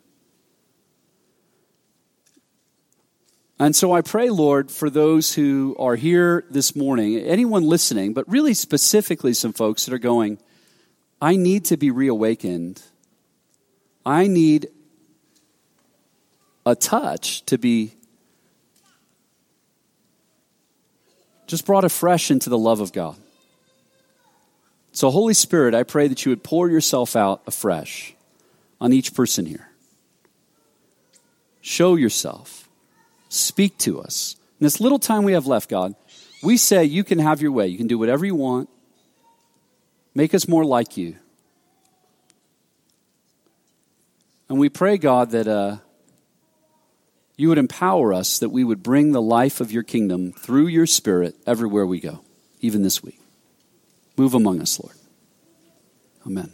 And 3.58 3.74
so 3.76 3.92
I 3.92 4.02
pray, 4.02 4.30
Lord, 4.30 4.70
for 4.70 4.90
those 4.90 5.34
who 5.34 5.76
are 5.78 5.96
here 5.96 6.44
this 6.50 6.74
morning, 6.74 7.18
anyone 7.18 7.62
listening, 7.62 8.12
but 8.12 8.28
really 8.28 8.54
specifically 8.54 9.32
some 9.32 9.52
folks 9.52 9.86
that 9.86 9.94
are 9.94 9.98
going, 9.98 10.38
I 11.20 11.36
need 11.36 11.66
to 11.66 11.76
be 11.76 11.90
reawakened 11.90 12.82
I 14.06 14.26
need 14.26 14.68
a 16.66 16.74
touch 16.74 17.44
to 17.46 17.58
be 17.58 17.94
just 21.46 21.66
brought 21.66 21.84
afresh 21.84 22.30
into 22.30 22.50
the 22.50 22.58
love 22.58 22.80
of 22.80 22.92
God. 22.92 23.16
So, 24.92 25.10
Holy 25.10 25.34
Spirit, 25.34 25.74
I 25.74 25.82
pray 25.82 26.08
that 26.08 26.24
you 26.24 26.30
would 26.30 26.44
pour 26.44 26.68
yourself 26.68 27.16
out 27.16 27.42
afresh 27.46 28.14
on 28.80 28.92
each 28.92 29.14
person 29.14 29.46
here. 29.46 29.68
Show 31.60 31.96
yourself. 31.96 32.63
Speak 33.34 33.76
to 33.78 34.00
us. 34.00 34.36
In 34.60 34.64
this 34.64 34.80
little 34.80 34.98
time 34.98 35.24
we 35.24 35.32
have 35.32 35.46
left, 35.46 35.68
God, 35.68 35.94
we 36.42 36.56
say 36.56 36.84
you 36.84 37.02
can 37.02 37.18
have 37.18 37.42
your 37.42 37.52
way. 37.52 37.66
You 37.66 37.76
can 37.76 37.88
do 37.88 37.98
whatever 37.98 38.24
you 38.24 38.34
want. 38.34 38.68
Make 40.14 40.34
us 40.34 40.46
more 40.46 40.64
like 40.64 40.96
you. 40.96 41.16
And 44.48 44.58
we 44.58 44.68
pray, 44.68 44.98
God, 44.98 45.30
that 45.30 45.48
uh, 45.48 45.78
you 47.36 47.48
would 47.48 47.58
empower 47.58 48.14
us, 48.14 48.38
that 48.38 48.50
we 48.50 48.62
would 48.62 48.82
bring 48.82 49.10
the 49.10 49.22
life 49.22 49.60
of 49.60 49.72
your 49.72 49.82
kingdom 49.82 50.32
through 50.32 50.68
your 50.68 50.86
Spirit 50.86 51.34
everywhere 51.46 51.86
we 51.86 51.98
go, 51.98 52.20
even 52.60 52.82
this 52.82 53.02
week. 53.02 53.18
Move 54.16 54.34
among 54.34 54.60
us, 54.60 54.78
Lord. 54.78 54.94
Amen. 56.24 56.52